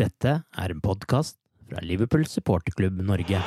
Dette 0.00 0.30
er 0.56 0.72
en 0.72 0.78
podkast 0.80 1.34
fra 1.68 1.82
Liverpool 1.84 2.22
supporterklubb 2.24 3.02
Norge. 3.04 3.42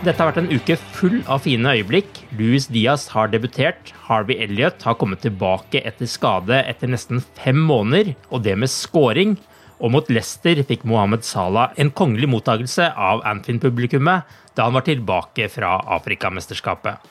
Dette 0.00 0.14
har 0.14 0.30
vært 0.30 0.38
en 0.44 0.52
uke 0.54 0.78
full 0.94 1.18
av 1.26 1.42
fine 1.42 1.74
øyeblikk. 1.74 2.22
Louis 2.38 2.70
Diaz 2.70 3.08
har 3.16 3.34
debutert. 3.34 3.90
Harvey 4.06 4.38
Elliot 4.46 4.78
har 4.86 4.94
kommet 5.00 5.24
tilbake 5.26 5.82
etter 5.82 6.06
skade 6.06 6.62
etter 6.70 6.94
nesten 6.94 7.18
fem 7.42 7.58
måneder, 7.58 8.14
og 8.30 8.46
det 8.46 8.54
med 8.62 8.70
scoring. 8.70 9.40
Og 9.82 9.90
mot 9.90 10.06
Leicester 10.12 10.62
fikk 10.70 10.86
Mohammed 10.86 11.26
Salah 11.26 11.74
en 11.74 11.90
kongelig 11.90 12.30
mottakelse 12.30 12.92
av 12.94 13.26
Anfin-publikummet 13.26 14.38
da 14.54 14.68
han 14.68 14.78
var 14.78 14.86
tilbake 14.86 15.50
fra 15.50 15.80
Afrikamesterskapet. 15.98 17.09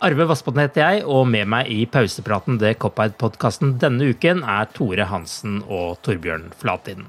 Arve 0.00 0.24
Vassbotn 0.24 0.62
heter 0.62 0.80
jeg, 0.80 1.00
og 1.04 1.26
med 1.28 1.44
meg 1.52 1.68
i 1.68 1.82
pausepraten 1.84 2.56
til 2.56 2.72
Cop-Eyed-podkasten 2.80 3.74
denne 3.82 4.06
uken 4.14 4.38
er 4.48 4.70
Tore 4.72 5.04
Hansen 5.10 5.58
og 5.66 5.98
Torbjørn 6.06 6.46
Flatin. 6.56 7.02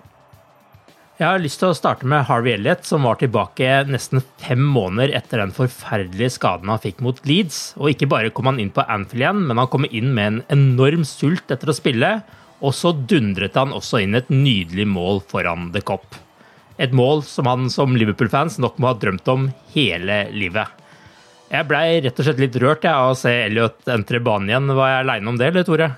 Jeg 1.16 1.24
har 1.24 1.40
lyst 1.40 1.62
til 1.62 1.72
å 1.72 1.78
starte 1.78 2.10
med 2.12 2.26
Harvey 2.28 2.58
Elliot, 2.58 2.84
som 2.84 3.08
var 3.08 3.16
tilbake 3.22 3.70
nesten 3.88 4.20
fem 4.42 4.60
måneder 4.74 5.14
etter 5.22 5.40
den 5.40 5.54
forferdelige 5.56 6.34
skaden 6.36 6.68
han 6.74 6.82
fikk 6.84 7.00
mot 7.06 7.22
Leeds. 7.30 7.62
Og 7.80 7.94
ikke 7.94 8.10
bare 8.12 8.34
kom 8.36 8.52
han 8.52 8.60
inn 8.60 8.74
på 8.76 8.84
Anfield 8.84 9.24
igjen, 9.24 9.46
men 9.48 9.64
han 9.64 9.72
kom 9.72 9.88
inn 9.88 10.12
med 10.18 10.28
en 10.28 10.42
enorm 10.58 11.08
sult 11.08 11.54
etter 11.54 11.72
å 11.72 11.78
spille. 11.78 12.12
Og 12.60 12.76
så 12.76 12.92
dundret 12.92 13.56
han 13.56 13.72
også 13.78 14.04
inn 14.04 14.20
et 14.20 14.28
nydelig 14.34 14.90
mål 14.92 15.24
foran 15.32 15.72
The 15.72 15.86
Cop. 15.88 16.20
Et 16.76 16.92
mål 16.92 17.24
som 17.24 17.48
han 17.48 17.72
som 17.72 17.96
Liverpool-fans 17.96 18.60
nok 18.60 18.84
må 18.84 18.92
ha 18.92 19.00
drømt 19.00 19.32
om 19.32 19.48
hele 19.78 20.26
livet. 20.36 20.68
Jeg 21.52 21.68
blei 21.68 22.00
rett 22.06 22.16
og 22.16 22.24
slett 22.24 22.40
litt 22.40 22.56
rørt 22.64 22.86
jeg, 22.88 22.96
av 22.96 23.12
å 23.12 23.18
se 23.18 23.32
Elliot 23.50 23.90
entre 23.92 24.22
banen 24.24 24.48
igjen. 24.54 24.72
Var 24.78 24.94
jeg 24.94 25.04
aleine 25.04 25.32
om 25.34 25.40
det, 25.40 25.50
eller 25.52 25.68
Tore? 25.68 25.90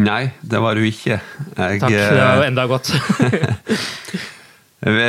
Nei, 0.00 0.22
det 0.40 0.60
var 0.64 0.76
du 0.76 0.84
ikke. 0.88 1.18
Jeg, 1.20 1.80
Takk, 1.82 1.92
det 1.92 2.16
var 2.16 2.40
jo 2.40 2.46
enda 2.46 2.64
godt. 2.72 2.90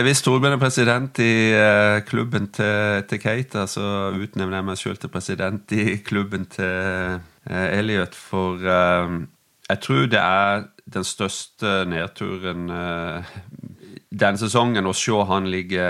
Hvis 0.08 0.24
Torbjørn 0.26 0.56
er 0.58 0.62
president 0.62 1.20
i 1.24 1.32
uh, 1.56 2.00
klubben 2.08 2.48
til, 2.56 3.04
til 3.08 3.22
Keita, 3.24 3.64
så 3.68 4.12
utnevner 4.16 4.60
jeg 4.60 4.68
meg 4.72 4.80
selv 4.80 5.00
til 5.00 5.12
president 5.14 5.76
i 5.76 6.00
klubben 6.04 6.48
til 6.52 7.20
uh, 7.20 7.68
Elliot. 7.72 8.16
For 8.16 8.60
uh, 8.64 9.20
jeg 9.68 9.84
tror 9.84 10.08
det 10.12 10.24
er 10.24 10.68
den 10.88 11.04
største 11.08 11.82
nedturen 11.92 12.70
denne 14.20 14.42
sesongen 14.42 14.90
å 14.90 14.96
se 14.98 15.16
han 15.30 15.50
ligge 15.52 15.84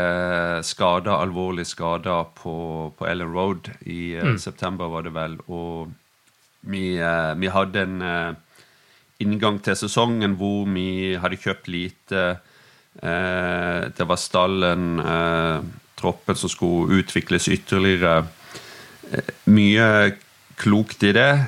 skada, 0.67 1.19
alvorlig 1.21 1.67
skada 1.69 2.21
på, 2.38 2.57
på, 2.97 3.07
Ellen 3.07 3.31
Road 3.33 3.71
i 3.85 4.17
mm. 4.17 4.38
september, 4.41 4.91
var 4.91 5.07
det 5.07 5.15
vel. 5.15 5.39
Og 5.47 5.93
vi, 6.67 6.97
vi 7.39 7.53
hadde 7.53 7.85
en 7.88 8.03
inngang 9.23 9.61
til 9.63 9.77
sesongen 9.79 10.35
hvor 10.38 10.67
vi 10.69 11.15
hadde 11.17 11.39
kjøpt 11.41 11.71
lite 11.71 12.27
Eh, 13.01 13.91
det 13.97 14.07
var 14.07 14.15
stallen, 14.15 14.99
eh, 14.99 15.61
troppen 15.95 16.35
som 16.35 16.49
skulle 16.49 16.99
utvikles 16.99 17.47
ytterligere. 17.47 18.25
Eh, 19.11 19.33
mye 19.45 20.17
klokt 20.57 21.03
i 21.03 21.11
det. 21.13 21.45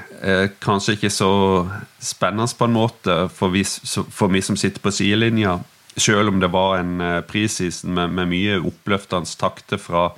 Kanskje 0.62 0.94
ikke 0.94 1.10
så 1.10 1.66
spennende 2.00 2.54
på 2.58 2.66
en 2.66 2.74
måte 2.74 3.30
for 3.34 3.50
vi, 3.50 3.64
for 3.64 4.28
vi 4.28 4.42
som 4.42 4.56
sitter 4.56 4.80
på 4.80 4.92
sidelinja. 4.92 5.60
Selv 6.00 6.32
om 6.32 6.40
det 6.40 6.52
var 6.54 6.80
en 6.80 7.02
preseason 7.28 7.94
med, 7.94 8.14
med 8.16 8.32
mye 8.32 8.60
oppløftende 8.64 9.38
takter 9.40 9.82
fra, 9.82 10.10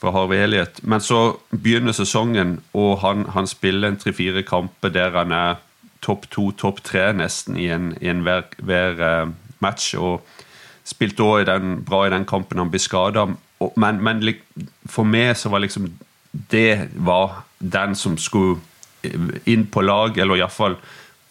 fra 0.00 0.12
Harvey 0.14 0.42
Elliot. 0.44 0.82
Men 0.82 1.02
så 1.02 1.38
begynner 1.50 1.96
sesongen, 1.96 2.60
og 2.72 3.00
han, 3.02 3.26
han 3.34 3.50
spiller 3.50 3.90
en 3.90 3.98
tre-fire 4.00 4.44
kamper 4.46 4.94
der 4.94 5.16
han 5.18 5.34
er 5.34 5.60
topp 6.02 6.26
to, 6.30 6.50
topp 6.58 6.82
tre 6.86 7.10
nesten 7.16 7.58
i 7.58 7.68
en, 7.72 7.92
i 8.02 8.10
en 8.10 8.22
hver, 8.26 8.46
hver 8.58 9.32
match. 9.62 9.94
og 9.94 10.22
Spilte 10.84 11.22
òg 11.22 11.50
bra 11.86 12.06
i 12.06 12.12
den 12.12 12.26
kampen 12.26 12.58
han 12.58 12.70
ble 12.72 12.80
skada. 12.82 13.28
Men, 13.78 14.00
men, 14.02 14.24
for 14.90 15.06
meg 15.06 15.36
så 15.38 15.52
var 15.52 15.62
liksom 15.62 15.92
Det 16.32 16.88
var 16.96 17.44
den 17.58 17.94
som 17.94 18.16
skulle 18.18 18.58
inn 19.46 19.66
på 19.66 19.82
lag, 19.82 20.16
eller 20.18 20.38
iallfall 20.38 20.76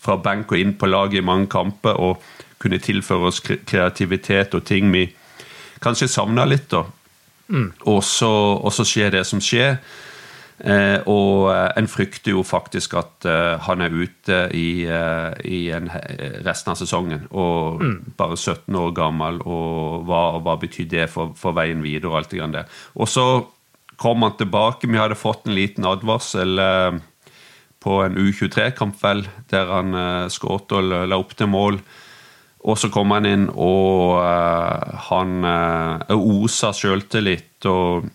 fra 0.01 0.17
benk 0.17 0.51
og 0.51 0.59
inn 0.59 0.73
på 0.77 0.89
lag 0.89 1.13
i 1.13 1.23
mange 1.23 1.47
kamper, 1.51 1.97
og 1.97 2.21
kunne 2.61 2.81
tilføre 2.81 3.31
oss 3.31 3.41
kreativitet 3.41 4.55
og 4.57 4.66
ting 4.67 4.91
vi 4.94 5.07
kanskje 5.81 6.09
savna 6.11 6.45
litt. 6.45 6.69
da. 6.69 6.85
Mm. 7.51 7.67
Og, 7.89 7.99
så, 8.05 8.31
og 8.61 8.72
så 8.73 8.85
skjer 8.88 9.17
det 9.17 9.25
som 9.27 9.41
skjer. 9.44 9.79
Eh, 10.61 11.00
og 11.09 11.47
eh, 11.50 11.69
en 11.79 11.88
frykter 11.89 12.35
jo 12.35 12.44
faktisk 12.45 12.94
at 13.00 13.25
eh, 13.25 13.55
han 13.66 13.81
er 13.81 13.95
ute 13.95 14.41
i, 14.53 14.85
i 14.85 15.61
en, 15.73 15.89
resten 16.45 16.73
av 16.73 16.77
sesongen. 16.79 17.25
Og 17.31 17.81
mm. 17.81 17.95
bare 18.19 18.38
17 18.38 18.77
år 18.77 18.94
gammel, 18.97 19.41
og 19.41 20.05
hva, 20.09 20.23
hva 20.44 20.57
betyr 20.61 20.89
det 20.91 21.07
for, 21.13 21.33
for, 21.38 21.57
veien 21.57 21.81
videre? 21.83 22.11
Og 22.11 22.19
alt 22.21 22.35
det 22.35 22.51
der. 22.53 22.83
Og 22.95 23.09
så 23.09 23.25
kom 24.01 24.25
han 24.25 24.38
tilbake. 24.38 24.89
Vi 24.89 25.01
hadde 25.01 25.17
fått 25.19 25.47
en 25.47 25.57
liten 25.57 25.85
advarsel 25.85 26.62
på 27.81 27.97
en 28.01 28.18
U23-kamp, 28.18 28.97
vel, 29.01 29.25
der 29.50 29.69
han 29.69 29.94
skåret 30.33 30.74
og 30.74 30.89
la 31.09 31.18
opp 31.18 31.36
til 31.38 31.50
mål. 31.50 31.77
Og 32.62 32.78
så 32.78 32.92
kom 32.94 33.10
han 33.16 33.25
inn, 33.25 33.48
og 33.50 34.22
han 35.08 35.46
osa 36.13 36.69
sjøltillit. 36.78 37.66
og 37.66 38.10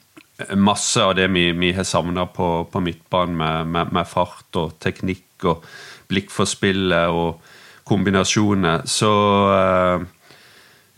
masse 0.56 1.00
av 1.02 1.14
det 1.16 1.28
vi, 1.32 1.50
vi 1.52 1.72
har 1.72 1.86
savna 1.88 2.26
på, 2.26 2.66
på 2.70 2.80
midtbanen, 2.80 3.36
med, 3.36 3.66
med, 3.72 3.92
med, 3.92 4.08
fart 4.08 4.58
og 4.60 4.76
teknikk 4.82 5.46
og 5.48 5.64
blikk 6.10 6.30
for 6.32 6.48
spillet 6.48 7.08
og 7.12 7.40
kombinasjoner. 7.86 8.84
Så 8.90 9.12
eh, 9.54 10.04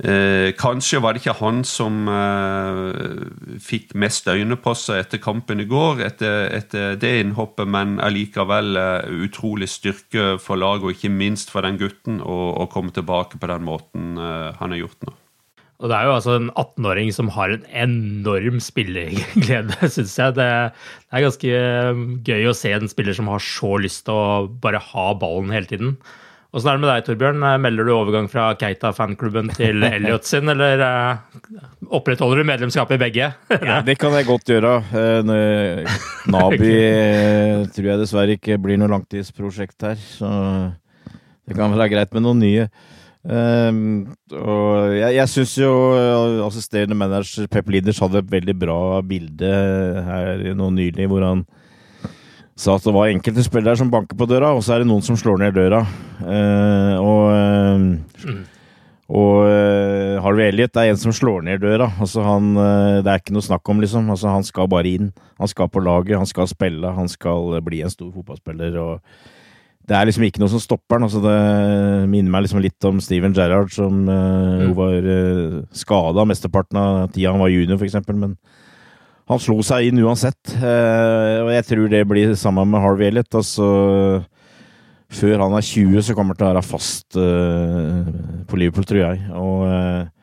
eh, 0.05 0.55
kanskje 0.59 1.01
var 1.03 1.15
det 1.15 1.23
ikke 1.23 1.37
han 1.41 1.63
som 1.67 2.09
eh, 2.13 3.61
fikk 3.63 3.95
mest 3.99 4.29
øyne 4.31 4.59
på 4.63 4.75
seg 4.79 5.05
etter 5.05 5.23
kampen 5.23 5.63
i 5.63 5.69
går, 5.69 6.03
etter, 6.07 6.49
etter 6.59 6.99
det 7.01 7.15
innhoppet, 7.23 7.69
men 7.69 7.99
allikevel 8.05 8.79
eh, 8.79 9.23
utrolig 9.29 9.71
styrke 9.73 10.37
for 10.43 10.61
laget, 10.61 10.87
og 10.87 10.97
ikke 10.97 11.15
minst 11.15 11.55
for 11.55 11.67
den 11.67 11.81
gutten, 11.81 12.21
å 12.23 12.67
komme 12.73 12.95
tilbake 12.95 13.41
på 13.41 13.51
den 13.51 13.67
måten 13.67 14.15
eh, 14.19 14.53
han 14.61 14.75
har 14.77 14.87
gjort 14.87 15.09
nå. 15.09 15.17
Og 15.79 15.91
det 15.91 15.95
er 15.95 16.09
jo 16.09 16.15
altså 16.17 16.33
en 16.35 16.49
18-åring 16.59 17.13
som 17.15 17.29
har 17.37 17.53
en 17.55 17.67
enorm 17.71 18.59
spilleglede, 18.63 19.77
syns 19.95 20.17
jeg. 20.19 20.35
Det, 20.35 20.47
det, 21.07 21.13
er 21.15 21.27
ganske 21.29 21.61
um, 21.93 22.07
gøy 22.27 22.49
å 22.51 22.55
se 22.57 22.73
en 22.75 22.91
spiller 22.91 23.15
som 23.15 23.31
har 23.31 23.45
så 23.45 23.77
lyst 23.79 24.09
til 24.09 24.19
å 24.19 24.49
bare 24.63 24.83
ha 24.91 25.13
ballen 25.21 25.55
hele 25.55 25.71
tiden. 25.71 25.95
Åssen 26.59 26.73
er 26.73 26.79
det 26.79 26.83
med 26.83 26.91
deg, 26.91 27.05
Torbjørn? 27.07 27.45
Melder 27.63 27.87
du 27.87 27.93
overgang 27.95 28.27
fra 28.31 28.49
Keita-fanklubben 28.59 29.53
til 29.55 29.85
Elliot 29.87 30.27
sin, 30.27 30.51
eller 30.51 30.81
uh, 30.83 31.61
opprettholder 31.95 32.43
du 32.43 32.49
medlemskapet 32.49 32.97
i 32.97 33.03
begge? 33.05 33.29
ja, 33.55 33.77
det 33.87 33.95
kan 34.01 34.17
jeg 34.17 34.27
godt 34.27 34.51
gjøre. 34.51 34.73
Uh, 34.91 35.87
Nabi 36.35 36.73
tror 37.77 37.91
jeg 37.93 38.03
dessverre 38.03 38.35
ikke 38.35 38.59
blir 38.59 38.81
noe 38.81 38.91
langtidsprosjekt 38.91 39.87
her, 39.87 40.03
så 40.19 40.31
det 41.47 41.55
kan 41.55 41.71
vel 41.71 41.85
være 41.85 41.95
greit 41.95 42.17
med 42.17 42.27
noen 42.27 42.43
nye. 42.43 42.67
Um, 43.23 44.09
og 44.33 44.97
jeg, 44.97 45.15
jeg 45.15 45.31
syns 45.31 45.55
jo 45.61 45.71
assisterende 46.47 46.99
manager 46.99 47.47
Pep 47.51 47.71
Leaders 47.71 48.03
hadde 48.03 48.23
et 48.23 48.31
veldig 48.35 48.55
bra 48.59 48.81
bilde 49.07 49.55
her 50.11 50.43
nå 50.59 50.73
nylig, 50.75 51.07
hvor 51.07 51.23
han 51.23 51.47
sa 52.59 52.75
at 52.75 52.85
det 52.87 52.95
var 52.95 53.11
enkelte 53.13 53.45
spillere 53.47 53.79
som 53.79 53.91
banker 53.93 54.19
på 54.19 54.27
døra, 54.27 54.51
og 54.57 54.65
så 54.67 54.75
er 54.75 54.83
det 54.83 54.91
noen 54.91 55.05
som 55.07 55.19
slår 55.19 55.39
ned 55.45 55.55
døra. 55.55 55.85
Uh, 56.19 56.95
og 56.99 57.23
mm. 57.79 58.39
og 59.09 59.37
uh, 59.47 60.19
Harvey 60.25 60.51
Elliot 60.51 60.77
er 60.77 60.91
en 60.91 61.01
som 61.01 61.15
slår 61.15 61.47
ned 61.47 61.63
døra. 61.63 61.87
Altså 62.03 62.27
han, 62.27 62.53
det 62.59 63.07
er 63.07 63.23
ikke 63.23 63.37
noe 63.37 63.47
snakk 63.47 63.71
om, 63.71 63.81
liksom. 63.85 64.11
Altså 64.11 64.35
han 64.35 64.47
skal 64.47 64.69
bare 64.71 64.91
inn. 64.91 65.13
Han 65.39 65.51
skal 65.51 65.71
på 65.71 65.83
laget, 65.87 66.19
han 66.19 66.29
skal 66.29 66.51
spille, 66.51 66.93
han 66.99 67.09
skal 67.09 67.61
bli 67.65 67.85
en 67.87 67.95
stor 67.95 68.11
fotballspiller. 68.11 68.77
og 68.83 69.37
det 69.89 69.97
er 69.97 70.09
liksom 70.09 70.27
ikke 70.27 70.43
noe 70.43 70.53
som 70.53 70.61
stopper 70.61 70.99
han. 70.99 71.07
Altså 71.07 71.23
det 71.25 71.39
minner 72.13 72.33
meg 72.33 72.45
liksom 72.45 72.61
litt 72.61 72.89
om 72.89 73.01
Steven 73.01 73.35
Gerrard, 73.37 73.73
som 73.73 74.05
uh, 74.05 74.69
mm. 74.69 74.73
var 74.77 74.97
uh, 75.01 75.13
eh, 75.15 75.59
skada 75.73 76.27
mesteparten 76.29 76.81
av 76.81 77.07
tida 77.15 77.33
han 77.33 77.43
var 77.43 77.53
junior, 77.53 77.81
f.eks. 77.81 77.97
Men 78.13 78.37
han 79.29 79.43
slo 79.43 79.59
seg 79.67 79.89
inn 79.89 80.03
uansett. 80.05 80.55
Uh, 80.57 81.45
og 81.45 81.53
jeg 81.53 81.67
tror 81.69 81.91
det 81.93 82.03
blir 82.09 82.35
sammen 82.39 82.71
med 82.73 82.83
Harvey 82.85 83.11
Elliot. 83.11 83.31
Altså, 83.41 83.69
før 85.09 85.45
han 85.45 85.57
er 85.59 85.69
20, 85.69 86.01
så 86.05 86.17
kommer 86.17 86.35
han 86.35 86.41
til 86.41 86.49
å 86.49 86.53
være 86.53 86.65
fast 86.67 87.21
uh, 87.21 88.09
på 88.49 88.61
Liverpool, 88.61 88.89
tror 88.89 89.05
jeg. 89.05 89.23
Og 89.37 90.15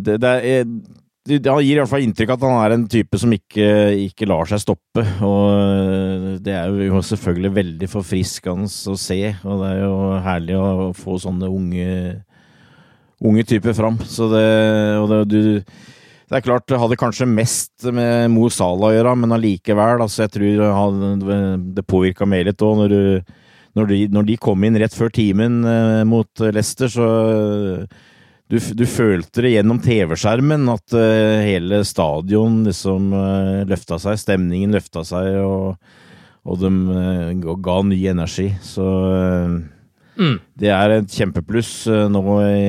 det, 0.00 0.18
det 0.20 0.30
er 0.30 0.64
han 1.30 1.60
gir 1.62 1.76
i 1.76 1.78
hvert 1.78 1.90
fall 1.90 2.04
inntrykk 2.04 2.32
at 2.32 2.44
han 2.46 2.56
er 2.62 2.74
en 2.74 2.86
type 2.90 3.18
som 3.20 3.32
ikke, 3.34 3.66
ikke, 4.06 4.28
lar 4.30 4.48
seg 4.48 4.62
stoppe. 4.62 5.04
Og 5.26 5.42
eh, 5.52 6.26
det 6.42 6.56
er 6.56 6.72
jo 6.86 7.02
selvfølgelig 7.04 7.52
veldig 7.58 7.90
forfriskende 7.92 8.66
å 8.66 8.96
se, 8.98 9.20
og 9.44 9.62
det 9.62 9.70
er 9.70 9.82
jo 9.84 9.94
herlig 10.24 10.58
å 10.58 10.90
få 10.96 11.18
sånne 11.22 11.50
unge, 11.52 11.92
unge 13.20 13.46
typer 13.46 13.76
fram. 13.76 14.00
Så 14.08 14.30
det, 14.32 14.46
og 15.02 15.12
det, 15.12 15.20
du, 15.30 15.40
det 16.30 16.38
er 16.38 16.44
klart, 16.46 16.68
det 16.70 16.78
hadde 16.78 16.98
kanskje 16.98 17.26
mest 17.26 17.88
med 17.90 18.30
Mo 18.30 18.46
Salah 18.54 18.92
å 18.92 18.94
gjøre, 18.94 19.16
men 19.18 19.34
allikevel. 19.34 20.04
Altså, 20.04 20.28
jeg 20.28 20.34
tror 20.36 21.64
det 21.74 21.86
påvirka 21.90 22.28
meg 22.28 22.44
litt 22.46 22.62
òg. 22.62 22.84
Når, 22.84 22.94
når, 23.74 23.94
når, 24.14 24.28
de 24.28 24.36
kom 24.38 24.62
inn 24.66 24.78
rett 24.78 24.94
før 24.94 25.10
timen 25.14 25.64
eh, 25.66 26.04
mot 26.06 26.44
Leicester, 26.54 26.86
så 26.90 27.08
du, 28.50 28.56
du, 28.58 28.84
følte 28.86 29.42
det 29.42 29.52
gjennom 29.56 29.82
TV-skjermen 29.82 30.70
at 30.72 30.94
uh, 30.98 31.42
hele 31.42 31.84
stadion 31.86 32.64
liksom 32.66 33.12
uh, 33.14 33.60
løfta 33.66 33.98
seg, 34.02 34.18
stemningen 34.18 34.74
løfta 34.74 35.04
seg, 35.06 35.36
og, 35.42 35.76
og 36.46 36.62
de 36.62 36.70
ga 37.62 37.76
ny 37.86 38.00
energi. 38.10 38.48
Så 38.62 38.86
mm. 40.20 40.36
det 40.62 40.70
er 40.76 40.96
et 41.00 41.16
kjempepluss 41.16 41.72
nå 42.12 42.22
i, 42.44 42.68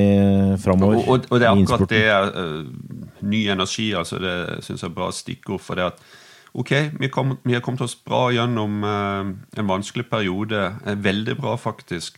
framover. 0.64 1.04
Og, 1.04 1.12
og, 1.12 1.30
og, 1.30 1.38
det 1.38 1.50
er 1.50 1.54
akkurat 1.54 1.94
det 1.94 3.22
ny 3.28 3.46
energi, 3.54 3.92
altså 3.98 4.18
det 4.24 4.36
syns 4.66 4.82
jeg 4.82 4.90
er 4.90 4.98
bra 4.98 5.12
stikkord 5.14 5.64
for 5.64 5.80
det 5.80 5.92
at 5.92 6.04
Ok, 6.52 6.74
vi, 7.00 7.08
kom, 7.08 7.38
vi 7.48 7.54
har 7.56 7.62
kommet 7.64 7.80
oss 7.86 7.94
bra 7.96 8.26
gjennom 8.36 8.82
en 8.84 9.70
vanskelig 9.70 10.04
periode. 10.12 10.66
Veldig 11.00 11.38
bra, 11.40 11.54
faktisk. 11.56 12.18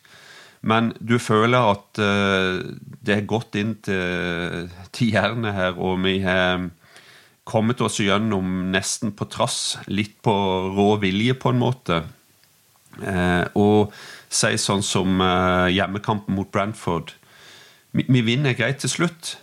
Men 0.64 0.94
du 1.04 1.18
føler 1.20 1.74
at 1.74 2.00
uh, 2.00 2.64
det 3.04 3.18
er 3.18 3.28
gått 3.28 3.58
inn 3.60 3.76
til, 3.84 4.72
til 4.96 5.12
jernet 5.12 5.56
her, 5.58 5.76
og 5.76 6.00
vi 6.06 6.22
har 6.24 6.70
kommet 7.44 7.84
oss 7.84 8.00
gjennom 8.00 8.70
nesten 8.72 9.12
på 9.12 9.28
trass, 9.28 9.76
litt 9.92 10.16
på 10.24 10.34
rå 10.78 10.94
vilje, 11.04 11.36
på 11.36 11.52
en 11.52 11.60
måte. 11.60 12.00
Uh, 13.02 13.44
og 13.60 13.92
si 14.34 14.56
sånn 14.60 14.84
som 14.86 15.22
uh, 15.22 15.70
hjemmekampen 15.72 16.36
mot 16.38 16.50
Brantford. 16.52 17.14
Vi, 17.94 18.06
vi, 18.10 18.24
vinner 18.26 18.58
greit 18.58 18.82
til 18.82 18.92
slutt, 18.92 19.38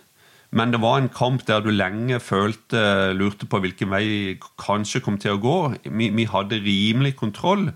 men 0.50 0.74
det 0.74 0.82
var 0.82 0.98
en 0.98 1.10
kamp 1.14 1.44
der 1.46 1.62
du 1.62 1.70
lenge 1.70 2.18
følte, 2.22 3.12
lurte 3.14 3.46
på 3.46 3.60
hvilken 3.62 3.92
vei 3.92 4.36
kanskje 4.58 5.02
kom 5.04 5.18
til 5.22 5.36
å 5.36 5.42
gå. 5.42 5.58
Vi, 5.86 6.10
vi 6.16 6.26
hadde 6.26 6.58
rimelig 6.64 7.14
kontroll, 7.20 7.68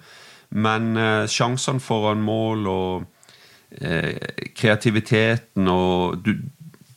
men 0.55 0.95
sjansene 1.31 1.83
foran 1.83 2.23
mål 2.27 2.67
og 2.71 3.07
Eh, 3.75 4.15
kreativiteten 4.55 5.67
og 5.67 6.21
du, 6.23 6.37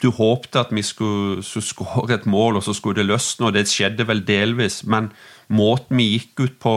du 0.02 0.10
håpte 0.14 0.62
at 0.62 0.74
vi 0.76 0.84
skulle, 0.86 1.42
skåre 1.44 2.18
et 2.18 2.28
mål, 2.30 2.60
og 2.60 2.66
så 2.66 2.76
skulle 2.76 3.00
det 3.00 3.08
løsne, 3.10 3.48
og 3.48 3.56
det 3.56 3.68
skjedde 3.70 4.06
vel 4.08 4.22
delvis. 4.28 4.84
Men 4.86 5.10
måten 5.54 5.98
vi 5.98 6.12
gikk 6.14 6.44
ut 6.44 6.60
på 6.62 6.76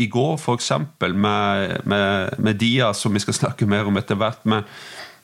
i 0.00 0.08
går, 0.12 0.36
f.eks., 0.40 0.72
med, 1.02 1.76
med, 1.84 2.38
med 2.38 2.58
Dia, 2.60 2.92
som 2.94 3.14
vi 3.14 3.22
skal 3.24 3.36
snakke 3.36 3.68
mer 3.68 3.88
om 3.88 4.00
etter 4.00 4.18
hvert, 4.20 4.44
med, 4.46 4.64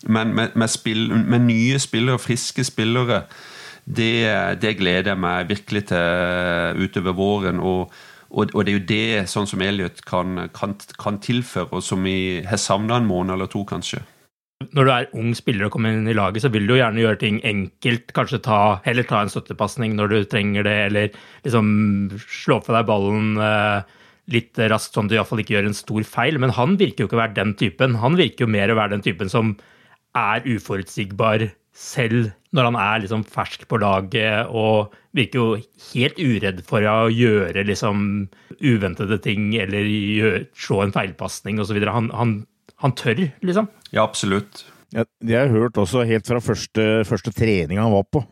med, 0.04 0.68
spill, 0.70 1.08
nye 1.40 1.80
spillere, 1.80 2.20
friske 2.20 2.64
spillere, 2.68 3.24
det, 3.84 4.14
det, 4.62 4.76
gleder 4.78 5.10
jeg 5.12 5.18
meg 5.18 5.48
virkelig 5.48 5.86
til 5.90 6.84
utover 6.84 7.16
våren. 7.18 7.60
og, 7.60 7.92
og, 8.30 8.64
det 8.64 8.70
er 8.72 8.78
jo 8.78 8.88
det, 8.88 9.28
sånn 9.28 9.48
som 9.50 9.60
Elliot 9.60 10.04
kan, 10.08 10.48
kan, 10.54 10.76
kan 10.98 11.18
tilføre, 11.20 11.68
og 11.72 11.82
som 11.82 12.04
vi 12.04 12.42
har 12.46 12.60
savna 12.60 13.00
en 13.00 13.08
måned 13.08 13.34
eller 13.34 13.50
to, 13.50 13.64
kanskje. 13.68 14.04
Når 14.76 14.86
du 14.86 14.92
er 14.94 15.08
ung 15.18 15.32
spiller 15.36 15.66
og 15.66 15.74
kommer 15.74 15.94
inn 15.94 16.08
i 16.10 16.16
laget, 16.16 16.44
så 16.44 16.50
vil 16.52 16.68
du 16.68 16.74
jo 16.74 16.80
gjerne 16.80 17.02
gjøre 17.02 17.20
ting 17.20 17.40
enkelt. 17.48 18.12
Kanskje 18.16 18.42
ta, 18.44 18.60
heller 18.86 19.06
ta 19.08 19.22
en 19.22 19.32
støttepasning 19.32 19.96
når 19.98 20.12
du 20.12 20.18
trenger 20.30 20.66
det, 20.68 20.76
eller 20.88 21.18
liksom 21.46 21.66
slå 22.22 22.60
fra 22.64 22.78
deg 22.78 22.88
ballen 22.90 23.34
eh, 23.42 23.98
litt 24.32 24.60
raskt, 24.72 24.94
sånn 24.94 25.10
at 25.10 25.14
du 25.14 25.18
iallfall 25.18 25.42
ikke 25.42 25.56
gjør 25.56 25.70
en 25.70 25.78
stor 25.78 26.06
feil. 26.08 26.38
Men 26.42 26.54
han 26.56 26.78
virker 26.80 27.04
jo 27.04 27.10
ikke 27.10 27.18
å 27.18 27.24
være 27.24 27.38
den 27.40 27.56
typen. 27.60 27.98
Han 28.02 28.18
virker 28.20 28.46
jo 28.46 28.54
mer 28.54 28.72
å 28.72 28.78
være 28.78 28.96
den 28.96 29.06
typen 29.06 29.32
som 29.32 29.56
er 30.18 30.44
uforutsigbar 30.44 31.48
selv 31.72 32.32
når 32.52 32.68
han 32.68 32.76
er 32.76 33.02
liksom 33.02 33.22
fersk 33.24 33.64
på 33.70 33.78
laget 33.80 34.50
og 34.52 34.92
virker 35.16 35.40
jo 35.40 35.46
helt 35.92 36.18
uredd 36.20 36.60
for 36.68 36.84
å 36.84 37.08
gjøre 37.12 37.64
liksom 37.68 38.02
uventede 38.60 39.16
ting 39.24 39.54
eller 39.56 39.88
gjøre, 39.88 40.42
slå 40.52 40.82
en 40.84 40.92
feilpasning 40.92 41.62
osv. 41.62 41.80
Han, 41.88 42.10
han, 42.12 42.34
han 42.82 42.94
tør, 42.98 43.24
liksom. 43.46 43.68
Ja, 43.92 44.02
absolutt. 44.04 44.64
Ja, 44.92 45.06
det 45.24 45.36
har 45.36 45.46
jeg 45.46 45.54
hørt 45.54 45.78
også 45.80 46.04
helt 46.08 46.28
fra 46.28 46.40
første, 46.42 46.86
første 47.08 47.32
trening 47.32 47.80
han 47.80 47.94
var 47.94 48.04
på. 48.12 48.24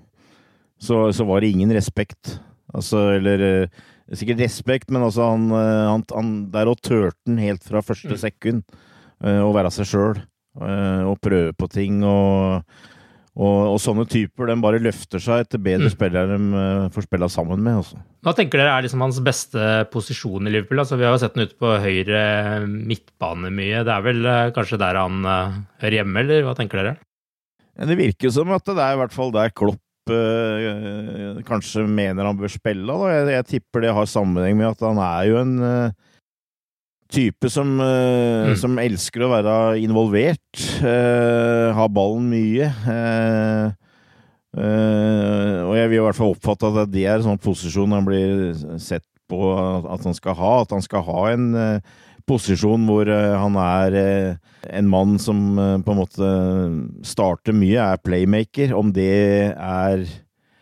Så, 0.80 1.10
så, 1.12 1.24
var 1.28 1.40
det 1.40 1.52
ingen 1.54 1.72
respekt. 1.72 2.38
Altså, 2.74 3.10
eller 3.18 3.46
eh, 3.46 3.80
Sikkert 4.10 4.40
respekt, 4.42 4.88
men 4.90 5.04
altså 5.06 5.28
han, 5.28 5.44
eh, 5.54 5.84
han, 5.86 6.02
han 6.10 6.30
Der 6.50 6.66
og 6.66 6.80
turte 6.82 7.14
han 7.28 7.38
helt 7.38 7.62
fra 7.62 7.78
første 7.84 8.16
mm. 8.16 8.18
sekund 8.18 8.64
uh, 9.22 9.44
å 9.44 9.52
være 9.54 9.70
seg 9.70 9.86
sjøl. 9.86 10.22
Uh, 10.58 11.06
og 11.06 11.20
prøve 11.22 11.54
på 11.54 11.68
ting 11.70 12.00
og 12.02 12.64
og, 13.40 13.58
og, 13.72 13.78
sånne 13.80 14.04
typer 14.10 14.50
de 14.50 14.56
bare 14.60 14.80
løfter 14.84 15.22
seg 15.22 15.46
etter 15.46 15.62
bedre 15.62 15.88
mm. 15.88 15.92
spillere 15.94 16.36
de 16.36 16.48
uh, 16.52 16.88
får 16.92 17.06
spille 17.06 17.28
sammen 17.32 17.62
med. 17.64 17.78
Også. 17.80 17.96
Altså. 17.96 18.08
Hva 18.26 18.34
tenker 18.36 18.60
dere 18.60 18.74
er 18.76 18.84
liksom 18.84 19.04
hans 19.04 19.20
beste 19.24 19.68
posisjon 19.94 20.48
i 20.48 20.52
Liverpool? 20.52 20.82
Altså, 20.82 20.98
vi 21.00 21.06
har 21.08 21.14
jo 21.16 21.22
sett 21.22 21.38
den 21.38 21.48
ute 21.48 21.56
på 21.60 21.70
høyre 21.80 22.22
midtbane 22.66 23.52
mye. 23.54 23.84
Det 23.86 23.94
er 23.94 24.04
vel 24.04 24.20
uh, 24.28 24.50
kanskje 24.56 24.80
der 24.82 25.00
han 25.00 25.22
hører 25.24 26.00
hjemme, 26.00 26.24
eller 26.24 26.44
hva 26.48 26.56
tenker 26.58 26.82
dere? 26.82 26.98
Det 27.80 27.96
virker 27.96 28.34
som 28.34 28.50
at 28.52 28.66
det 28.68 28.82
er 28.84 28.96
i 28.96 29.00
hvert 29.00 29.16
fall 29.16 29.32
der 29.32 29.54
Klopp 29.56 29.80
kanskje 31.46 31.84
mener 31.86 32.26
han 32.26 32.38
bør 32.38 32.50
spille. 32.50 32.94
Jeg, 33.12 33.26
jeg, 33.30 33.46
tipper 33.46 33.84
det 33.84 33.92
har 33.94 34.08
sammenheng 34.10 34.56
med 34.58 34.72
at 34.72 34.80
han 34.82 34.98
er 35.04 35.28
jo 35.28 35.36
en 35.38 35.52
type 37.10 37.50
som, 37.50 37.76
uh, 37.82 38.50
mm. 38.50 38.56
som, 38.60 38.78
elsker 38.80 39.24
å 39.24 39.32
være 39.32 39.54
involvert. 39.82 40.62
Uh, 40.82 41.70
ha 41.76 41.86
ballen 41.90 42.30
mye. 42.30 42.70
Uh, 42.90 43.70
og 45.70 45.74
jeg 45.78 45.90
vil 45.90 46.00
i 46.00 46.04
hvert 46.06 46.18
fall 46.18 46.32
oppfatte 46.34 46.70
at 46.70 46.90
det 46.90 47.04
er 47.06 47.20
en 47.20 47.28
sånn 47.28 47.42
posisjon 47.42 47.92
han 47.94 48.06
blir 48.06 48.54
sett 48.82 49.06
på 49.30 49.52
at 49.54 50.06
han 50.06 50.16
skal 50.16 50.34
ha. 50.38 50.54
At 50.64 50.74
han 50.74 50.82
skal 50.82 51.04
ha 51.06 51.20
en 51.30 51.52
posisjon 52.26 52.82
hvor 52.88 53.06
han 53.10 53.54
er 53.62 53.96
en 54.70 54.88
mann 54.90 55.14
som 55.22 55.54
på 55.54 55.94
en 55.94 56.00
måte 56.00 56.32
starter 57.06 57.54
mye, 57.54 57.78
er 57.78 58.02
playmaker. 58.02 58.74
Om 58.74 58.90
det 58.96 59.14
er 59.54 60.02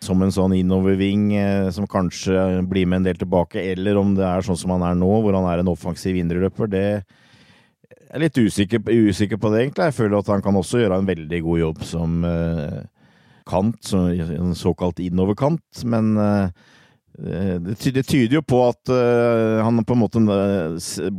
som 0.08 0.24
en 0.24 0.32
sånn 0.34 0.56
innoverving 0.56 1.30
eh, 1.36 1.68
som 1.74 1.86
kanskje 1.90 2.62
blir 2.68 2.88
med 2.88 3.02
en 3.02 3.08
del 3.10 3.20
tilbake, 3.20 3.62
eller 3.74 4.00
om 4.00 4.14
det 4.16 4.24
er 4.26 4.44
sånn 4.46 4.58
som 4.58 4.72
han 4.74 4.86
er 4.88 4.98
nå, 4.98 5.10
hvor 5.22 5.36
han 5.36 5.48
er 5.52 5.62
en 5.62 5.72
offensiv 5.72 6.18
indreløper, 6.18 6.72
det 6.72 6.86
jeg 8.08 8.16
er 8.16 8.22
litt 8.22 8.38
usikker, 8.40 8.80
usikker, 8.88 9.36
på 9.36 9.50
det, 9.52 9.66
egentlig. 9.66 9.90
Jeg 9.90 9.96
føler 9.98 10.22
at 10.22 10.30
han 10.32 10.40
kan 10.44 10.56
også 10.56 10.80
gjøre 10.80 10.96
en 11.02 11.08
veldig 11.08 11.40
god 11.44 11.58
jobb 11.60 11.82
som 11.84 12.22
uh, 12.24 12.78
kant, 13.48 13.76
som, 13.84 14.06
en 14.08 14.54
såkalt 14.56 15.02
innoverkant. 15.04 15.82
Men 15.84 16.14
uh, 16.16 16.48
det, 17.18 17.76
det, 17.92 18.06
tyder 18.08 18.38
jo 18.38 18.42
på 18.48 18.62
at 18.64 18.88
uh, 18.88 19.60
han 19.60 19.84
på 19.84 19.92
en 19.92 20.00
måte 20.00 20.22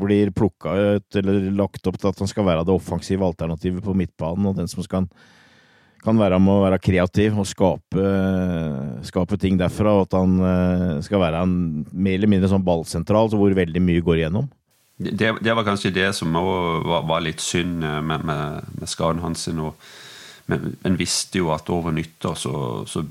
blir 0.01 0.33
plukka 0.33 0.73
ut, 0.97 1.19
eller 1.21 1.51
lagt 1.61 1.85
opp 1.85 2.01
til 2.01 2.09
at 2.09 2.25
han 2.25 2.31
skal 2.31 2.49
være 2.49 2.65
det 2.65 2.73
offensive 2.73 3.27
alternativet 3.27 3.85
på 3.85 3.93
midtbanen, 3.93 4.49
og 4.49 4.57
den 4.57 4.71
som 4.71 4.81
skal 4.81 5.05
kan 6.03 6.19
være 6.19 6.39
med 6.41 6.53
å 6.53 6.63
være 6.63 6.81
kreativ 6.83 7.39
og 7.41 7.47
skape, 7.49 8.05
skape 9.07 9.39
ting 9.41 9.57
derfra, 9.59 9.97
og 9.97 10.07
at 10.07 10.17
han 10.19 11.01
skal 11.05 11.23
være 11.23 11.43
en 11.43 11.55
mer 11.91 12.17
eller 12.19 12.31
mindre 12.31 12.51
sånn 12.51 12.65
ballsentral 12.65 13.31
hvor 13.33 13.55
veldig 13.57 13.83
mye 13.83 14.03
går 14.05 14.21
igjennom. 14.21 14.47
Det, 14.99 15.31
det, 15.39 15.53
var 15.55 15.63
kanskje 15.63 15.93
det 15.95 16.09
som 16.17 16.33
var, 16.35 17.03
var, 17.07 17.21
litt 17.23 17.39
synd 17.39 17.79
med, 17.79 18.25
med, 18.27 18.71
med 18.81 18.91
skaden 18.91 19.21
hans. 19.23 19.47
Men 20.49 20.73
en 20.83 20.97
visste 20.99 21.39
jo 21.39 21.51
at 21.53 21.69
over 21.71 21.93
nyttår 21.95 22.35
så, 22.35 22.53
så, 22.89 23.03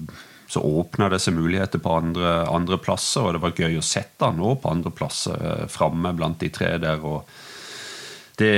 så 0.50 0.62
åpna 0.64 1.11
det 1.12 1.21
seg 1.23 1.37
muligheter 1.38 1.80
på 1.83 1.92
andre, 2.00 2.33
andre, 2.50 2.80
plasser, 2.83 3.23
og 3.23 3.37
det 3.37 3.42
var 3.45 3.61
gøy 3.62 3.78
å 3.78 3.85
sette 3.85 4.26
han 4.26 4.42
òg 4.42 4.59
på 4.62 4.73
andre 4.73 4.92
plasser, 4.95 5.38
eh, 5.38 5.68
framme 5.71 6.12
blant 6.18 6.40
de 6.42 6.50
tre 6.52 6.75
der. 6.83 7.04
og 7.04 7.28
det, 8.38 8.52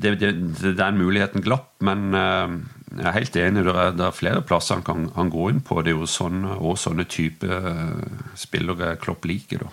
det, 0.00 0.14
det, 0.20 0.74
Den 0.76 1.00
muligheten 1.00 1.44
glapp, 1.44 1.72
men 1.86 2.12
eh, 2.14 2.58
jeg 2.96 3.06
er 3.06 3.14
helt 3.14 3.36
enig. 3.38 3.64
Det 3.66 3.74
er, 3.74 3.92
det 3.96 4.06
er 4.06 4.16
flere 4.16 4.42
plasser 4.46 4.78
han 4.78 4.86
kan, 4.86 5.06
han 5.16 5.30
gå 5.32 5.50
inn 5.52 5.62
på. 5.64 5.78
Det 5.84 5.92
er 5.92 6.00
jo 6.00 6.10
sånne, 6.10 6.56
og 6.58 6.78
sånne 6.80 7.06
type 7.10 7.46
eh, 7.46 8.18
spillere 8.38 8.96
Klopp 9.02 9.28
liker. 9.30 9.64
da. 9.66 9.72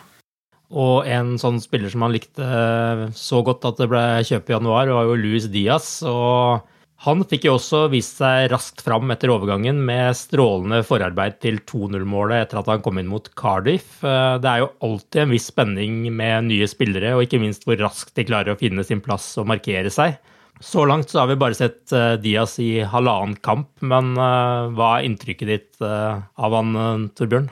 Og 0.68 1.08
en 1.08 1.38
sånn 1.40 1.62
spiller 1.64 1.92
som 1.92 2.04
han 2.04 2.16
likte 2.16 2.44
eh, 2.44 3.06
så 3.16 3.44
godt 3.46 3.66
at 3.70 3.78
det 3.80 3.88
ble 3.92 4.04
kjøpt 4.28 4.52
i 4.52 4.58
januar, 4.58 4.92
var 4.92 5.08
jo 5.08 5.20
Luis 5.20 5.48
Diaz. 5.52 6.02
Og 6.08 6.66
han 7.06 7.22
fikk 7.30 7.46
jo 7.46 7.56
også 7.56 7.84
vist 7.94 8.18
seg 8.20 8.50
raskt 8.52 8.82
fram 8.82 9.12
etter 9.14 9.30
overgangen 9.30 9.80
med 9.86 10.18
strålende 10.18 10.82
forarbeid 10.86 11.38
til 11.46 11.60
2-0-målet 11.70 12.48
etter 12.48 12.60
at 12.62 12.72
han 12.74 12.82
kom 12.86 12.98
inn 13.00 13.10
mot 13.12 13.30
Cardiff. 13.38 14.00
Eh, 14.04 14.38
det 14.44 14.52
er 14.52 14.66
jo 14.66 14.74
alltid 14.86 15.24
en 15.24 15.36
viss 15.36 15.50
spenning 15.54 16.02
med 16.12 16.52
nye 16.52 16.70
spillere, 16.70 17.16
og 17.16 17.26
ikke 17.26 17.42
minst 17.42 17.66
hvor 17.66 17.80
raskt 17.82 18.18
de 18.18 18.28
klarer 18.28 18.54
å 18.54 18.60
finne 18.60 18.86
sin 18.86 19.04
plass 19.04 19.34
og 19.40 19.48
markere 19.50 19.94
seg. 19.94 20.20
Så 20.64 20.88
langt 20.90 21.12
så 21.12 21.22
har 21.22 21.30
vi 21.30 21.40
bare 21.40 21.58
sett 21.58 21.94
uh, 21.94 22.16
Diaz 22.22 22.58
i 22.64 22.82
halvannen 22.82 23.38
kamp, 23.46 23.70
men 23.86 24.16
hva 24.18 24.92
er 24.98 25.08
inntrykket 25.08 25.52
ditt 25.52 25.82
av 25.84 26.56
han, 26.58 27.10
Torbjørn? 27.18 27.50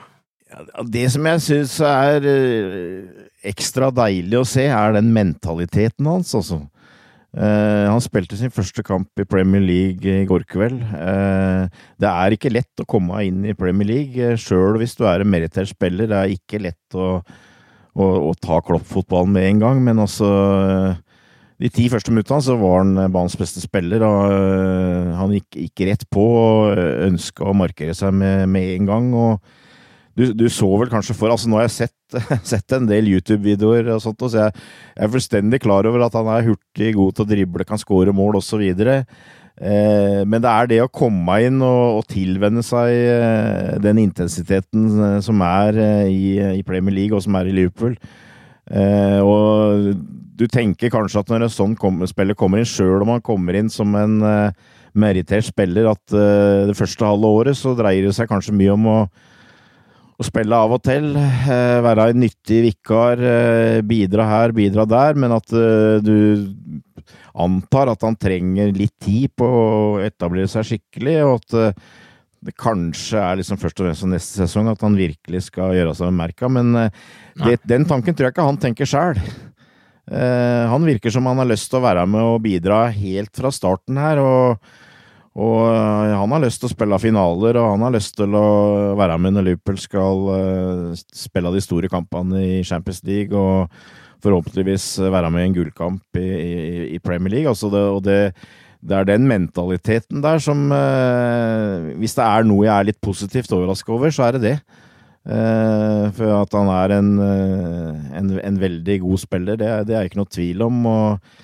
Det 0.90 1.04
som 1.12 1.26
jeg 1.26 1.42
syns 1.44 1.76
er 1.84 2.26
ekstra 3.46 3.90
deilig 3.94 4.40
å 4.40 4.46
se, 4.48 4.66
er 4.70 4.96
den 4.96 5.12
mentaliteten 5.14 6.08
hans, 6.10 6.32
altså. 6.38 6.64
Uh, 7.36 7.84
han 7.90 8.00
spilte 8.00 8.36
sin 8.38 8.52
første 8.54 8.80
kamp 8.86 9.20
i 9.20 9.26
Premier 9.28 9.60
League 9.60 10.08
i 10.08 10.24
går 10.28 10.46
kveld. 10.48 10.78
Uh, 10.88 11.68
det 12.00 12.08
er 12.08 12.32
ikke 12.32 12.52
lett 12.54 12.80
å 12.80 12.86
komme 12.88 13.20
inn 13.26 13.42
i 13.44 13.56
Premier 13.56 13.90
League, 13.90 14.30
uh, 14.32 14.38
sjøl 14.40 14.78
hvis 14.80 14.96
du 14.96 15.04
er 15.04 15.20
en 15.20 15.28
merittert 15.28 15.68
spiller. 15.68 16.08
Det 16.08 16.16
er 16.16 16.32
ikke 16.32 16.62
lett 16.64 16.96
å, 16.96 17.18
å, 17.20 18.06
å 18.30 18.32
ta 18.40 18.62
kloppfotballen 18.64 19.36
med 19.36 19.50
en 19.50 19.60
gang, 19.66 19.82
men 19.84 20.00
altså 20.06 20.30
De 21.56 21.70
ti 21.72 21.86
første 21.88 22.12
minuttene 22.12 22.44
så 22.44 22.56
var 22.60 22.82
han 22.82 22.96
banens 23.12 23.36
beste 23.40 23.62
spiller, 23.62 24.02
og 24.04 25.14
han 25.16 25.36
gikk, 25.38 25.56
gikk 25.56 25.86
rett 25.88 26.02
på 26.12 26.24
og 26.24 26.80
ønska 27.06 27.46
å 27.48 27.56
markere 27.56 27.94
seg 27.96 28.12
med, 28.12 28.44
med 28.52 28.74
en 28.74 28.90
gang. 28.90 29.14
og 29.16 29.54
du, 30.16 30.30
du, 30.32 30.46
så 30.48 30.68
vel 30.80 30.88
kanskje 30.88 31.14
for 31.16 31.28
altså 31.28 31.48
Nå 31.50 31.58
har 31.58 31.66
jeg 31.66 31.74
sett, 31.74 32.20
sett 32.52 32.76
en 32.76 32.88
del 32.88 33.10
YouTube-videoer, 33.12 33.90
og 33.94 34.04
sånt, 34.04 34.22
så 34.24 34.46
jeg, 34.46 34.68
er 34.96 35.10
fullstendig 35.12 35.60
klar 35.64 35.88
over 35.88 36.06
at 36.06 36.16
han 36.16 36.30
er 36.32 36.46
hurtig, 36.48 36.94
god 36.96 37.16
til 37.16 37.26
å 37.26 37.28
drible, 37.34 37.66
kan 37.68 37.80
skåre 37.80 38.14
mål 38.16 38.40
osv. 38.40 38.64
Eh, 39.56 40.22
men 40.24 40.40
det 40.44 40.52
er 40.52 40.70
det 40.72 40.80
å 40.84 40.92
komme 40.92 41.36
inn 41.44 41.60
og, 41.64 42.00
og 42.00 42.08
tilvenne 42.12 42.64
seg 42.64 42.92
eh, 42.92 43.74
den 43.84 44.00
intensiteten 44.06 44.88
eh, 44.96 45.18
som 45.24 45.44
er 45.44 45.80
eh, 45.84 46.08
i, 46.08 46.26
i, 46.60 46.64
Premier 46.64 46.96
League, 46.96 47.16
og 47.16 47.24
som 47.24 47.36
er 47.36 47.50
i 47.50 47.56
Liverpool. 47.60 47.98
Eh, 48.72 49.20
og 49.20 49.92
du 50.36 50.46
tenker 50.52 50.92
kanskje 50.92 51.22
at 51.22 51.30
når 51.32 51.46
en 51.46 51.52
sånn 51.52 51.76
kom, 51.80 52.02
spiller 52.08 52.36
kommer 52.38 52.60
inn, 52.60 52.68
sjøl 52.68 53.04
om 53.04 53.14
han 53.14 53.24
kommer 53.24 53.56
inn 53.56 53.70
som 53.72 53.94
en 53.98 54.18
uh, 54.20 54.74
merittert 54.96 55.48
spiller, 55.48 55.88
at 55.90 56.04
det 56.08 56.76
første 56.76 57.04
halve 57.04 57.28
året 57.40 57.58
så 57.58 57.74
dreier 57.76 58.06
det 58.06 58.14
seg 58.16 58.30
kanskje 58.30 58.54
mye 58.56 58.72
om 58.72 58.86
å 58.88 58.98
å 60.16 60.24
spille 60.24 60.56
av 60.56 60.72
og 60.76 60.82
til. 60.86 61.10
Uh, 61.16 61.82
være 61.84 62.10
en 62.12 62.22
nyttig 62.24 62.62
vikar, 62.70 63.20
eh, 63.20 63.82
bidra 63.86 64.26
her, 64.30 64.54
bidra 64.56 64.86
der, 64.88 65.18
men 65.18 65.34
at 65.36 65.52
eh, 65.52 66.00
du 66.04 67.12
antar 67.36 67.92
at 67.92 68.02
han 68.06 68.16
trenger 68.16 68.72
litt 68.74 68.94
tid 69.02 69.34
på 69.36 69.46
å 69.46 69.70
etablere 70.04 70.48
seg 70.48 70.64
skikkelig, 70.70 71.18
og 71.26 71.42
at 71.42 71.82
det 72.46 72.54
kanskje 72.56 73.20
er 73.20 73.38
liksom 73.40 73.58
først 73.60 73.80
og 73.80 73.88
fremst 73.88 74.08
neste 74.08 74.40
sesong 74.44 74.70
at 74.70 74.80
han 74.84 74.96
virkelig 74.96 75.46
skal 75.50 75.74
gjøre 75.76 75.92
seg 75.98 76.08
bemerka, 76.08 76.48
men 76.52 76.72
det, 77.42 77.58
den 77.68 77.84
tanken 77.88 78.16
tror 78.16 78.28
jeg 78.28 78.36
ikke 78.36 78.48
han 78.48 78.60
tenker 78.62 78.88
sjæl. 78.88 79.20
Han 80.06 80.84
virker 80.86 81.10
som 81.10 81.26
han 81.26 81.40
har 81.42 81.48
lyst 81.50 81.66
til 81.72 81.80
å 81.80 81.82
være 81.82 82.04
med 82.06 82.22
og 82.22 82.42
bidra 82.44 82.84
helt 82.94 83.32
fra 83.34 83.50
starten 83.50 83.98
her, 83.98 84.20
og 84.22 84.68
og 85.36 85.68
eh, 85.68 86.14
han 86.16 86.32
har 86.32 86.42
lyst 86.46 86.62
til 86.62 86.70
å 86.70 86.72
spille 86.72 86.98
finaler, 87.00 87.58
og 87.60 87.74
han 87.74 87.84
har 87.84 87.94
lyst 87.98 88.16
til 88.16 88.32
å 88.38 88.46
være 88.96 89.18
med 89.20 89.36
når 89.36 89.48
Liverpool 89.50 89.80
skal 89.80 90.22
uh, 90.32 91.00
spille 91.12 91.52
de 91.52 91.60
store 91.60 91.90
kampene 91.92 92.40
i 92.40 92.62
Champions 92.64 93.02
League, 93.04 93.36
og 93.36 93.68
forhåpentligvis 94.24 94.94
være 95.12 95.30
med 95.30 95.44
i 95.44 95.50
en 95.50 95.58
gullkamp 95.58 96.18
i, 96.18 96.24
i, 96.24 96.54
i, 96.96 97.02
Premier 97.04 97.34
League. 97.34 97.52
Altså 97.52 97.68
det, 97.70 97.82
og 97.92 98.00
det, 98.06 98.16
det, 98.80 98.96
er 98.96 99.10
den 99.10 99.28
mentaliteten 99.28 100.24
der 100.24 100.40
som 100.42 100.64
Hvis 102.00 102.16
det 102.16 102.24
er 102.24 102.48
noe 102.48 102.64
jeg 102.64 102.72
er 102.72 102.88
litt 102.88 103.00
positivt 103.04 103.52
overraska 103.52 103.92
over, 103.92 104.10
så 104.10 104.24
er 104.26 104.38
det 104.38 104.42
det. 104.46 104.56
Uh, 105.26 106.06
for 106.14 106.30
at 106.30 106.52
han 106.54 106.68
er 106.70 106.92
en, 107.00 107.08
uh, 107.18 108.10
en, 108.14 108.28
en, 108.38 108.58
veldig 108.62 109.00
god 109.02 109.18
spiller, 109.18 109.56
det, 109.58 109.70
det 109.88 109.96
er 109.98 110.06
ikke 110.06 110.20
noe 110.20 110.30
tvil 110.30 110.62
om. 110.62 110.76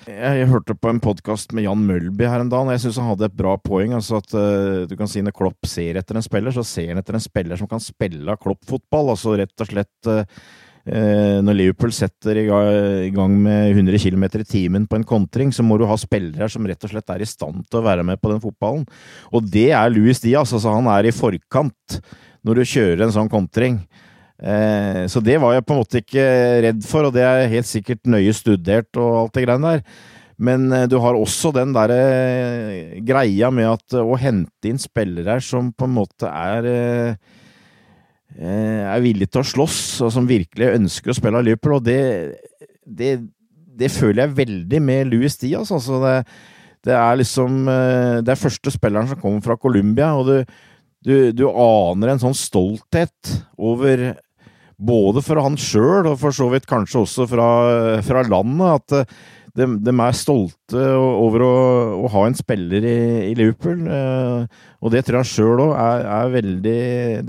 Jeg, 0.07 0.15
jeg, 0.39 0.47
hørte 0.53 0.77
på 0.79 0.87
en 0.87 1.01
podkast 1.03 1.51
med 1.51 1.67
Jan 1.67 1.83
Mølby 1.83 2.23
her 2.23 2.45
en 2.45 2.51
dag, 2.53 2.63
og 2.63 2.71
jeg 2.71 2.85
syns 2.85 3.01
han 3.01 3.11
hadde 3.11 3.27
et 3.27 3.35
bra 3.41 3.57
poeng. 3.59 3.97
altså 3.97 4.21
at 4.21 4.37
uh, 4.39 4.85
du 4.87 4.95
kan 4.95 5.11
si 5.11 5.23
Når 5.25 5.35
Klopp 5.35 5.67
ser 5.67 5.99
etter 5.99 6.15
en 6.15 6.23
spiller, 6.23 6.55
så 6.55 6.63
ser 6.63 6.93
han 6.93 7.03
etter 7.03 7.19
en 7.19 7.27
spiller 7.27 7.59
som 7.59 7.67
kan 7.67 7.83
spille 7.83 8.39
Klopp-fotball. 8.39 9.11
altså 9.17 9.35
rett 9.41 9.65
og 9.65 9.73
slett 9.73 10.13
når 10.83 11.55
Liverpool 11.55 11.93
setter 11.95 12.35
i 12.41 13.11
gang 13.15 13.35
med 13.39 13.69
100 13.69 14.01
km 14.03 14.25
i 14.41 14.43
timen 14.43 14.87
på 14.91 14.97
en 14.99 15.05
kontring, 15.07 15.53
så 15.55 15.63
må 15.63 15.77
du 15.79 15.85
ha 15.87 15.95
spillere 15.95 16.49
som 16.51 16.67
rett 16.67 16.83
og 16.83 16.91
slett 16.91 17.13
er 17.13 17.23
i 17.23 17.27
stand 17.29 17.61
til 17.69 17.79
å 17.79 17.85
være 17.85 18.03
med 18.03 18.19
på 18.19 18.33
den 18.33 18.41
fotballen. 18.43 18.83
Og 19.31 19.47
det 19.47 19.69
er 19.71 19.93
Louis 19.95 20.19
Diaz. 20.19 20.51
altså 20.51 20.75
Han 20.75 20.91
er 20.91 21.07
i 21.07 21.15
forkant 21.15 22.03
når 22.43 22.59
du 22.59 22.71
kjører 22.73 23.05
en 23.05 23.15
sånn 23.15 23.31
kontring. 23.31 23.79
Eh, 24.43 25.05
så 25.07 25.21
det 25.23 25.37
var 25.39 25.55
jeg 25.55 25.63
på 25.63 25.75
en 25.75 25.79
måte 25.79 26.01
ikke 26.01 26.25
redd 26.65 26.81
for, 26.87 27.07
og 27.07 27.15
det 27.15 27.23
er 27.23 27.51
helt 27.51 27.69
sikkert 27.69 28.09
nøye 28.09 28.33
studert 28.35 28.99
og 28.99 29.19
alt 29.21 29.37
det 29.37 29.45
greiene 29.45 29.75
der. 29.77 29.85
Men 30.43 30.65
eh, 30.73 30.87
du 30.91 30.97
har 31.03 31.15
også 31.15 31.53
den 31.55 31.71
derre 31.75 31.99
eh, 31.99 32.97
greia 33.05 33.51
med 33.53 33.69
at 33.71 33.95
å 34.01 34.17
hente 34.19 34.69
inn 34.69 34.81
spillere 34.81 35.37
som 35.43 35.71
på 35.71 35.87
en 35.87 35.97
måte 36.01 36.29
er 36.29 36.69
er 38.33 39.01
villige 39.03 39.29
til 39.29 39.43
å 39.43 39.45
slåss, 39.45 39.81
og 40.01 40.09
som 40.09 40.25
virkelig 40.25 40.71
ønsker 40.79 41.11
å 41.11 41.13
spille 41.13 41.41
Liverpool, 41.45 41.75
og 41.75 41.83
det, 41.85 41.99
det, 42.81 43.11
det, 43.77 43.91
føler 43.93 44.23
jeg 44.23 44.37
veldig 44.39 44.79
med 44.81 45.11
Louis 45.11 45.37
Diaz. 45.37 45.69
Altså 45.69 45.99
det, 46.01 46.15
det 46.89 46.95
er 46.97 47.19
liksom 47.19 47.59
Det 48.25 48.33
er 48.33 48.41
første 48.41 48.73
spilleren 48.73 49.11
som 49.11 49.21
kommer 49.21 49.45
fra 49.45 49.59
Colombia, 49.61 50.15
og 50.17 50.31
du 50.31 50.72
du, 51.03 51.15
du 51.35 51.45
aner 51.49 52.13
en 52.13 52.21
sånn 52.21 52.37
stolthet 52.37 53.33
over 53.57 54.13
både 54.83 55.21
for 55.23 55.39
han 55.43 55.55
sjøl, 55.59 56.09
og 56.09 56.19
for 56.21 56.35
så 56.35 56.49
vidt 56.51 56.67
kanskje 56.69 57.03
også 57.03 57.27
fra, 57.29 57.47
fra 58.03 58.23
landet, 58.27 58.81
at 58.81 59.13
de, 59.53 59.67
de, 59.85 59.93
er 59.93 60.17
stolte 60.17 60.81
over 60.97 61.45
å, 61.45 61.53
å, 62.01 62.09
ha 62.15 62.25
en 62.25 62.37
spiller 62.37 62.85
i, 62.89 62.97
i 63.29 63.35
Liverpool. 63.37 63.85
Eh, 63.85 64.61
og 64.81 64.93
det 64.93 65.03
tror 65.05 65.21
jeg 65.21 65.29
sjøl 65.29 65.61
òg 65.67 65.75
er, 65.77 66.05
er, 66.09 66.33
veldig 66.33 66.79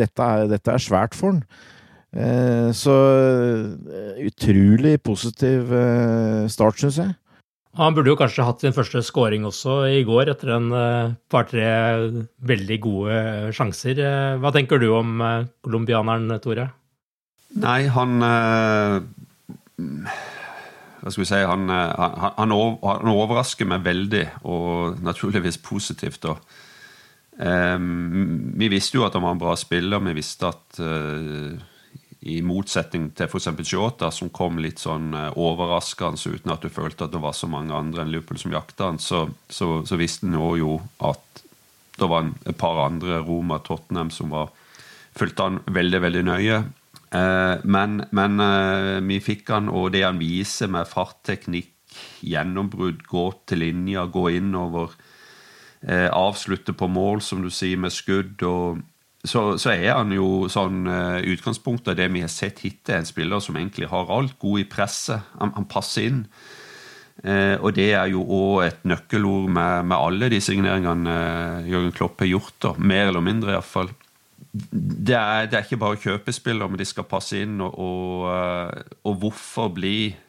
dette 0.00 0.28
er, 0.37 0.47
dette 0.54 0.73
er, 0.73 0.83
svært 0.83 1.16
for 1.19 1.35
han. 1.35 1.43
Eh, 2.14 2.71
så 2.76 2.95
eh, 3.12 4.25
utrolig 4.31 4.97
positiv 5.04 5.75
start, 6.52 6.81
syns 6.81 7.02
jeg. 7.02 7.12
Han 7.75 7.90
burde 7.97 8.12
jo 8.12 8.16
kanskje 8.19 8.45
hatt 8.47 8.61
sin 8.62 8.75
første 8.75 9.00
scoring 9.02 9.45
også 9.49 9.87
i 9.90 10.04
går, 10.07 10.28
etter 10.31 10.52
en 10.54 10.69
uh, 10.71 11.14
par-tre 11.31 11.64
veldig 12.47 12.78
gode 12.85 13.16
sjanser. 13.57 13.99
Uh, 13.99 14.38
hva 14.43 14.50
tenker 14.54 14.78
du 14.83 14.88
om 14.95 15.09
uh, 15.19 15.47
colombianeren, 15.64 16.40
Tore? 16.45 16.66
Nei, 17.62 17.83
han 17.95 18.12
Hva 18.19 19.00
skal 21.07 21.23
vi 21.23 21.26
si 21.28 21.40
Han, 21.47 21.62
han, 21.71 22.12
han, 22.40 22.52
han 22.83 23.12
overrasker 23.12 23.66
meg 23.71 23.85
veldig, 23.87 24.25
og 24.50 24.99
naturligvis 25.07 25.59
positivt. 25.62 26.26
Um, 27.38 28.54
vi 28.59 28.66
visste 28.71 28.97
jo 28.99 29.04
at 29.07 29.14
han 29.14 29.25
var 29.26 29.33
en 29.35 29.43
bra 29.43 29.54
spiller. 29.59 29.99
Vi 30.02 30.19
visste 30.19 30.45
at 30.50 30.66
i 32.25 32.38
motsetning 32.45 33.11
til 33.16 33.28
f.eks. 33.28 33.50
Shota, 33.69 34.09
som 34.14 34.31
kom 34.33 34.57
litt 34.62 34.81
sånn 34.81 35.12
eh, 35.16 35.35
overraskende 35.37 36.33
uten 36.33 36.54
at 36.54 36.64
du 36.64 36.73
følte 36.73 37.04
at 37.04 37.12
det 37.12 37.21
var 37.21 37.37
så 37.37 37.49
mange 37.52 37.75
andre 37.76 38.04
enn 38.04 38.14
Liverpool 38.14 38.40
som 38.40 38.54
jakta 38.54 38.88
han, 38.88 39.00
så, 39.02 39.26
så, 39.52 39.83
så 39.85 39.99
visste 40.00 40.31
en 40.31 40.38
jo 40.40 40.78
at 41.04 41.43
det 41.99 42.09
var 42.11 42.31
et 42.49 42.57
par 42.59 42.81
andre, 42.87 43.21
Roma 43.23 43.61
Tottenham, 43.62 44.11
som 44.11 44.33
var 44.33 44.49
fulgte 45.14 45.45
han 45.47 45.61
veldig, 45.71 46.00
veldig 46.02 46.25
nøye. 46.26 46.62
Eh, 47.14 47.66
men, 47.76 48.00
men 48.16 48.40
eh, 48.43 49.04
vi 49.04 49.21
fikk 49.23 49.52
han, 49.52 49.69
og 49.69 49.93
det 49.95 50.07
han 50.07 50.19
viser 50.23 50.73
med 50.73 50.88
fartteknikk, 50.90 51.71
gjennombrudd, 52.25 53.04
gå 53.07 53.28
til 53.47 53.61
linja, 53.62 54.09
gå 54.11 54.31
innover, 54.40 54.97
avslutte 55.85 56.73
på 56.73 56.87
mål, 56.88 57.21
som 57.23 57.43
du 57.45 57.50
sier, 57.52 57.76
med 57.78 57.93
skudd 57.93 58.40
og 58.49 58.81
så, 59.25 59.57
så, 59.61 59.73
er 59.73 59.95
han 59.97 60.12
jo 60.12 60.47
sånn 60.52 60.85
uh, 60.88 61.23
Utgangspunktet 61.33 61.97
det 61.97 62.11
vi 62.12 62.23
har 62.25 62.33
sett 62.33 62.61
hittil, 62.64 62.99
en 62.99 63.09
spiller 63.09 63.40
som 63.40 63.57
egentlig 63.57 63.88
har 63.88 64.12
alt. 64.12 64.37
God 64.43 64.61
i 64.61 64.69
presset. 64.69 65.25
Han, 65.40 65.54
han 65.57 65.69
passer 65.71 66.11
inn. 66.11 66.21
Eh, 67.25 67.54
og 67.62 67.76
det 67.76 67.93
er 67.95 68.09
jo 68.11 68.25
òg 68.26 68.64
et 68.66 68.81
nøkkelord 68.90 69.47
med, 69.47 69.87
med, 69.87 69.95
alle 69.97 70.28
de 70.33 70.40
signeringene 70.43 71.12
uh, 71.14 71.69
Jørgen 71.71 71.95
Klopp 71.95 72.21
har 72.21 72.28
gjort. 72.28 72.57
Da. 72.61 72.75
Mer 72.76 73.12
eller 73.12 73.25
mindre, 73.25 73.54
iallfall. 73.54 73.93
Det 74.52 75.16
er, 75.16 75.49
det 75.49 75.57
er 75.57 75.64
ikke 75.64 75.81
bare 75.81 76.02
kjøpespillere, 76.02 76.69
men 76.69 76.83
de 76.83 76.87
skal 76.87 77.09
passe 77.09 77.40
inn. 77.40 77.57
Og, 77.64 77.81
og, 77.81 78.85
og 79.09 79.16
hvorfor 79.23 79.73
bli 79.78 79.97
Eh, 80.12 80.24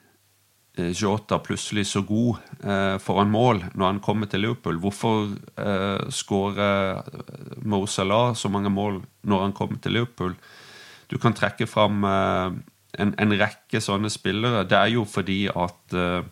Jota 0.76 1.38
plutselig 1.40 1.86
så 1.88 2.02
god 2.04 2.42
eh, 2.64 2.98
foran 3.00 3.32
mål 3.32 3.62
når 3.74 3.86
han 3.86 4.00
kommer 4.04 4.28
til 4.28 4.44
Liverpool? 4.44 4.80
Hvorfor 4.84 5.30
eh, 5.62 6.08
skårer 6.12 7.00
eh, 7.00 7.60
Mo 7.64 7.86
Salah 7.88 8.34
så 8.36 8.52
mange 8.52 8.70
mål 8.70 9.00
når 9.24 9.44
han 9.46 9.54
kommer 9.56 9.80
til 9.80 9.96
Liverpool? 9.96 10.36
Du 11.08 11.18
kan 11.22 11.36
trekke 11.38 11.68
fram 11.70 12.04
eh, 12.04 12.58
en, 13.00 13.14
en, 13.16 13.36
rekke 13.40 13.80
sånne 13.80 14.12
spillere. 14.12 14.66
Det 14.68 14.78
er 14.78 14.92
jo 14.98 15.06
fordi 15.08 15.46
at 15.48 15.96
eh, 15.96 16.28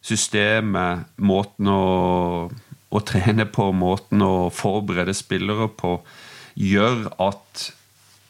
systemet, 0.00 1.04
måten 1.20 1.68
å, 1.68 1.82
å, 2.48 3.04
trene 3.04 3.44
på, 3.44 3.68
måten 3.76 4.24
å 4.24 4.48
forberede 4.54 5.16
spillere 5.16 5.68
på, 5.68 5.98
gjør 6.56 7.10
at 7.20 7.68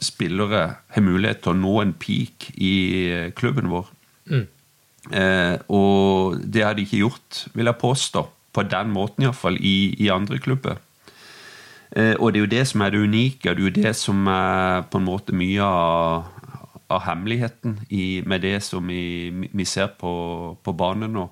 spillere 0.02 0.64
har 0.92 1.06
mulighet 1.06 1.44
til 1.44 1.54
å 1.54 1.60
nå 1.60 1.78
en 1.84 1.94
peak 1.96 2.50
i 2.58 2.74
klubben 3.38 3.70
vår. 3.70 3.94
Mm. 4.26 4.46
Eh, 5.12 5.56
og 5.68 6.40
det 6.42 6.64
har 6.64 6.74
de 6.74 6.86
ikke 6.86 7.04
gjort, 7.04 7.46
vil 7.54 7.70
jeg 7.70 7.80
påstå, 7.82 8.26
på 8.56 8.64
den 8.66 8.92
måten 8.94 9.26
iallfall, 9.26 9.58
i, 9.60 9.94
i 10.00 10.08
andre 10.12 10.38
klubber. 10.42 10.80
Eh, 11.96 12.14
og 12.18 12.32
det 12.32 12.40
er 12.40 12.44
jo 12.44 12.54
det 12.54 12.64
som 12.70 12.82
er 12.82 12.94
det 12.94 13.02
unike, 13.04 13.50
og 13.50 13.56
det 13.56 13.62
er 13.62 13.68
jo 13.68 13.82
det 13.82 13.92
som 13.96 14.26
er 14.30 14.86
på 14.90 15.00
en 15.00 15.06
måte 15.06 15.36
mye 15.36 15.62
av, 15.62 16.32
av 16.90 17.04
hemmeligheten 17.06 17.78
i, 17.90 18.22
med 18.26 18.42
det 18.46 18.58
som 18.66 18.86
vi, 18.88 19.30
vi 19.52 19.68
ser 19.68 19.92
på, 20.00 20.12
på 20.62 20.74
banen 20.76 21.14
nå. 21.16 21.28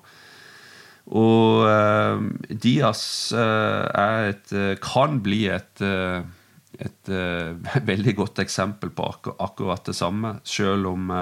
Og 1.05 1.67
eh, 1.69 2.23
Diaz 2.61 3.03
eh, 3.37 4.31
et, 4.31 4.55
eh, 4.55 4.73
kan 4.81 5.19
bli 5.21 5.43
et, 5.53 5.83
eh, 5.85 6.23
et 6.81 7.11
veldig 7.91 8.15
godt 8.17 8.41
eksempel 8.41 8.89
på 8.95 9.05
akkur 9.11 9.37
akkurat 9.39 9.85
det 9.85 9.95
samme, 9.95 10.39
selv 10.43 10.89
om 10.95 11.13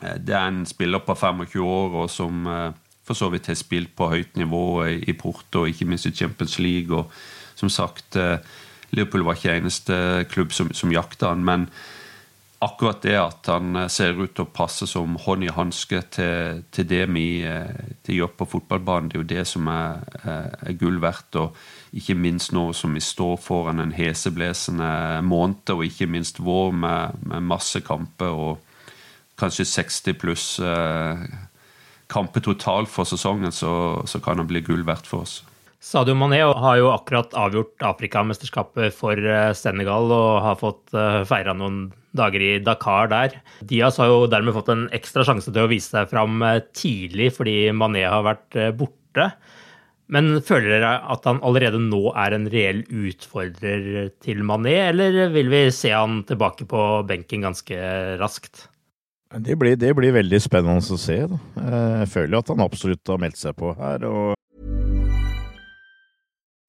det 0.00 0.34
er 0.34 0.46
en 0.46 0.62
spiller 0.66 1.02
på 1.02 1.14
25 1.14 1.64
år 1.64 1.98
og 2.04 2.10
som 2.10 2.46
eh, 2.46 2.70
for 3.08 3.18
så 3.18 3.30
vidt 3.32 3.48
har 3.48 3.56
spilt 3.58 3.94
på 3.96 4.10
høyt 4.12 4.36
nivå 4.36 4.84
i 4.86 5.14
Porto, 5.16 5.64
ikke 5.64 5.88
minst 5.88 6.06
i 6.06 6.14
Champions 6.14 6.58
League. 6.58 6.96
og 6.96 7.10
som 7.54 7.68
sagt, 7.68 8.16
eh, 8.16 8.38
Liverpool 8.90 9.24
var 9.24 9.34
ikke 9.34 9.56
eneste 9.56 10.26
klubb 10.30 10.52
som, 10.52 10.72
som 10.72 10.92
jakta 10.92 11.32
han, 11.32 11.44
men 11.44 11.68
akkurat 12.60 13.02
det 13.02 13.16
at 13.16 13.46
han 13.46 13.88
ser 13.90 14.18
ut 14.18 14.34
til 14.34 14.44
å 14.44 14.52
passe 14.52 14.86
som 14.86 15.16
hånd 15.16 15.44
i 15.44 15.50
hanske 15.54 16.00
til, 16.10 16.62
til, 16.70 16.86
det 16.88 17.04
vi 17.14 17.42
til 18.02 18.18
gjør 18.18 18.32
på 18.38 18.48
fotballbanen, 18.54 19.08
det 19.08 19.18
er 19.18 19.22
jo 19.22 19.28
det 19.34 19.44
som 19.46 19.68
er, 19.70 20.00
er, 20.22 20.72
gull 20.78 20.98
verdt. 21.00 21.36
og 21.36 21.56
Ikke 21.92 22.14
minst 22.18 22.52
nå 22.52 22.72
som 22.72 22.94
vi 22.94 23.00
står 23.00 23.36
foran 23.42 23.80
en 23.80 23.94
heseblesende 23.94 25.22
måned, 25.22 25.70
og 25.70 25.84
ikke 25.86 26.10
minst 26.10 26.42
vår 26.42 26.72
med, 26.72 27.22
med 27.30 27.46
masse 27.46 27.80
kamper. 27.86 28.34
og 28.34 28.67
kanskje 29.38 29.66
60 29.68 30.18
pluss 30.20 30.46
eh, 30.60 31.28
kamper 32.10 32.44
totalt 32.44 32.90
for 32.90 33.08
sesongen, 33.08 33.52
så, 33.54 34.02
så 34.08 34.20
kan 34.24 34.40
han 34.40 34.48
bli 34.50 34.64
gull 34.66 34.84
verdt 34.88 35.08
for 35.08 35.26
oss. 35.26 35.40
Sadio 35.78 36.16
Mané 36.18 36.40
har 36.42 36.78
jo 36.80 36.88
akkurat 36.90 37.34
avgjort 37.38 37.84
Afrikamesterskapet 37.86 38.94
for 38.96 39.14
eh, 39.14 39.52
Senegal 39.54 40.10
og 40.14 40.42
har 40.46 40.58
fått 40.58 40.96
eh, 40.96 41.22
feira 41.28 41.54
noen 41.54 41.86
dager 42.18 42.42
i 42.42 42.56
Dakar 42.64 43.12
der. 43.12 43.36
Diaz 43.62 44.00
har 44.02 44.10
jo 44.10 44.24
dermed 44.30 44.56
fått 44.56 44.72
en 44.74 44.88
ekstra 44.96 45.22
sjanse 45.28 45.52
til 45.52 45.62
å 45.62 45.70
vise 45.70 45.92
seg 45.92 46.10
fram 46.10 46.42
tidlig 46.74 47.30
fordi 47.36 47.68
Mané 47.76 48.08
har 48.08 48.26
vært 48.26 48.58
borte. 48.80 49.28
Men 50.08 50.38
føler 50.40 50.72
dere 50.72 50.94
at 51.12 51.26
han 51.28 51.38
allerede 51.44 51.78
nå 51.84 52.00
er 52.16 52.32
en 52.34 52.48
reell 52.50 52.80
utfordrer 52.88 54.08
til 54.24 54.40
Mané, 54.48 54.78
eller 54.88 55.28
vil 55.34 55.52
vi 55.52 55.62
se 55.74 55.92
han 55.92 56.22
tilbake 56.26 56.64
på 56.66 56.84
benken 57.06 57.44
ganske 57.44 57.76
raskt? 58.18 58.64
Det 59.36 59.56
blir, 59.56 59.76
det 59.76 59.92
blir 59.94 60.12
veldig 60.12 60.40
spennende 60.40 60.80
å 60.80 60.96
se. 60.96 61.18
Da. 61.28 61.38
Jeg 62.00 62.08
føler 62.08 62.38
at 62.38 62.48
han 62.48 62.64
absolutt 62.64 63.12
har 63.12 63.20
meldt 63.20 63.40
seg 63.40 63.56
på 63.60 63.74
her. 63.76 64.04
Og 64.08 64.34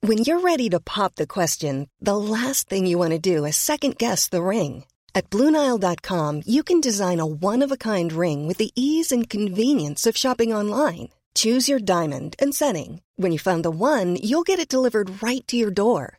When 0.02 0.20
you're 0.20 0.40
ready 0.40 0.70
to 0.70 0.80
pop 0.80 1.16
the 1.16 1.28
question, 1.28 1.90
the 2.00 2.16
last 2.16 2.70
thing 2.70 2.88
you 2.88 2.98
want 2.98 3.12
to 3.12 3.20
do 3.20 3.46
is 3.46 3.58
second 3.58 3.98
guess 3.98 4.30
the 4.30 4.42
ring. 4.42 4.86
At 5.14 5.30
BlueNile.com 5.30 6.44
you 6.46 6.64
can 6.64 6.80
design 6.82 7.20
a 7.20 7.26
one-of-a-kind 7.26 8.14
ring 8.14 8.48
with 8.48 8.58
the 8.58 8.72
ease 8.76 9.12
and 9.12 9.30
convenience 9.30 10.08
of 10.08 10.18
shopping 10.18 10.54
online. 10.54 11.10
Choose 11.36 11.70
your 11.70 11.80
diamond 11.80 12.36
and 12.40 12.56
setting. 12.56 13.02
When 13.18 13.32
you 13.32 13.40
find 13.40 13.64
the 13.64 13.72
one, 13.72 14.16
you'll 14.16 14.44
get 14.44 14.60
it 14.60 14.68
delivered 14.70 15.22
right 15.22 15.46
to 15.48 15.58
your 15.58 15.72
door. 15.72 16.19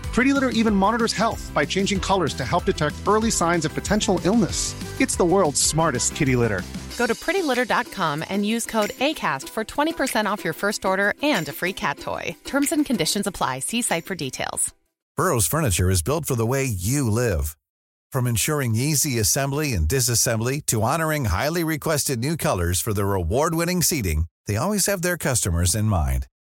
Pretty 0.13 0.33
Litter 0.33 0.49
even 0.49 0.75
monitors 0.75 1.13
health 1.13 1.51
by 1.53 1.65
changing 1.65 1.99
colors 1.99 2.33
to 2.33 2.45
help 2.45 2.65
detect 2.65 2.95
early 3.07 3.31
signs 3.31 3.65
of 3.65 3.73
potential 3.73 4.19
illness. 4.25 4.75
It's 4.99 5.15
the 5.15 5.25
world's 5.25 5.61
smartest 5.61 6.15
kitty 6.15 6.35
litter. 6.35 6.61
Go 6.97 7.07
to 7.07 7.15
prettylitter.com 7.15 8.25
and 8.29 8.45
use 8.45 8.65
code 8.65 8.91
ACAST 8.99 9.49
for 9.49 9.63
20% 9.63 10.25
off 10.25 10.43
your 10.43 10.53
first 10.53 10.85
order 10.85 11.13
and 11.23 11.47
a 11.49 11.53
free 11.53 11.73
cat 11.73 11.97
toy. 11.97 12.35
Terms 12.43 12.71
and 12.71 12.85
conditions 12.85 13.27
apply. 13.27 13.59
See 13.59 13.81
site 13.81 14.05
for 14.05 14.15
details. 14.15 14.73
Burrow's 15.17 15.47
furniture 15.47 15.89
is 15.89 16.01
built 16.01 16.25
for 16.25 16.35
the 16.35 16.45
way 16.45 16.63
you 16.65 17.09
live. 17.09 17.57
From 18.11 18.27
ensuring 18.27 18.75
easy 18.75 19.19
assembly 19.19 19.73
and 19.73 19.87
disassembly 19.87 20.65
to 20.67 20.81
honoring 20.81 21.25
highly 21.25 21.63
requested 21.63 22.19
new 22.19 22.35
colors 22.35 22.81
for 22.81 22.93
their 22.93 23.13
award 23.13 23.55
winning 23.55 23.81
seating, 23.81 24.25
they 24.47 24.57
always 24.57 24.87
have 24.87 25.01
their 25.01 25.17
customers 25.17 25.75
in 25.75 25.85
mind. 25.85 26.27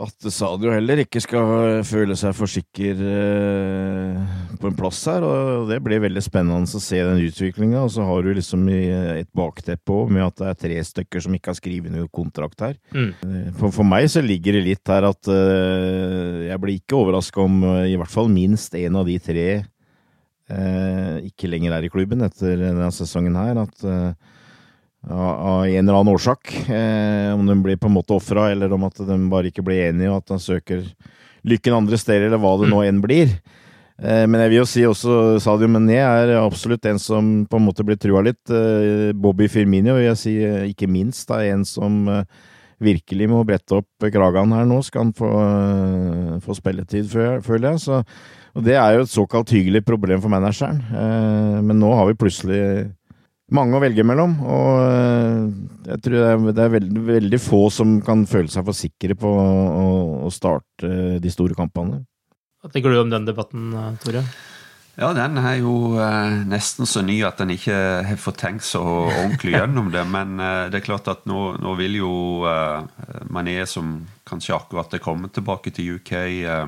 At 0.00 0.26
Sadio 0.32 0.70
heller 0.72 1.02
ikke 1.02 1.20
skal 1.20 1.82
føle 1.84 2.14
seg 2.16 2.32
for 2.36 2.48
sikker 2.48 3.00
eh, 3.04 4.36
på 4.60 4.70
en 4.70 4.76
plass 4.78 5.02
her. 5.10 5.24
og 5.26 5.66
Det 5.68 5.76
blir 5.84 6.00
veldig 6.00 6.22
spennende 6.24 6.64
å 6.64 6.80
se 6.80 7.00
den 7.04 7.20
utviklinga. 7.26 7.82
Og 7.84 7.92
så 7.92 8.06
har 8.08 8.24
du 8.24 8.30
liksom 8.36 8.64
et 8.72 9.28
bakteppe 9.36 9.92
òg, 9.92 10.12
med 10.16 10.24
at 10.24 10.40
det 10.40 10.48
er 10.48 10.60
tre 10.64 10.78
stykker 10.88 11.24
som 11.24 11.36
ikke 11.36 11.52
har 11.52 11.58
skrevet 11.60 11.92
noe 11.92 12.08
kontrakt 12.12 12.64
her. 12.64 12.78
Mm. 12.96 13.10
Eh, 13.12 13.50
For, 13.58 13.74
for 13.76 13.84
meg 13.88 14.08
så 14.12 14.24
ligger 14.24 14.56
det 14.56 14.64
litt 14.70 14.94
her 14.94 15.08
at 15.10 15.28
eh, 15.28 16.48
jeg 16.48 16.62
blir 16.64 16.80
ikke 16.80 17.00
overraska 17.02 17.44
om 17.44 17.60
i 17.84 17.98
hvert 18.00 18.12
fall 18.12 18.32
minst 18.32 18.74
en 18.78 18.96
av 19.00 19.08
de 19.08 19.18
tre 19.20 19.48
eh, 19.60 21.16
ikke 21.28 21.50
lenger 21.50 21.76
er 21.76 21.86
i 21.86 21.92
klubben 21.92 22.24
etter 22.24 22.56
denne 22.60 22.88
sesongen 22.94 23.36
her. 23.36 23.66
At 23.66 23.84
av 25.08 25.64
en 25.64 25.88
eller 25.88 25.96
annen 25.96 26.12
årsak, 26.12 26.52
eh, 26.68 27.32
om 27.32 27.46
de 27.46 27.56
blir 27.62 27.78
på 27.80 27.88
en 27.88 27.96
måte 27.96 28.12
ofra, 28.12 28.50
eller 28.52 28.72
om 28.72 28.84
at 28.84 29.00
de 29.00 29.16
bare 29.32 29.48
ikke 29.48 29.64
blir 29.64 29.88
enige, 29.88 30.10
og 30.10 30.20
at 30.20 30.34
de 30.34 30.38
søker 30.44 30.84
lykken 31.48 31.76
andre 31.78 31.96
steder, 31.96 32.28
eller 32.28 32.42
hva 32.42 32.58
det 32.60 32.68
nå 32.68 32.82
enn 32.84 33.00
blir. 33.00 33.32
Eh, 34.00 34.24
men 34.26 34.40
jeg 34.44 34.52
vil 34.52 34.60
jo 34.60 34.68
si 34.68 34.84
også 34.88 35.16
Sadio 35.44 35.68
Mené 35.68 35.98
er 36.00 36.34
absolutt 36.40 36.86
en 36.88 37.00
som 37.00 37.32
på 37.48 37.58
en 37.58 37.66
måte 37.66 37.84
blir 37.84 38.00
trua 38.00 38.22
litt. 38.24 38.42
Eh, 38.48 39.10
Bobby 39.16 39.48
Firmino 39.52 39.96
vil 39.98 40.10
jeg 40.10 40.20
si 40.20 40.36
eh, 40.44 40.68
ikke 40.72 40.88
minst 40.88 41.32
er 41.36 41.50
en 41.50 41.66
som 41.68 42.02
eh, 42.08 42.24
virkelig 42.80 43.28
må 43.28 43.42
brette 43.44 43.76
opp 43.76 44.08
kragen 44.12 44.54
her 44.56 44.68
nå, 44.68 44.80
skal 44.84 45.06
han 45.06 45.16
få, 45.16 45.32
eh, 45.40 46.38
få 46.44 46.56
spilletid, 46.56 47.10
føler 47.44 47.74
jeg. 47.74 47.82
Så, 47.84 48.00
og 48.56 48.64
det 48.64 48.78
er 48.80 48.96
jo 48.96 49.04
et 49.04 49.12
såkalt 49.12 49.52
hyggelig 49.52 49.84
problem 49.88 50.20
for 50.24 50.32
manageren. 50.32 50.80
Men 51.62 51.78
nå 51.78 51.92
har 51.94 52.08
vi 52.08 52.16
plutselig 52.18 52.62
mange 53.56 53.76
å 53.76 53.82
velge 53.82 54.04
mellom, 54.06 54.36
og 54.46 54.70
eh, 54.84 55.48
jeg 55.90 56.04
tror 56.04 56.16
det 56.16 56.28
er, 56.28 56.44
det 56.54 56.64
er 56.64 56.76
veldig, 56.76 57.02
veldig 57.08 57.40
få 57.42 57.64
som 57.74 57.98
kan 58.06 58.22
føle 58.30 58.52
seg 58.52 58.66
for 58.68 58.76
sikre 58.76 59.16
på 59.18 59.30
å, 59.30 59.88
å 60.26 60.30
starte 60.34 61.18
de 61.22 61.32
store 61.32 61.58
kampene. 61.58 62.04
Hva 62.60 62.70
tenker 62.72 62.92
du 62.92 63.00
om 63.00 63.12
den 63.12 63.28
debatten, 63.28 63.70
eh, 63.72 63.92
Tore? 64.04 64.24
Ja, 65.00 65.14
den 65.16 65.38
er 65.38 65.54
jo 65.62 65.94
eh, 65.96 66.42
nesten 66.50 66.88
så 66.88 67.00
ny 67.00 67.20
at 67.24 67.38
den 67.40 67.54
ikke 67.54 67.76
har 68.04 68.18
fått 68.20 68.42
tenkt 68.42 68.66
så 68.68 68.82
ordentlig 68.82 69.54
gjennom 69.58 69.88
det. 69.94 70.02
Men 70.12 70.36
eh, 70.42 70.66
det 70.72 70.80
er 70.80 70.86
klart 70.90 71.08
at 71.08 71.24
nå, 71.30 71.54
nå 71.62 71.74
vil 71.78 72.00
jo 72.02 72.12
eh, 72.50 72.84
Mané, 73.32 73.62
som 73.70 74.00
kanskje 74.28 74.58
akkurat 74.58 74.92
er 74.92 75.04
kommet 75.04 75.32
tilbake 75.36 75.72
til 75.72 75.96
UK, 75.96 76.12
eh, 76.44 76.66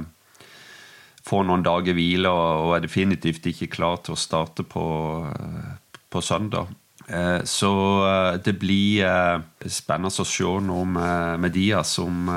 få 1.22 1.42
noen 1.46 1.64
dager 1.66 1.94
hvile 1.98 2.30
og, 2.32 2.68
og 2.68 2.76
er 2.78 2.86
definitivt 2.86 3.50
ikke 3.52 3.70
klar 3.76 4.00
til 4.02 4.16
å 4.16 4.22
starte 4.22 4.64
på, 4.64 4.86
eh, 5.28 5.74
på 6.12 6.22
søndag. 6.24 6.70
Eh, 7.08 7.44
Så 7.44 7.72
eh, 8.06 8.38
det 8.44 8.54
blir 8.60 9.04
eh, 9.04 9.40
spennende 9.66 10.12
å 10.12 10.26
se 10.28 10.44
nå 10.44 10.84
med, 10.84 11.40
med 11.42 11.56
som 11.84 12.28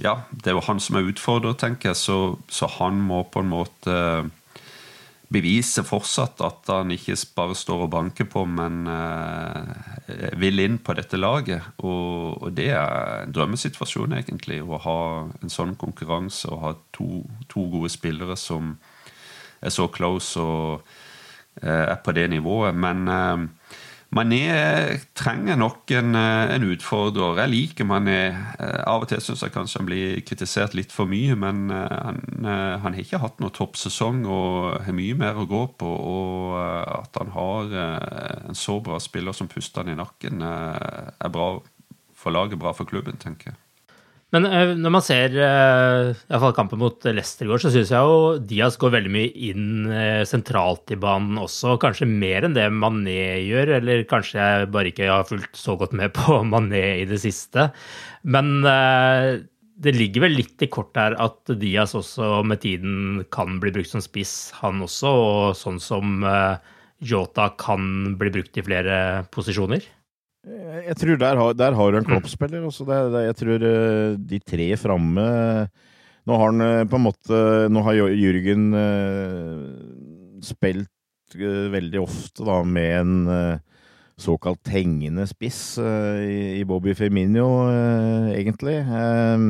Ja, 0.00 0.22
det 0.30 0.50
er 0.50 0.56
jo 0.56 0.64
han 0.64 0.80
som 0.80 0.96
er 0.96 1.10
utfordrer, 1.10 1.54
tenker 1.54 1.92
jeg, 1.92 1.96
så, 1.96 2.38
så 2.48 2.66
han 2.78 3.00
må 3.00 3.24
på 3.24 3.40
en 3.40 3.52
måte 3.52 3.98
bevise 5.34 5.82
fortsatt 5.82 6.40
at 6.44 6.68
han 6.70 6.92
ikke 6.94 7.16
bare 7.34 7.54
står 7.58 7.86
og 7.86 7.90
banker 7.90 8.26
på, 8.30 8.44
men 8.46 8.84
vil 10.38 10.60
inn 10.62 10.76
på 10.78 10.94
dette 10.94 11.18
laget. 11.18 11.64
Og, 11.82 12.42
og 12.44 12.52
det 12.54 12.68
er 12.76 13.24
en 13.24 13.32
drømmesituasjon, 13.34 14.14
egentlig, 14.14 14.60
å 14.62 14.78
ha 14.84 14.98
en 15.42 15.50
sånn 15.50 15.74
konkurranse 15.80 16.52
og 16.52 16.60
ha 16.62 16.74
to, 16.94 17.24
to 17.50 17.66
gode 17.72 17.90
spillere 17.90 18.36
som 18.38 18.76
er 19.64 19.74
så 19.74 19.88
close 19.90 20.38
og 20.38 20.84
er 21.62 21.98
på 22.04 22.12
det 22.16 22.28
nivået. 22.32 22.74
Men 22.74 23.08
eh, 23.08 23.44
Mané 24.14 24.46
trenger 25.18 25.56
nok 25.58 25.90
en, 25.90 26.14
eh, 26.14 26.54
en 26.54 26.62
utfordrer. 26.70 27.40
Jeg 27.40 27.50
liker 27.50 27.84
Mané. 27.84 28.20
Eh, 28.60 28.82
Av 28.86 29.02
og 29.02 29.08
til 29.10 29.18
syns 29.20 29.42
jeg 29.42 29.50
kanskje 29.50 29.80
han 29.80 29.88
blir 29.88 30.20
kritisert 30.22 30.76
litt 30.78 30.92
for 30.94 31.10
mye, 31.10 31.34
men 31.34 31.70
eh, 31.74 31.96
han, 32.06 32.20
eh, 32.44 32.78
han 32.78 32.94
har 32.94 33.02
ikke 33.02 33.18
hatt 33.18 33.42
noen 33.42 33.54
toppsesong 33.56 34.22
og 34.26 34.84
har 34.86 34.94
mye 34.94 35.18
mer 35.18 35.34
å 35.34 35.48
gå 35.50 35.64
på. 35.80 35.90
Og 35.90 36.54
eh, 36.60 36.94
at 37.00 37.18
han 37.18 37.34
har 37.34 37.74
eh, 37.82 38.48
en 38.52 38.58
så 38.58 38.78
bra 38.84 39.00
spiller 39.02 39.34
som 39.34 39.50
puster 39.50 39.82
han 39.82 39.96
i 39.96 39.98
nakken, 39.98 40.46
eh, 40.46 41.10
er 41.18 41.34
bra 41.34 41.56
for 42.14 42.30
laget, 42.30 42.60
bra 42.62 42.70
for 42.76 42.86
klubben, 42.86 43.18
tenker 43.18 43.50
jeg. 43.50 43.63
Men 44.34 44.48
eh, 44.48 44.72
når 44.74 44.92
man 44.96 45.04
ser 45.04 45.36
eh, 45.38 46.08
i 46.10 46.32
hvert 46.32 46.42
fall 46.42 46.56
kampen 46.56 46.80
mot 46.82 47.06
Leicester 47.06 47.46
i 47.46 47.52
går, 47.52 47.62
så 47.62 47.70
syns 47.70 47.92
jeg 47.94 48.08
jo 48.08 48.40
Diaz 48.42 48.78
går 48.82 48.96
veldig 48.96 49.12
mye 49.14 49.30
inn 49.50 49.86
eh, 49.94 50.22
sentralt 50.26 50.90
i 50.90 50.98
banen 50.98 51.38
også. 51.38 51.76
Kanskje 51.82 52.08
mer 52.10 52.48
enn 52.48 52.56
det 52.56 52.66
Mané 52.74 53.44
gjør, 53.44 53.76
eller 53.78 54.02
kanskje 54.10 54.40
jeg 54.42 54.70
bare 54.74 54.90
ikke 54.90 55.10
har 55.12 55.28
fulgt 55.28 55.54
så 55.60 55.78
godt 55.78 55.94
med 55.94 56.16
på 56.18 56.40
Mané 56.52 56.82
i 57.04 57.08
det 57.10 57.20
siste. 57.22 57.68
Men 58.26 58.50
det 58.64 59.92
ligger 59.94 60.24
vel 60.24 60.38
litt 60.38 60.62
i 60.64 60.70
kort 60.72 60.96
her 60.98 61.14
at 61.20 61.54
Diaz 61.60 61.94
også 61.94 62.40
med 62.46 62.62
tiden 62.64 63.26
kan 63.34 63.60
bli 63.62 63.70
brukt 63.74 63.92
som 63.92 64.02
spiss, 64.02 64.48
han 64.62 64.82
også. 64.82 65.10
Og 65.14 65.58
sånn 65.60 65.78
som 65.82 66.24
Jota 67.04 67.50
kan 67.60 68.16
bli 68.18 68.32
brukt 68.34 68.58
i 68.58 68.64
flere 68.66 68.96
posisjoner. 69.34 69.84
Jeg 70.44 70.96
tror 71.00 71.16
der 71.20 71.38
har, 71.40 71.54
der 71.56 71.72
har 71.72 71.92
du 71.92 71.98
en 71.98 72.04
Klopp-spiller. 72.04 72.64
det, 72.68 73.20
jeg 73.24 73.36
tror 73.38 73.62
eh, 73.64 74.16
de 74.20 74.40
tre 74.44 74.66
framme 74.76 75.24
Nå 76.24 76.36
har 76.40 76.50
han 76.50 76.64
eh, 76.64 76.88
på 76.88 76.98
en 76.98 77.06
måte 77.06 77.38
Nå 77.72 77.84
har 77.86 77.96
Jørgen 78.12 78.66
eh, 78.76 79.62
spilt 80.44 80.90
veldig 81.34 81.98
ofte 81.98 82.44
da 82.46 82.60
med 82.62 82.92
en 83.00 83.60
såkalt 84.20 84.68
hengende 84.70 85.24
spiss 85.26 85.80
i, 85.82 86.62
Bobby 86.68 86.92
Firmino, 86.94 87.64
egentlig. 88.30 88.76
Eh, 88.84 89.46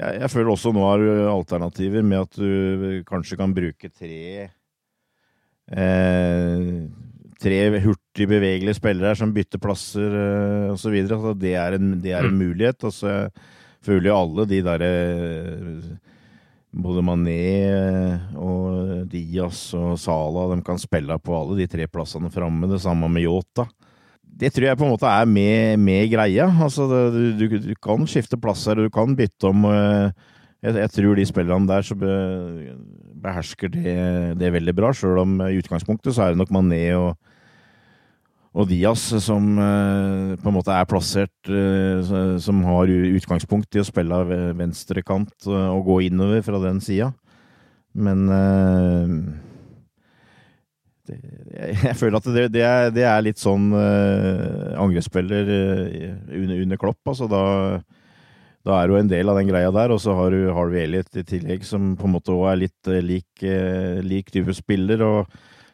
jeg, 0.00 0.30
føler 0.32 0.50
også 0.50 0.72
nå 0.74 0.82
har 0.88 1.04
du 1.04 1.28
alternativer 1.30 2.02
med 2.02 2.24
at 2.24 2.40
du 2.40 3.04
kanskje 3.06 3.38
kan 3.38 3.54
bruke 3.54 3.92
tre 3.92 4.48
Tre 7.38 7.60
tre 7.68 7.70
hurtig 8.18 8.28
bevegelige 8.30 8.74
spillere 8.74 9.14
som 9.16 9.32
bytter 9.32 9.60
plasser 9.62 10.10
uh, 10.10 10.72
osv. 10.74 10.94
Altså, 11.06 11.34
det, 11.38 11.54
er 11.54 11.76
en- 11.78 12.00
det 12.02 12.12
er 12.12 12.26
en 12.26 12.38
mulighet. 12.38 12.82
Og 12.84 12.92
så 12.92 13.28
føler 13.84 14.10
jo 14.10 14.16
alle 14.18 14.46
de 14.50 14.62
derre 14.66 14.92
Både 16.78 17.00
Mané 17.00 17.38
og 18.36 19.06
Diaz 19.08 19.72
og 19.74 19.94
Sala 19.98 20.42
de 20.54 20.58
kan 20.66 20.78
spille 20.78 21.16
på 21.24 21.32
alle 21.34 21.56
de 21.62 21.66
tre 21.66 21.86
plassene 21.88 22.28
framme. 22.30 22.68
Det 22.68 22.80
samme 22.82 23.08
med 23.08 23.24
Yota. 23.24 23.64
Det 24.38 24.52
tror 24.54 24.66
jeg 24.68 24.78
på 24.78 24.84
en 24.84 24.92
måte 24.92 25.08
er 25.08 25.24
med, 25.26 25.78
med 25.80 26.10
greia. 26.12 26.44
Altså, 26.62 26.84
det, 27.16 27.38
du, 27.40 27.56
du 27.70 27.72
kan 27.82 28.04
skifte 28.06 28.36
plasser, 28.38 28.76
du 28.78 28.90
kan 28.90 29.16
bytte 29.18 29.48
om. 29.48 29.64
eh, 29.64 30.10
Jeg, 30.62 30.74
jeg 30.74 30.90
tror 30.90 31.14
de 31.16 31.24
spillerne 31.26 31.66
der 31.70 31.82
så 31.86 31.94
be, 31.94 32.12
behersker 33.22 33.70
det, 33.70 33.92
det 34.40 34.48
veldig 34.52 34.74
bra, 34.74 34.88
sjøl 34.92 35.20
om 35.22 35.36
i 35.46 35.56
utgangspunktet 35.60 36.14
så 36.16 36.24
er 36.24 36.34
det 36.34 36.40
nok 36.40 36.50
Mané 36.54 36.80
og, 36.98 37.12
og 38.58 38.66
Diaz 38.66 39.04
som 39.22 39.52
eh, 39.62 40.34
på 40.40 40.50
en 40.50 40.56
måte 40.56 40.74
er 40.74 40.86
plassert 40.90 41.50
eh, 41.50 42.38
Som 42.42 42.64
har 42.66 42.90
utgangspunkt 42.90 43.76
i 43.76 43.82
å 43.82 43.86
spille 43.86 44.14
av 44.14 44.32
eh, 44.34 44.64
og 45.68 45.84
gå 45.86 46.00
innover 46.08 46.42
fra 46.42 46.58
den 46.62 46.80
sida. 46.82 47.12
Men 47.98 48.26
jeg, 51.08 51.94
føler 51.98 52.18
at 52.18 52.26
det, 52.34 52.44
det, 52.54 52.62
er, 52.62 52.90
det 52.94 53.06
er 53.08 53.24
litt 53.24 53.40
sånn 53.40 53.72
angrepsspiller 53.72 55.48
under, 55.48 56.60
under 56.62 56.80
Klopp. 56.80 57.00
Altså 57.08 57.30
da 57.30 57.44
da 58.66 58.82
er 58.82 58.90
du 58.90 58.98
en 58.98 59.08
del 59.08 59.30
av 59.30 59.38
den 59.38 59.48
greia 59.48 59.70
der, 59.72 59.94
og 59.94 60.00
så 60.02 60.12
har 60.18 60.34
du 60.34 60.50
Harvey 60.52 60.82
Elliot 60.82 61.14
i 61.16 61.22
tillegg, 61.24 61.62
som 61.64 61.94
på 61.96 62.04
en 62.04 62.12
måte 62.18 62.34
òg 62.34 62.50
er 62.50 62.58
litt 62.66 62.90
lik, 63.06 63.44
lik 64.04 64.28
type 64.34 64.52
spiller. 64.52 65.00
Og 65.06 65.30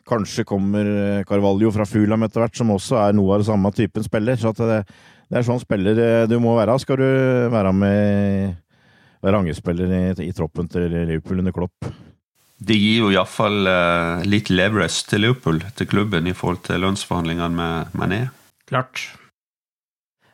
kanskje 0.08 0.46
kommer 0.48 0.88
eh, 0.88 1.24
Carvalho 1.28 1.70
fra 1.74 1.86
Fulham 1.88 2.26
etter 2.26 2.44
hvert, 2.44 2.56
som 2.58 2.72
også 2.74 3.00
er 3.02 3.16
noe 3.16 3.34
av 3.34 3.44
det 3.44 3.48
samme 3.48 3.72
typen 3.74 4.06
spiller. 4.06 4.38
Så 4.40 4.52
at 4.52 4.62
det, 4.62 4.82
det 5.30 5.40
er 5.40 5.46
sånn 5.46 5.62
spiller 5.62 6.00
eh, 6.00 6.26
du 6.30 6.36
må 6.42 6.56
være. 6.58 6.76
Skal 6.82 7.00
du 7.00 7.08
være 7.54 7.72
med 7.76 8.60
være 9.24 9.40
angespiller 9.40 9.88
i, 9.88 10.02
i 10.28 10.32
troppen 10.36 10.68
til 10.68 10.90
Liverpool 10.92 11.40
under 11.40 11.54
Klopp. 11.56 11.88
Det 12.64 12.76
gir 12.78 13.02
jo 13.02 13.10
iallfall 13.12 13.66
uh, 13.66 14.22
litt 14.28 14.50
leverage 14.52 15.08
til 15.08 15.24
Liverpool, 15.24 15.60
til 15.76 15.88
klubben, 15.90 16.28
i 16.28 16.36
forhold 16.36 16.62
til 16.68 16.84
lønnsforhandlingene 16.84 17.56
med 17.56 17.96
Mané. 17.98 18.20
Klart. 18.70 19.08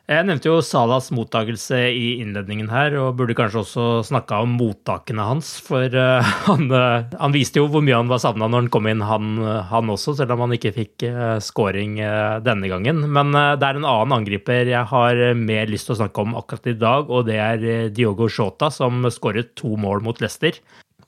Jeg 0.09 0.25
nevnte 0.27 0.49
jo 0.49 0.63
Salas 0.65 1.11
mottakelse 1.13 1.77
i 1.93 2.07
innledningen 2.19 2.71
her, 2.73 2.95
og 2.99 3.19
burde 3.19 3.35
kanskje 3.37 3.61
også 3.61 3.85
snakka 4.09 4.41
om 4.43 4.57
mottakene 4.57 5.23
hans. 5.23 5.53
For 5.63 5.93
uh, 5.93 6.33
han, 6.47 6.65
uh, 6.73 7.05
han, 7.21 7.35
viste 7.35 7.61
jo 7.61 7.69
hvor 7.71 7.85
mye 7.85 7.99
han 7.99 8.09
var 8.11 8.19
savna 8.23 8.49
når 8.49 8.65
han 8.65 8.71
kom 8.73 8.89
inn, 8.91 9.05
han, 9.05 9.37
han, 9.69 9.93
også, 9.93 10.17
selv 10.17 10.35
om 10.35 10.43
han 10.47 10.57
ikke 10.57 10.73
fikk 10.75 11.07
uh, 11.07 11.37
scoring 11.43 11.99
denne 12.43 12.71
gangen. 12.71 13.05
Men 13.13 13.31
det 13.31 13.67
er 13.67 13.79
en 13.79 13.87
annen 13.87 14.17
angriper 14.17 14.73
jeg 14.73 14.83
har 14.91 15.23
mer 15.37 15.71
lyst 15.71 15.87
til 15.87 15.95
å 15.95 16.01
snakke 16.01 16.25
om 16.25 16.35
akkurat 16.39 16.71
i 16.73 16.77
dag, 16.81 17.11
og 17.11 17.29
det 17.29 17.39
er 17.39 17.65
Diogo 17.93 18.27
Shota, 18.31 18.71
som 18.73 19.05
skåret 19.13 19.53
to 19.59 19.77
mål 19.79 20.03
mot 20.03 20.19
Leicester. 20.23 20.57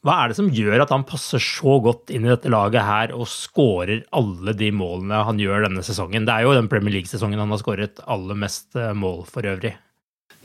Hva 0.04 0.18
er 0.20 0.32
det 0.32 0.36
som 0.36 0.50
gjør 0.52 0.82
at 0.84 0.92
han 0.92 1.06
passer 1.08 1.40
så 1.40 1.78
godt 1.84 2.12
inn 2.12 2.26
i 2.26 2.32
dette 2.34 2.52
laget 2.52 2.84
her 2.84 3.14
og 3.16 3.30
skårer 3.32 4.02
alle 4.12 4.52
de 4.60 4.68
målene 4.76 5.22
han 5.24 5.38
gjør 5.40 5.70
denne 5.70 5.84
sesongen? 5.88 6.26
Det 6.28 6.34
er 6.34 6.44
jo 6.44 6.56
den 6.58 6.68
Premier 6.72 6.98
League-sesongen 6.98 7.40
han 7.40 7.54
har 7.54 7.62
skåret 7.62 8.02
aller 8.04 8.36
mest 8.36 8.76
eh, 8.76 8.92
mål 8.92 9.22
for 9.32 9.48
øvrig. 9.48 9.72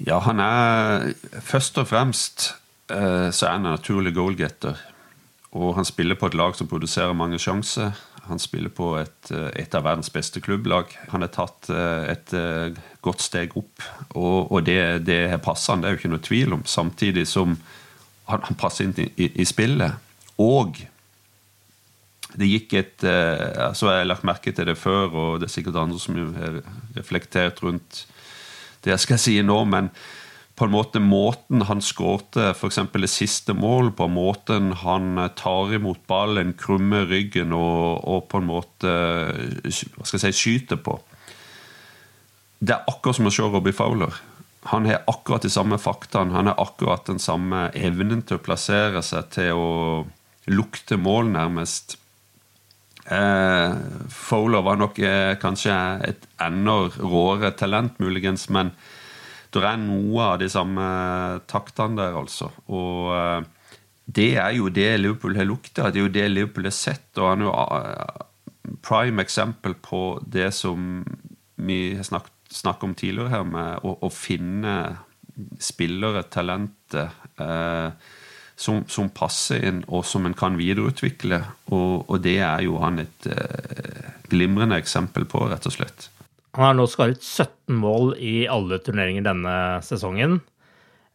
Ja, 0.07 0.21
han 0.23 0.39
er 0.39 1.09
først 1.43 1.81
og 1.83 1.89
fremst 1.91 2.53
eh, 2.87 3.35
så 3.35 3.49
er 3.49 3.57
han 3.57 3.67
en 3.67 3.75
naturlig 3.75 4.13
goalgetter. 4.15 4.79
Og 5.59 5.75
han 5.75 5.89
spiller 5.89 6.15
på 6.21 6.31
et 6.31 6.39
lag 6.39 6.55
som 6.55 6.71
produserer 6.71 7.19
mange 7.19 7.43
sjanser. 7.43 7.99
Han 8.29 8.39
spiller 8.39 8.71
på 8.71 8.93
et, 9.01 9.33
eh, 9.35 9.51
et 9.65 9.75
av 9.75 9.89
verdens 9.89 10.13
beste 10.15 10.39
klubblag. 10.45 10.95
Han 11.11 11.27
har 11.27 11.35
tatt 11.35 11.73
et 12.15 12.37
godt 13.03 13.27
steg 13.27 13.59
opp, 13.59 13.83
og, 14.15 14.53
og 14.53 14.63
det, 14.71 15.03
det 15.09 15.43
passer 15.43 15.75
han, 15.75 15.83
det 15.83 15.91
er 15.91 15.99
jo 15.99 16.03
ikke 16.05 16.15
noe 16.15 16.27
tvil 16.31 16.59
om. 16.61 16.67
Samtidig 16.79 17.27
som 17.27 17.59
han, 18.29 18.45
han 18.45 18.61
passer 18.61 18.87
inn 18.87 18.95
i, 19.01 19.09
i, 19.17 19.31
i, 19.43 19.47
spillet. 19.49 19.99
Og 20.43 20.79
det 22.39 22.49
gikk 22.49 22.75
et 22.77 23.03
så 23.03 23.15
altså 23.71 23.89
Jeg 23.89 24.03
har 24.03 24.09
lagt 24.11 24.27
merke 24.29 24.53
til 24.53 24.69
det 24.69 24.77
før, 24.79 25.09
og 25.09 25.41
det 25.41 25.49
er 25.49 25.55
sikkert 25.57 25.81
andre 25.81 25.99
som 26.03 26.19
har 26.37 26.61
reflektert 26.97 27.63
rundt 27.65 28.05
det 28.85 28.93
jeg 28.93 29.03
skal 29.03 29.21
si 29.21 29.35
nå, 29.43 29.59
men 29.67 29.91
på 30.59 30.67
en 30.67 30.75
måte 30.75 31.01
måten 31.03 31.63
han 31.69 31.81
skårte 31.85 32.51
f.eks. 32.51 32.81
det 32.91 33.11
siste 33.11 33.55
mål 33.55 33.93
på, 33.99 34.09
måten 34.11 34.73
han 34.81 35.19
tar 35.39 35.75
imot 35.77 36.01
ballen, 36.11 36.55
krummer 36.59 37.07
ryggen 37.07 37.55
og, 37.55 38.03
og, 38.03 38.25
på 38.31 38.41
en 38.41 38.49
måte 38.49 38.95
hva 39.63 40.07
skal 40.07 40.19
jeg 40.19 40.35
si, 40.35 40.41
skyter 40.43 40.83
på 40.83 40.99
Det 42.59 42.75
er 42.75 42.91
akkurat 42.91 43.19
som 43.19 43.31
å 43.31 43.35
se 43.35 43.47
Robbie 43.47 43.77
Fowler 43.77 44.19
han 44.63 44.87
har 44.87 45.05
akkurat 45.07 45.43
de 45.43 45.51
samme 45.51 45.79
faktaene. 45.79 46.35
Han 46.35 46.51
har 46.51 46.59
akkurat 46.59 47.07
den 47.07 47.21
samme 47.23 47.69
evnen 47.79 48.25
til 48.27 48.39
å 48.39 48.43
plassere 48.43 49.03
seg, 49.07 49.31
til 49.35 49.55
å 49.55 49.71
lukte 50.51 50.99
mål, 50.99 51.31
nærmest. 51.35 51.97
Eh, 53.09 53.77
Fowler 54.13 54.65
var 54.67 54.81
nok 54.81 54.99
eh, 55.01 55.35
kanskje 55.41 55.75
et 56.09 56.27
enda 56.45 56.81
råere 56.99 57.55
talent, 57.57 57.97
muligens, 58.03 58.49
men 58.53 58.75
det 59.55 59.65
er 59.65 59.79
noe 59.81 60.25
av 60.35 60.41
de 60.43 60.49
samme 60.53 60.89
taktene 61.49 61.97
der, 62.03 62.19
altså. 62.19 62.51
Og 62.69 63.15
eh, 63.17 63.47
det 64.19 64.31
er 64.41 64.57
jo 64.57 64.69
det 64.73 64.91
Liverpool 65.01 65.37
har 65.39 65.49
lukta, 65.49 65.89
det 65.93 66.01
er 66.01 66.07
jo 66.07 66.17
det 66.19 66.27
Liverpool 66.33 66.69
har 66.69 66.77
sett. 66.77 67.09
Og 67.17 67.31
han 67.31 67.45
er 67.45 67.49
jo 67.49 67.55
eh, 67.79 68.27
prime 68.85 69.25
eksempel 69.25 69.77
på 69.81 70.03
det 70.27 70.51
som 70.57 71.05
vi 71.59 71.97
har 71.97 72.07
snakket 72.07 72.35
snakk 72.53 72.85
om 72.85 72.95
tidligere 72.99 73.33
her, 73.33 73.45
med 73.49 73.85
å, 73.87 73.95
å 74.07 74.11
finne 74.13 74.75
spillere, 75.63 76.25
talenter, 76.33 77.13
eh, 77.39 77.91
som, 78.59 78.83
som, 78.91 79.11
passer 79.15 79.63
inn, 79.69 79.83
og 79.87 80.03
som 80.07 80.27
en 80.27 80.35
kan 80.37 80.59
videreutvikle. 80.59 81.41
Og, 81.71 82.09
og 82.09 82.23
det 82.25 82.41
er 82.43 82.65
jo 82.67 82.81
han 82.83 83.05
et 83.05 83.29
eh, 83.31 84.15
glimrende 84.33 84.81
eksempel 84.81 85.29
på, 85.31 85.47
rett 85.51 85.69
og 85.71 85.77
slett. 85.77 86.09
Han 86.59 86.73
har 86.73 86.79
nå 86.79 86.89
skåret 86.91 87.23
17 87.23 87.77
mål 87.79 88.17
i 88.19 88.49
alle 88.51 88.81
turneringer 88.83 89.29
denne 89.29 89.57
sesongen. 89.87 90.41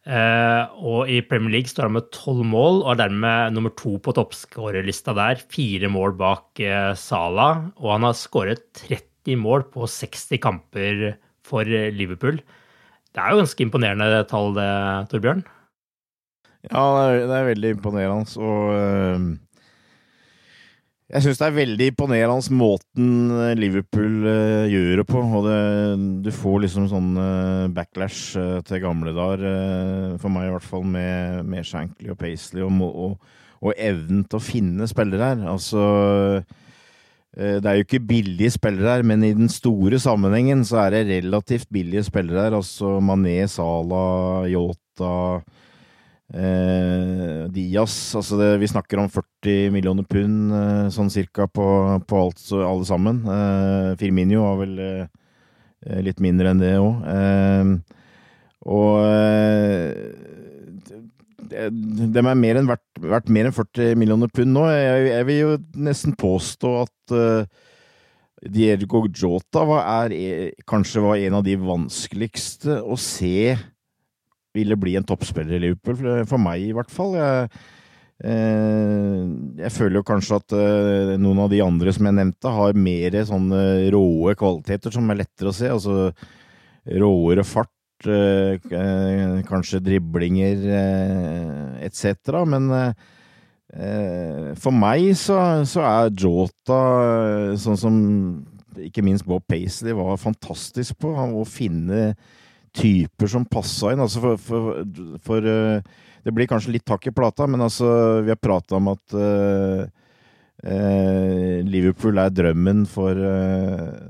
Eh, 0.04 0.62
og 0.84 1.08
i 1.08 1.22
Premier 1.24 1.56
League 1.56 1.70
står 1.70 1.88
han 1.88 1.96
med 1.96 2.10
12 2.10 2.44
mål 2.44 2.82
og 2.82 2.90
er 2.92 2.98
dermed 3.06 3.54
nummer 3.56 3.72
to 3.76 3.96
på 4.04 4.12
toppskårerlista 4.16 5.14
der. 5.16 5.40
Fire 5.52 5.88
mål 5.92 6.16
bak 6.20 6.60
eh, 6.60 6.92
Sala, 7.00 7.48
og 7.80 7.92
han 7.92 8.08
har 8.08 8.16
skåret 8.16 8.66
30 8.84 9.40
mål 9.40 9.68
på 9.72 9.88
60 9.88 10.40
kamper 10.44 11.04
for 11.46 11.68
Liverpool. 11.68 12.40
Det 13.14 13.22
er 13.22 13.30
jo 13.30 13.42
ganske 13.42 13.62
imponerende 13.62 14.24
tall, 14.30 14.52
det, 14.56 14.68
Torbjørn? 15.12 15.44
Ja, 16.64 16.84
det 17.12 17.36
er, 17.36 17.48
veldig 17.50 17.74
imponerende. 17.76 18.40
Og 18.40 18.72
øh, 18.74 19.26
jeg 21.12 21.22
syns 21.22 21.38
det 21.38 21.46
er 21.46 21.58
veldig 21.60 21.88
imponerende 21.92 22.56
måten 22.56 23.12
Liverpool 23.60 24.26
øh, 24.26 24.64
gjør 24.72 25.02
det 25.02 25.06
på. 25.06 25.22
Og 25.22 25.46
det, 25.46 25.60
du 26.24 26.32
får 26.34 26.64
liksom 26.64 26.90
sånn 26.90 27.14
backlash 27.76 28.34
til 28.66 28.82
gamle 28.82 29.14
dager, 29.14 30.18
for 30.18 30.32
meg 30.32 30.48
i 30.48 30.56
hvert 30.56 30.66
fall, 30.66 30.84
med, 30.88 31.44
med 31.46 31.68
Shankly 31.68 32.10
og 32.16 32.18
Paisley, 32.18 32.64
og, 32.66 32.82
og, 32.82 33.32
og 33.62 33.78
evnen 33.78 34.24
til 34.26 34.40
å 34.40 34.46
finne 34.48 34.90
spillere 34.90 35.34
her. 35.34 35.48
Altså 35.54 35.86
Eh, 36.34 36.42
det 37.34 37.66
er 37.66 37.80
jo 37.80 37.82
ikke 37.82 37.98
billige 38.06 38.52
spillere 38.54 38.92
her, 38.96 39.02
men 39.02 39.24
i 39.26 39.32
den 39.34 39.48
store 39.50 39.98
sammenhengen 39.98 40.60
så 40.66 40.84
er 40.84 40.94
det 40.94 41.04
relativt 41.10 41.66
billige 41.74 42.04
spillere 42.06 42.46
her. 42.46 42.54
Altså 42.60 43.00
Mané, 43.02 43.40
Salah, 43.50 44.46
Yota, 44.46 45.42
eh, 46.32 47.44
Diaz 47.52 48.14
altså 48.16 48.38
det, 48.38 48.50
Vi 48.62 48.70
snakker 48.70 49.02
om 49.02 49.10
40 49.10 49.70
millioner 49.74 50.06
pund 50.08 50.54
eh, 50.54 50.86
sånn 50.94 51.12
cirka 51.12 51.46
på, 51.50 51.66
på 52.08 52.22
alt, 52.26 52.44
alle 52.54 52.88
sammen. 52.88 53.22
Eh, 53.26 53.90
Firminio 54.00 54.44
var 54.46 54.60
vel 54.62 54.78
eh, 54.84 56.00
litt 56.04 56.22
mindre 56.24 56.54
enn 56.54 56.62
det 56.62 56.76
òg. 56.80 57.04
Eh, 57.14 57.74
og 58.64 58.94
de 61.44 62.20
er 62.22 62.34
mer 62.40 62.56
enn 62.56 62.68
verdt, 62.70 62.83
verdt, 63.02 63.30
mer 63.32 63.48
enn 63.48 63.54
40 63.54 63.98
millioner 63.98 64.30
pund 64.32 64.54
nå. 64.54 64.64
Jeg, 64.70 65.06
jeg 65.10 65.28
vil 65.28 65.40
jo 65.40 65.52
nesten 65.86 66.16
påstå 66.18 66.72
at 66.82 67.14
uh, 67.14 67.70
Diego 68.44 69.04
Jota 69.08 69.64
var, 69.66 69.86
er, 70.04 70.14
e, 70.14 70.64
kanskje 70.68 71.04
var 71.04 71.20
en 71.20 71.38
av 71.38 71.46
de 71.46 71.56
vanskeligste 71.60 72.80
å 72.82 72.98
se 73.00 73.54
ville 74.54 74.76
bli 74.78 74.94
en 74.98 75.06
toppspiller 75.06 75.56
i 75.56 75.62
Liverpool, 75.64 76.26
for 76.30 76.38
meg 76.38 76.68
i 76.68 76.74
hvert 76.76 76.92
fall. 76.94 77.16
Jeg, 77.18 77.48
uh, 78.28 79.22
jeg 79.64 79.74
føler 79.74 79.98
jo 79.98 80.06
kanskje 80.06 80.40
at 80.42 80.56
noen 81.18 81.44
av 81.46 81.50
de 81.50 81.62
andre 81.64 81.94
som 81.96 82.06
jeg 82.06 82.18
nevnte, 82.20 82.56
har 82.60 82.78
mer 82.78 83.20
sånne 83.26 83.62
råe 83.94 84.36
kvaliteter 84.38 84.94
som 84.94 85.10
er 85.10 85.24
lettere 85.24 85.50
å 85.50 85.56
se. 85.56 85.72
altså 85.72 86.10
råere 86.84 87.46
fart 87.48 87.70
Eh, 87.70 87.70
eh, 87.70 87.73
kanskje 89.48 89.82
driblinger 89.84 90.64
eh, 90.80 91.86
etc. 91.86 92.42
Men 92.48 92.70
for 94.60 94.70
meg 94.76 95.16
så, 95.18 95.38
så, 95.66 95.82
er 95.82 96.12
Jota 96.14 96.80
sånn 97.58 97.78
som 97.80 97.96
ikke 98.78 99.02
minst 99.02 99.26
Bob 99.26 99.42
Paisley 99.50 99.94
var 99.96 100.18
fantastisk 100.20 100.98
på, 101.02 101.10
å 101.10 101.42
finne 101.48 102.12
typer 102.74 103.30
som 103.30 103.46
passa 103.46 103.92
inn. 103.92 104.02
Altså 104.02 104.22
for, 104.22 104.40
for, 104.42 104.80
for, 105.24 105.48
Det 106.24 106.32
blir 106.32 106.48
kanskje 106.50 106.74
litt 106.76 106.86
takk 106.88 107.08
i 107.08 107.14
plata, 107.14 107.46
men 107.50 107.62
altså, 107.64 107.86
vi 108.24 108.32
har 108.32 108.40
prata 108.40 108.78
om 108.78 108.88
at 108.94 109.16
uh, 109.18 109.84
uh, 110.64 111.56
Liverpool 111.68 112.20
er 112.22 112.32
drømmen 112.32 112.86
for 112.88 113.12
uh, 113.12 114.08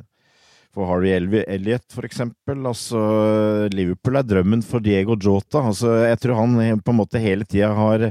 for 0.74 0.88
Harry 0.90 1.12
Elliot, 1.14 1.86
for 1.94 2.06
eksempel. 2.06 2.64
Altså, 2.66 3.00
Liverpool 3.74 4.18
er 4.18 4.26
drømmen 4.26 4.64
for 4.66 4.82
Diego 4.84 5.16
Jota. 5.16 5.62
Altså, 5.70 5.92
jeg 6.08 6.18
tror 6.22 6.40
han 6.42 6.82
på 6.82 6.94
en 6.94 6.98
måte 6.98 7.22
hele 7.22 7.46
tida 7.46 7.70
har 7.78 8.08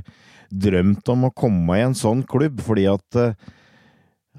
drømt 0.53 1.09
om 1.11 1.27
å 1.27 1.33
komme 1.35 1.79
i 1.79 1.83
en 1.83 1.97
sånn 1.97 2.23
klubb, 2.29 2.61
fordi 2.63 2.85
at 2.91 3.19
uh, 3.19 3.33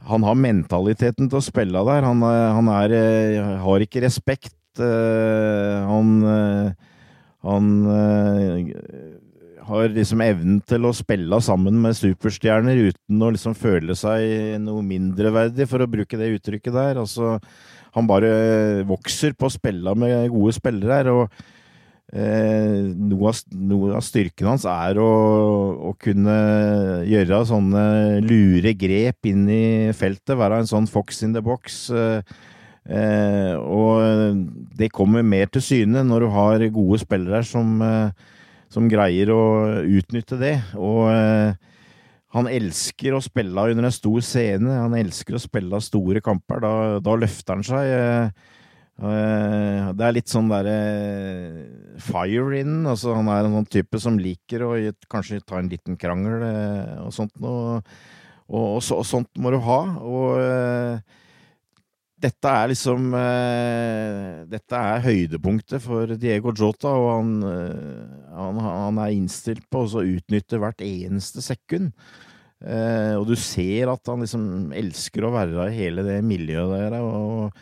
han 0.09 0.25
har 0.27 0.39
mentaliteten 0.39 1.29
til 1.29 1.41
å 1.41 1.45
spille 1.45 1.85
der. 1.89 2.07
Han, 2.07 2.25
uh, 2.25 2.55
han 2.57 2.71
er, 2.79 2.97
har 3.65 3.85
ikke 3.85 4.05
respekt. 4.07 4.57
han 4.75 6.09
han 7.45 7.67
har 9.69 9.93
liksom 9.93 10.23
evnen 10.25 10.57
til 10.67 10.85
å 10.89 10.93
spille 10.97 11.39
sammen 11.45 11.77
med 11.81 11.97
superstjerner 11.97 12.81
uten 12.89 13.23
å 13.23 13.31
liksom 13.37 13.55
føle 13.57 13.95
seg 13.97 14.59
noe 14.65 14.83
mindreverdig, 14.85 15.69
for 15.71 15.85
å 15.85 15.91
bruke 15.91 16.19
det 16.21 16.33
uttrykket 16.37 16.75
der. 16.75 17.01
Altså, 17.05 17.39
han 17.95 18.09
bare 18.11 18.31
vokser 18.89 19.35
på 19.39 19.49
å 19.49 19.55
spille 19.55 19.95
med 19.99 20.33
gode 20.33 20.55
spillere 20.57 20.99
her. 20.99 21.11
og 21.13 21.45
eh, 22.13 22.91
noe, 22.95 23.31
av, 23.31 23.41
noe, 23.55 23.93
av, 23.99 24.05
styrken 24.05 24.51
hans 24.51 24.67
er 24.69 24.99
å, 25.03 25.11
å, 25.91 25.95
kunne 26.01 26.37
gjøre 27.09 27.45
sånne 27.51 27.85
lure 28.25 28.75
grep 28.79 29.31
inn 29.31 29.47
i 29.51 29.67
feltet. 29.97 30.37
Være 30.39 30.63
en 30.63 30.71
sånn 30.71 30.91
fox 30.91 31.23
in 31.27 31.37
the 31.37 31.43
box. 31.45 31.87
Eh, 31.95 32.23
eh, 32.91 33.55
og 33.59 34.43
det 34.79 34.93
kommer 34.95 35.27
mer 35.27 35.51
til 35.53 35.65
syne 35.65 36.05
når 36.07 36.27
du 36.27 36.33
har 36.35 36.67
gode 36.75 37.03
spillere 37.05 37.45
som, 37.47 37.79
eh, 37.83 38.35
som 38.73 38.91
greier 38.91 39.31
å 39.35 39.45
utnytte 39.83 40.41
det. 40.41 40.57
Og 40.79 41.09
eh, 41.15 41.74
han 42.35 42.51
elsker 42.51 43.15
å 43.15 43.23
spille 43.23 43.69
under 43.71 43.87
en 43.87 43.95
stor 43.95 44.25
scene. 44.27 44.81
Han 44.83 44.97
elsker 44.99 45.39
å 45.39 45.43
spille 45.43 45.81
store 45.85 46.23
kamper. 46.25 46.63
Da, 46.65 46.75
da 47.05 47.15
løfter 47.19 47.57
han 47.57 47.67
seg. 47.67 47.95
Eh, 47.95 48.55
Eh, 48.95 49.87
det 49.99 50.05
er 50.07 50.15
litt 50.15 50.31
sånn 50.31 50.51
derre 50.53 50.75
fire 52.03 52.61
in. 52.61 52.85
Altså, 52.87 53.15
han 53.17 53.31
er 53.33 53.47
en 53.47 53.57
sånn 53.59 53.73
type 53.73 53.99
som 54.03 54.21
liker 54.21 54.63
å 54.63 54.75
kanskje 55.11 55.43
ta 55.43 55.59
en 55.59 55.71
liten 55.73 55.99
krangel 55.99 56.45
eh, 56.47 57.01
og 57.03 57.11
sånt 57.17 57.35
noe. 57.43 57.81
Og, 58.45 58.77
og, 58.77 58.79
og, 58.79 59.03
sånt 59.09 59.31
må 59.41 59.51
du 59.51 59.59
ha. 59.67 59.81
Og 59.99 61.03
dette 62.25 62.51
er 62.51 62.71
liksom 62.73 63.13
uh, 63.13 64.45
Dette 64.51 64.81
er 64.81 65.05
høydepunktet 65.05 65.83
for 65.85 66.15
Diego 66.21 66.55
Jota, 66.57 66.93
og 66.97 67.09
han, 67.13 67.33
uh, 67.45 68.29
han, 68.35 68.61
han 68.65 69.01
er 69.05 69.17
innstilt 69.17 69.67
på 69.73 69.85
å 69.85 70.05
utnytte 70.05 70.61
hvert 70.63 70.85
eneste 70.85 71.45
sekund. 71.45 71.93
og 72.65 73.27
du 73.29 73.35
ser 73.37 73.91
at 73.93 74.09
han 74.09 74.23
liksom 74.25 74.71
elsker 74.73 75.27
å 75.27 75.33
være 75.35 75.67
i 75.69 75.75
hele 75.77 76.05
det 76.07 76.23
miljøet 76.25 76.71
der. 76.73 76.95
og 77.03 77.53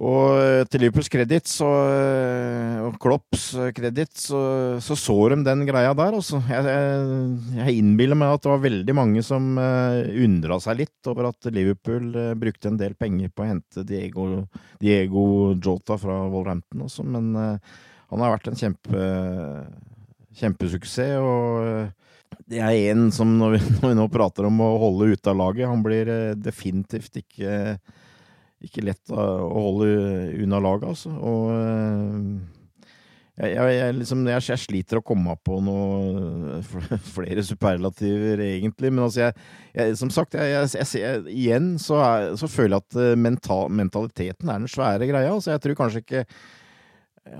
og 0.00 0.38
eh, 0.40 0.62
til 0.72 0.80
Liverpools 0.80 1.10
kreditt 1.12 1.50
eh, 1.60 2.76
og 2.86 2.94
Klopps 3.02 3.50
eh, 3.60 3.68
kreditt 3.76 4.16
så, 4.16 4.40
så, 4.80 4.96
så 4.96 5.16
de 5.34 5.42
den 5.44 5.66
greia 5.68 5.92
der, 5.96 6.16
altså. 6.16 6.40
Jeg, 6.48 6.64
jeg, 6.72 7.58
jeg 7.58 7.76
innbiller 7.82 8.16
meg 8.16 8.32
at 8.32 8.46
det 8.46 8.52
var 8.54 8.62
veldig 8.64 8.96
mange 8.96 9.24
som 9.26 9.52
uh, 9.60 10.00
undra 10.24 10.56
seg 10.64 10.80
litt 10.80 11.10
over 11.10 11.28
at 11.28 11.50
Liverpool 11.52 12.08
uh, 12.16 12.32
brukte 12.38 12.72
en 12.72 12.80
del 12.80 12.96
penger 12.96 13.28
på 13.28 13.44
å 13.44 13.50
hente 13.50 13.84
Diego, 13.84 14.26
Diego 14.80 15.52
Jota 15.60 16.00
fra 16.00 16.16
Wolverhampton 16.32 16.88
også, 16.88 17.04
men 17.04 17.30
uh, 17.36 17.78
han 18.10 18.24
har 18.24 18.34
vært 18.38 18.48
en 18.50 18.58
kjempe, 18.58 19.06
kjempesuksess. 20.40 21.20
og 21.20 22.40
det 22.50 22.64
er 22.64 22.90
en 22.94 23.10
som, 23.12 23.36
når 23.36 23.58
vi, 23.58 23.64
når 23.76 23.90
vi, 23.90 23.96
nå 24.00 24.12
prater 24.16 24.48
om 24.48 24.64
å 24.64 24.74
holde 24.80 25.12
ute 25.12 25.28
av 25.28 25.42
laget, 25.44 25.68
han 25.68 25.84
blir 25.84 26.08
definitivt 26.40 27.20
ikke 27.20 27.76
ikke 28.64 28.84
lett 28.84 29.12
å 29.12 29.26
holde 29.54 29.90
unna 30.42 30.60
laget, 30.62 30.90
altså. 30.92 31.12
Og 31.16 31.50
eh, 31.54 32.58
jeg, 33.40 33.54
jeg, 33.54 33.76
jeg, 33.78 33.96
liksom, 34.02 34.24
jeg, 34.28 34.60
sliter 34.60 35.00
å 35.00 35.04
komme 35.06 35.36
på 35.46 35.60
noe 35.64 36.60
flere 37.16 37.44
superlativer, 37.46 38.42
egentlig. 38.50 38.92
Men 38.92 39.06
altså, 39.06 39.30
som 39.96 40.12
sagt, 40.12 40.36
igjen 40.36 41.74
så, 41.80 42.00
er, 42.04 42.32
så, 42.40 42.50
føler 42.52 42.76
jeg 42.76 42.84
at 42.84 43.00
eh, 43.00 43.20
mental, 43.28 43.70
mentaliteten 43.72 44.50
er 44.50 44.60
den 44.60 44.72
svære 44.72 45.08
greia. 45.08 45.32
Altså, 45.32 45.54
jeg 45.54 45.64
tror 45.64 45.80
kanskje 45.80 46.04
ikke 46.04 46.26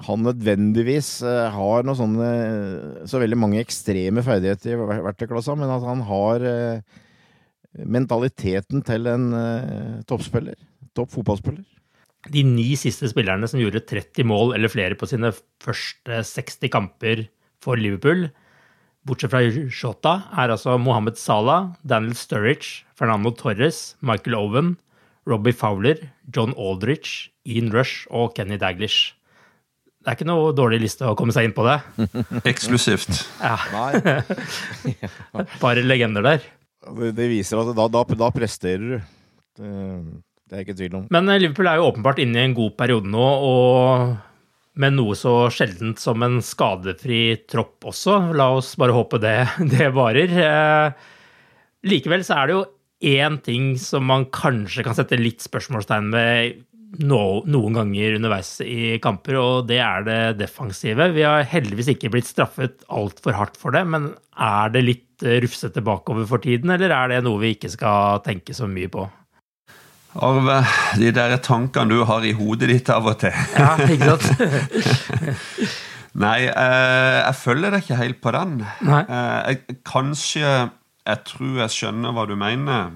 han 0.06 0.24
nødvendigvis 0.24 1.12
eh, 1.26 1.52
har 1.52 1.84
noe 1.84 1.98
sånne 1.98 2.32
så 3.10 3.20
veldig 3.20 3.40
mange 3.40 3.60
ekstreme 3.60 4.24
ferdigheter 4.24 4.72
i 4.72 4.80
verktøyklassa, 4.80 5.56
men 5.58 5.76
at 5.76 5.84
han 5.84 6.04
har 6.08 6.48
mentaliteten 7.70 8.80
til 8.82 9.06
en 9.06 9.28
toppspiller 10.08 10.56
topp 10.96 11.12
fotballspiller. 11.14 11.66
De 12.30 12.42
ni 12.44 12.74
siste 12.76 13.08
spillerne 13.08 13.48
som 13.48 13.60
gjorde 13.62 13.80
30 13.88 14.26
mål 14.28 14.54
eller 14.56 14.72
flere 14.72 14.98
på 14.98 15.08
sine 15.08 15.32
første 15.62 16.20
60 16.28 16.72
kamper 16.72 17.24
for 17.64 17.80
Liverpool, 17.80 18.28
bortsett 19.08 19.32
fra 19.32 19.40
Shota, 19.72 20.14
er 20.36 20.52
altså 20.52 20.76
Mohammed 20.80 21.16
Salah, 21.16 21.72
Daniel 21.80 22.16
Sturridge, 22.18 22.84
Fernando 22.98 23.32
Torres, 23.32 23.96
Michael 24.04 24.36
Owen, 24.36 24.74
Robbie 25.28 25.56
Fowler, 25.56 26.10
John 26.28 26.52
Aldrich, 26.58 27.30
Ian 27.48 27.72
Rush 27.72 28.06
og 28.10 28.34
Kenny 28.36 28.60
Daglish. 28.60 29.14
Det 30.00 30.08
er 30.08 30.16
ikke 30.16 30.28
noe 30.28 30.52
dårlig 30.56 30.80
liste 30.80 31.08
å 31.08 31.16
komme 31.16 31.32
seg 31.36 31.48
inn 31.48 31.56
på 31.56 31.64
det. 31.66 31.76
Eksklusivt. 32.52 33.20
Ja. 33.40 33.58
Et 34.88 35.58
par 35.60 35.80
legender 35.90 36.24
der. 36.24 36.46
Det, 36.80 37.12
det 37.16 37.28
viser 37.28 37.60
at 37.60 37.74
da, 37.76 37.88
da, 37.92 38.04
da 38.24 38.30
presterer 38.32 38.96
du. 38.96 40.20
Det, 40.50 40.56
er 40.58 40.64
ikke 40.64 40.78
tvil 40.80 40.96
om. 40.98 41.06
Men 41.14 41.30
eh, 41.30 41.38
Liverpool 41.38 41.70
er 41.70 41.78
jo 41.78 41.86
åpenbart 41.92 42.18
inne 42.22 42.40
i 42.40 42.48
en 42.48 42.56
god 42.56 42.74
periode 42.80 43.10
nå, 43.10 43.26
og 43.46 44.80
med 44.80 44.96
noe 44.96 45.14
så 45.18 45.34
sjeldent 45.54 46.00
som 46.02 46.22
en 46.26 46.40
skadefri 46.42 47.22
tropp 47.50 47.86
også. 47.92 48.18
La 48.34 48.50
oss 48.56 48.72
bare 48.80 48.96
håpe 48.96 49.20
det, 49.22 49.36
det 49.74 49.92
varer. 49.94 50.34
Eh, 50.46 51.06
likevel 51.90 52.26
så 52.26 52.40
er 52.40 52.50
det 52.50 52.58
jo 52.58 52.66
én 53.10 53.38
ting 53.44 53.76
som 53.80 54.04
man 54.10 54.26
kanskje 54.34 54.84
kan 54.84 54.98
sette 54.98 55.18
litt 55.20 55.40
spørsmålstegn 55.44 56.10
ved 56.12 56.58
no, 57.06 57.40
noen 57.46 57.78
ganger 57.78 58.18
underveis 58.18 58.56
i 58.64 58.98
kamper, 59.02 59.38
og 59.38 59.70
det 59.70 59.78
er 59.84 60.04
det 60.08 60.18
defensive. 60.42 61.12
Vi 61.14 61.24
har 61.24 61.46
heldigvis 61.46 61.92
ikke 61.94 62.10
blitt 62.12 62.28
straffet 62.28 62.82
altfor 62.90 63.38
hardt 63.38 63.60
for 63.60 63.76
det, 63.76 63.86
men 63.86 64.10
er 64.34 64.74
det 64.74 64.84
litt 64.84 65.24
rufsete 65.44 65.84
bakover 65.84 66.26
for 66.26 66.42
tiden, 66.42 66.74
eller 66.74 66.90
er 66.96 67.14
det 67.14 67.22
noe 67.28 67.38
vi 67.42 67.54
ikke 67.54 67.70
skal 67.70 68.24
tenke 68.26 68.56
så 68.56 68.68
mye 68.68 68.90
på? 68.90 69.06
Arve, 70.18 70.64
de 70.98 71.12
der 71.14 71.36
tankene 71.38 71.94
du 71.94 72.02
har 72.08 72.24
i 72.26 72.32
hodet 72.34 72.68
ditt 72.72 72.90
av 72.90 73.06
og 73.06 73.20
til. 73.22 73.36
Ja, 73.54 73.76
ikke 73.86 74.16
sant? 74.16 74.40
Nei, 76.18 76.48
eh, 76.48 77.18
jeg 77.20 77.36
følger 77.38 77.70
deg 77.70 77.84
ikke 77.84 77.98
helt 78.00 78.18
på 78.22 78.32
den. 78.34 78.56
Nei. 78.82 79.02
Eh, 79.06 79.38
jeg, 79.46 79.78
kanskje 79.86 80.70
Jeg 81.06 81.22
tror 81.26 81.60
jeg 81.62 81.72
skjønner 81.74 82.12
hva 82.14 82.26
du 82.28 82.34
mener. 82.38 82.90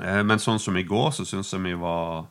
Eh, 0.00 0.22
men 0.24 0.40
sånn 0.40 0.60
som 0.60 0.76
i 0.76 0.86
går, 0.88 1.12
så 1.12 1.26
syns 1.28 1.52
jeg 1.52 1.62
vi 1.62 1.74
var 1.78 2.26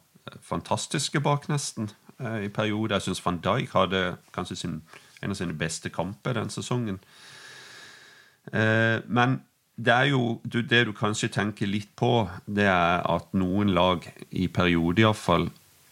fantastiske 0.46 1.22
bak, 1.22 1.48
nesten. 1.50 1.92
I 2.22 2.52
perioder. 2.54 3.00
Jeg 3.00 3.08
syns 3.08 3.24
van 3.26 3.40
Dijk 3.42 3.72
hadde 3.74 4.02
kanskje 4.36 4.58
sin, 4.60 4.76
en 5.22 5.34
av 5.34 5.38
sine 5.40 5.56
beste 5.58 5.90
kamper 5.90 6.36
den 6.38 6.52
sesongen. 6.54 7.00
Men 8.54 9.40
det 9.82 9.94
er 9.94 10.12
jo 10.12 10.38
det 10.46 10.84
du 10.88 10.94
kanskje 10.94 11.32
tenker 11.34 11.70
litt 11.70 11.90
på, 11.98 12.28
det 12.46 12.68
er 12.70 13.02
at 13.10 13.32
noen 13.38 13.74
lag, 13.74 14.06
i 14.32 14.48
perioder 14.52 15.08
iallfall, 15.08 15.50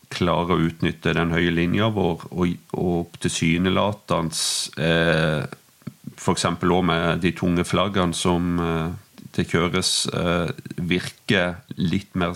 klarer 0.10 0.56
å 0.56 0.64
utnytte 0.66 1.14
den 1.14 1.34
høye 1.36 1.52
linja 1.54 1.90
vår 1.94 2.24
og, 2.34 2.56
og 2.74 3.18
tilsynelatende 3.22 4.82
eh, 4.82 5.44
F.eks. 6.18 6.46
òg 6.50 6.82
med 6.90 7.22
de 7.24 7.32
tunge 7.38 7.66
flaggene 7.68 8.18
som 8.18 8.58
eh, 8.64 8.88
det 9.38 9.46
kjøres, 9.52 9.92
eh, 10.10 10.50
virker 10.82 11.60
litt 11.78 12.18
mer 12.18 12.34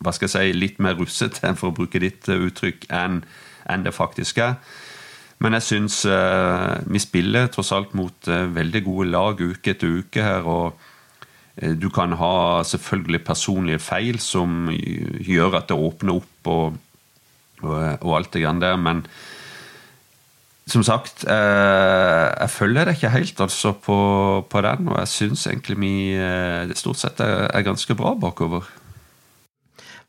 hva 0.00 0.14
skal 0.16 0.30
jeg 0.30 0.54
si, 0.54 0.56
litt 0.56 0.78
mer 0.80 0.96
russete, 0.96 1.50
for 1.60 1.70
å 1.70 1.76
bruke 1.76 2.00
ditt 2.02 2.30
uttrykk, 2.30 2.86
enn 2.94 3.22
en 3.70 3.84
det 3.84 3.92
faktisk 3.94 4.40
er. 4.40 4.56
Men 5.40 5.56
jeg 5.56 5.64
syns 5.64 6.02
eh, 6.08 6.80
vi 6.92 7.00
spiller 7.00 7.48
tross 7.52 7.72
alt 7.72 7.94
mot 7.96 8.28
eh, 8.28 8.46
veldig 8.52 8.82
gode 8.84 9.08
lag 9.08 9.40
uke 9.40 9.72
etter 9.72 10.00
uke 10.02 10.24
her. 10.24 10.44
og 10.44 10.76
eh, 11.56 11.72
du 11.72 11.88
kan 11.92 12.12
ha 12.20 12.60
selvfølgelig 12.68 13.24
personlige 13.24 13.80
feil 13.80 14.20
som 14.20 14.68
gjør 14.70 15.62
at 15.62 15.70
det 15.72 15.80
åpner 15.80 16.20
opp 16.20 16.50
og, 16.52 16.80
og, 17.64 17.76
og 18.02 18.16
alt 18.18 18.34
det 18.36 18.44
grann 18.44 18.60
der, 18.60 18.76
men 18.76 19.04
som 20.70 20.84
sagt, 20.86 21.24
jeg 21.26 22.50
følger 22.54 22.86
det 22.86 22.92
ikke 22.94 23.08
helt 23.10 23.40
altså 23.42 23.72
på, 23.74 23.96
på 24.46 24.60
den, 24.62 24.86
og 24.92 25.00
jeg 25.00 25.10
syns 25.10 25.48
egentlig 25.50 25.74
vi 25.82 26.74
stort 26.78 27.00
sett 27.00 27.18
er, 27.24 27.64
ganske 27.66 27.96
bra 27.98 28.12
bakover. 28.14 28.68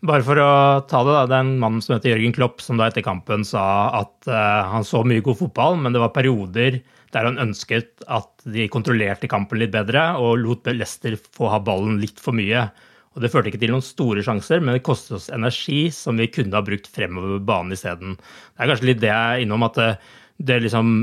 Bare 0.01 0.25
for 0.25 0.39
å 0.41 0.51
ta 0.89 1.03
det, 1.05 1.13
da. 1.13 1.25
Det 1.29 1.35
er 1.37 1.43
en 1.45 1.59
mann 1.61 1.81
som 1.83 1.93
heter 1.93 2.15
Jørgen 2.15 2.33
Klopp, 2.33 2.61
som 2.65 2.79
da 2.79 2.87
etter 2.89 3.05
kampen 3.05 3.45
sa 3.45 3.63
at 3.99 4.29
uh, 4.29 4.71
han 4.71 4.85
så 4.87 5.03
mye 5.05 5.21
god 5.21 5.37
fotball, 5.43 5.77
men 5.77 5.93
det 5.93 6.01
var 6.01 6.15
perioder 6.15 6.79
der 7.11 7.27
han 7.27 7.37
ønsket 7.43 8.05
at 8.09 8.45
de 8.49 8.65
kontrollerte 8.71 9.29
kampen 9.29 9.59
litt 9.61 9.73
bedre 9.73 10.13
og 10.17 10.39
lot 10.41 10.69
Leicester 10.71 11.17
få 11.35 11.51
ha 11.51 11.59
ballen 11.61 11.99
litt 12.01 12.21
for 12.23 12.33
mye. 12.33 12.65
Og 13.11 13.21
Det 13.21 13.29
førte 13.29 13.51
ikke 13.51 13.59
til 13.61 13.73
noen 13.75 13.85
store 13.85 14.23
sjanser, 14.25 14.63
men 14.63 14.77
det 14.77 14.85
kostet 14.87 15.17
oss 15.19 15.31
energi 15.35 15.89
som 15.93 16.17
vi 16.17 16.29
kunne 16.31 16.55
ha 16.55 16.63
brukt 16.65 16.87
fremover 16.89 17.43
banen 17.43 17.75
isteden. 17.75 18.15
Det 18.15 18.63
er 18.63 18.71
kanskje 18.71 18.89
litt 18.89 19.01
det 19.03 19.11
jeg 19.11 19.35
er 19.35 19.43
innom, 19.43 19.67
at 19.67 19.77
det, 19.77 19.91
det 20.39 20.61
liksom 20.65 20.95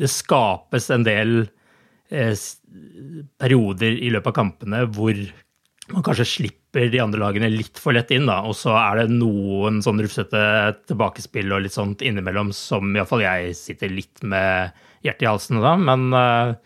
Det 0.00 0.08
skapes 0.10 0.90
en 0.90 1.04
del 1.06 1.46
eh, 2.10 2.34
perioder 3.38 3.94
i 4.02 4.10
løpet 4.10 4.32
av 4.32 4.34
kampene 4.34 4.82
hvor 4.90 5.14
man 5.94 6.04
kanskje 6.04 6.26
slipper 6.28 6.90
de 6.92 7.00
andre 7.02 7.20
lagene 7.22 7.50
litt 7.52 7.78
for 7.80 7.94
lett 7.96 8.12
inn, 8.14 8.28
da. 8.28 8.40
Og 8.48 8.56
så 8.58 8.74
er 8.78 9.02
det 9.02 9.14
noen 9.14 9.80
sånn 9.84 10.00
rufsete 10.02 10.42
tilbakespill 10.90 11.52
og 11.54 11.64
litt 11.64 11.76
sånt 11.76 12.04
innimellom 12.06 12.52
som 12.56 12.94
iallfall 12.94 13.24
jeg 13.24 13.54
sitter 13.58 13.92
litt 13.92 14.22
med 14.22 14.74
hjertet 15.06 15.26
i 15.26 15.30
halsen 15.30 15.60
da. 15.62 15.76
Men 15.80 16.08
uh, 16.14 16.56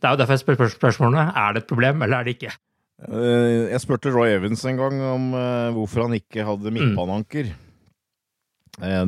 det 0.00 0.08
er 0.08 0.14
jo 0.14 0.20
derfor 0.22 0.38
jeg 0.38 0.44
spør 0.44 0.72
spørsmålene. 0.76 1.26
Er 1.38 1.54
det 1.54 1.64
et 1.64 1.72
problem, 1.72 2.04
eller 2.04 2.20
er 2.20 2.28
det 2.28 2.36
ikke? 2.38 2.54
Uh, 3.02 3.68
jeg 3.72 3.82
spurte 3.82 4.14
Roy 4.14 4.36
Evans 4.36 4.64
en 4.68 4.80
gang 4.80 5.04
om 5.10 5.28
uh, 5.36 5.68
hvorfor 5.76 6.06
han 6.06 6.16
ikke 6.18 6.46
hadde 6.48 6.74
midtbaneanker. 6.74 7.52
Mm. 7.52 7.68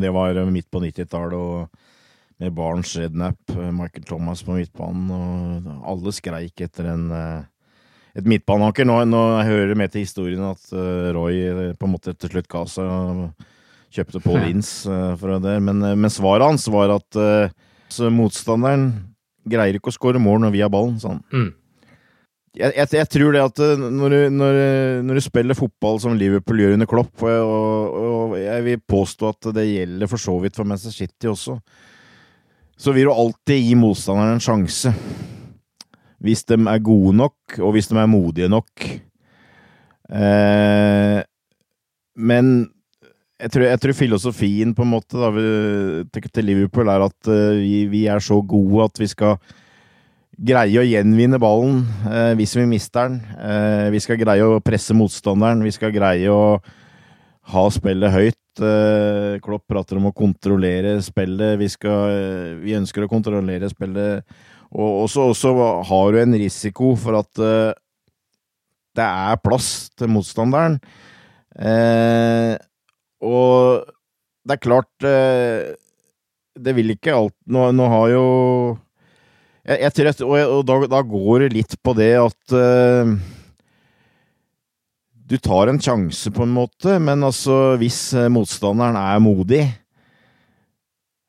det 0.02 0.10
var 0.12 0.36
midt 0.52 0.68
på 0.70 0.82
90-tallet, 0.82 1.34
og 1.34 2.42
med 2.42 2.52
Barents 2.52 2.92
Rednap, 2.98 3.38
Michael 3.72 4.04
Thomas 4.04 4.42
på 4.44 4.58
midtbanen, 4.58 5.08
og 5.14 5.86
alle 5.88 6.12
skreik 6.12 6.60
etter 6.66 6.90
en 6.90 7.06
et 8.14 8.28
midtbaneanker. 8.30 8.86
Nå, 8.86 9.00
nå 9.10 9.22
hører 9.42 9.72
det 9.72 9.78
med 9.78 9.92
til 9.94 10.06
historien 10.06 10.44
at 10.46 10.70
uh, 10.74 11.10
Roy 11.16 11.40
eh, 11.48 11.72
på 11.78 11.88
en 11.88 11.94
måte 11.96 12.14
til 12.14 12.30
slutt 12.30 12.50
ga 12.50 12.62
seg 12.70 12.86
og 12.86 13.48
kjøpte 13.94 14.22
Paul 14.22 14.46
Inns 14.46 14.76
uh, 14.90 15.14
for 15.18 15.38
det. 15.42 15.56
Men, 15.62 15.82
men, 15.82 16.12
svaret 16.12 16.46
hans 16.46 16.68
var 16.70 16.94
at 16.94 17.20
motstanderen 18.10 18.88
greier 19.48 19.78
ikke 19.78 19.92
å 19.92 19.94
skåre 19.94 20.22
mål 20.22 20.44
når 20.44 20.54
vi 20.54 20.64
har 20.64 20.72
ballen, 20.72 20.96
sa 21.00 21.14
han. 21.14 21.22
Mm. 21.32 21.50
jeg, 22.56 22.70
jeg, 22.78 22.90
jeg, 22.96 23.10
tror 23.16 23.34
det 23.36 23.42
at 23.44 23.64
eh, 23.64 23.82
når 23.82 24.14
du, 24.14 24.20
når, 24.38 24.60
når 25.08 25.20
du, 25.20 25.24
spiller 25.24 25.58
fotball 25.58 26.00
som 26.02 26.16
Liverpool 26.18 26.62
gjør 26.62 26.76
under 26.78 26.90
Klopp, 26.90 27.14
og, 27.24 27.98
og, 28.00 28.38
jeg 28.40 28.66
vil 28.68 28.86
påstå 28.94 29.34
at 29.34 29.50
det 29.58 29.68
gjelder 29.68 30.10
for 30.10 30.22
så 30.22 30.38
vidt 30.42 30.58
for 30.58 30.68
Manchester 30.68 31.04
City 31.04 31.30
også, 31.30 31.58
så 32.74 32.94
vil 32.94 33.08
du 33.08 33.14
alltid 33.14 33.60
gi 33.62 33.76
motstanderen 33.78 34.38
en 34.38 34.42
sjanse. 34.42 34.90
Hvis 36.24 36.46
de 36.48 36.56
er 36.56 36.84
gode 36.84 37.12
nok, 37.20 37.58
og 37.60 37.74
hvis 37.76 37.90
de 37.90 37.98
er 38.00 38.08
modige 38.08 38.48
nok. 38.48 38.86
Eh, 40.08 41.20
men 42.16 42.54
jeg 43.44 43.50
tror, 43.50 43.66
jeg 43.66 43.80
tror, 43.82 43.96
filosofien 43.98 44.72
på 44.76 44.84
en 44.84 44.92
måte 44.94 45.18
da, 45.18 45.28
til 46.22 46.46
Liverpool 46.46 46.88
er 46.88 47.02
at 47.08 47.28
uh, 47.28 47.58
vi, 47.58 47.84
vi, 47.90 48.06
er 48.06 48.22
så 48.22 48.38
gode 48.40 48.86
at 48.86 49.00
vi 49.00 49.08
skal 49.10 49.36
greie 50.34 50.80
å 50.80 50.86
gjenvinne 50.86 51.40
ballen 51.42 51.82
uh, 52.06 52.32
hvis 52.38 52.54
vi 52.56 52.68
mister 52.70 53.10
den. 53.10 53.18
Uh, 53.34 53.90
vi 53.94 54.00
skal 54.02 54.20
greie 54.22 54.46
å 54.46 54.62
presse 54.64 54.96
motstanderen. 54.96 55.64
Vi 55.66 55.74
skal 55.74 55.92
greie 55.94 56.30
å 56.30 56.56
ha 57.54 57.66
spillet 57.74 58.14
høyt. 58.14 58.40
Klopp 59.42 59.64
prater 59.66 59.98
om 59.98 60.06
å 60.08 60.14
kontrollere 60.14 60.94
spillet. 61.02 61.58
Vi, 61.58 61.66
skal, 61.72 62.60
vi 62.62 62.76
ønsker 62.78 63.04
å 63.04 63.10
kontrollere 63.10 63.66
spillet. 63.68 64.22
Og 64.74 65.06
så 65.10 65.52
har 65.86 66.12
du 66.12 66.18
en 66.18 66.34
risiko 66.34 66.94
for 66.98 67.20
at 67.20 67.42
det 68.94 69.04
er 69.04 69.42
plass 69.42 69.90
til 69.98 70.10
motstanderen. 70.14 70.78
Uh, 71.54 72.58
og 73.22 73.84
det 74.42 74.56
er 74.56 74.58
klart 74.64 75.04
uh, 75.06 75.70
Det 76.58 76.72
vil 76.74 76.90
ikke 76.96 77.12
alt 77.14 77.36
Nå, 77.46 77.68
nå 77.78 77.86
har 77.92 78.08
jo 78.10 78.24
jeg, 79.62 79.78
jeg 79.84 79.94
tror, 79.94 80.24
Og, 80.26 80.34
og 80.56 80.64
da, 80.66 80.78
da, 80.96 81.02
går 81.06 81.44
det 81.44 81.52
litt 81.54 81.76
på 81.78 81.94
det 81.94 82.10
at 82.18 82.56
uh, 82.58 83.14
Du 85.30 85.36
tar 85.38 85.70
en 85.70 85.78
sjanse, 85.78 86.34
på 86.34 86.42
en 86.42 86.56
måte, 86.58 86.98
men 86.98 87.22
altså 87.22 87.78
hvis 87.78 88.00
motstanderen 88.34 88.98
er 88.98 89.22
modig, 89.22 89.62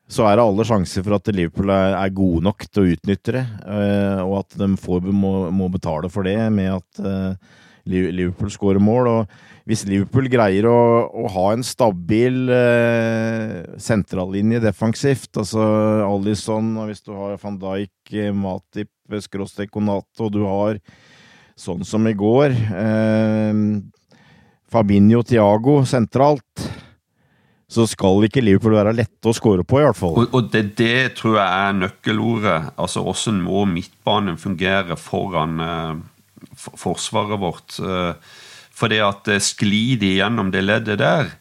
så 0.07 0.27
er 0.29 0.37
det 0.37 0.45
alle 0.45 0.65
sjanser 0.67 1.05
for 1.05 1.17
at 1.17 1.31
Liverpool 1.33 1.71
er, 1.73 1.97
gode 2.13 2.43
nok 2.45 2.67
til 2.69 2.83
å 2.83 2.93
utnytte 2.93 3.37
det, 3.39 3.45
uh, 3.65 4.21
og 4.27 4.39
at 4.43 4.57
de 4.61 4.69
får, 4.77 5.09
må, 5.09 5.35
må, 5.55 5.69
betale 5.73 6.11
for 6.13 6.27
det 6.27 6.37
med 6.53 6.75
at 6.75 7.01
uh, 7.01 7.55
Liverpool 7.89 8.53
skårer 8.53 8.81
mål. 8.81 9.11
og 9.11 9.35
hvis 9.65 9.81
Liverpool 9.89 10.27
greier 10.29 10.67
å, 10.69 10.79
å 11.09 11.29
ha 11.33 11.45
en 11.55 11.63
stabil 11.65 12.51
eh, 12.53 13.63
sentrallinje 13.81 14.61
defensivt, 14.61 15.31
altså 15.41 15.63
Alison, 16.05 16.67
og 16.77 16.91
hvis 16.91 17.01
du 17.01 17.09
har 17.17 17.39
van 17.41 17.57
Dijk, 17.63 18.13
eh, 18.13 18.29
Matip, 18.29 18.91
Skråstek 19.25 19.73
Konate, 19.73 20.21
og 20.21 20.29
du 20.35 20.43
har 20.45 20.77
sånn 21.57 21.81
som 21.87 22.05
i 22.05 22.13
går 22.17 22.53
eh, 22.53 23.63
Fabinho 24.69 25.23
Tiago 25.25 25.79
sentralt, 25.89 26.67
så 27.75 27.85
skal 27.89 28.25
ikke 28.27 28.43
Liverpool 28.43 28.77
være 28.77 28.95
lette 28.95 29.29
å 29.29 29.35
skåre 29.35 29.65
på, 29.67 29.81
i 29.81 29.85
hvert 29.85 29.99
fall. 29.99 30.17
Og, 30.21 30.33
og 30.35 30.49
det, 30.53 30.63
det, 30.79 31.15
tror 31.19 31.39
jeg 31.41 31.45
er 31.67 31.77
nøkkelordet. 31.81 32.57
Altså 32.81 33.03
Hvordan 33.05 33.41
må 33.43 33.65
midtbanen 33.69 34.39
fungere 34.41 34.97
foran 34.99 35.59
eh, 35.65 35.95
forsvaret 36.55 37.41
vårt? 37.41 37.79
Eh, 37.79 38.35
for 38.75 38.91
det 38.91 39.01
at 39.03 39.23
det 39.27 39.41
sklir 39.43 40.03
igjennom 40.03 40.15
gjennom 40.19 40.51
det 40.51 40.63
leddet 40.65 40.99
der. 40.99 41.35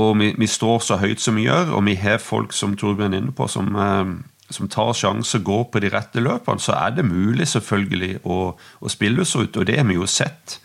Og 0.00 0.16
vi, 0.18 0.32
vi, 0.38 0.46
står 0.50 0.80
så 0.82 0.98
høyt 0.98 1.22
som 1.22 1.36
vi 1.38 1.46
gjør, 1.46 1.76
og 1.76 1.84
vi 1.86 1.94
har 2.00 2.22
folk 2.22 2.54
som 2.56 2.74
Torbjørn 2.76 3.14
er 3.14 3.22
inne 3.22 3.34
på, 3.36 3.46
som, 3.50 3.68
eh, 3.78 4.50
som 4.50 4.70
tar 4.72 4.92
sjanser, 4.96 5.44
går 5.44 5.68
på 5.70 5.82
de 5.84 5.92
rette 5.92 6.22
løpene, 6.22 6.62
så 6.62 6.74
er 6.80 6.96
det 6.96 7.06
mulig 7.06 7.46
selvfølgelig 7.52 8.24
å, 8.24 8.38
å 8.56 8.92
spille 8.92 9.22
oss 9.22 9.36
ut, 9.36 9.54
og 9.54 9.68
det 9.68 9.78
har 9.78 9.86
vi 9.86 10.00
jo 10.00 10.08
sett. 10.10 10.58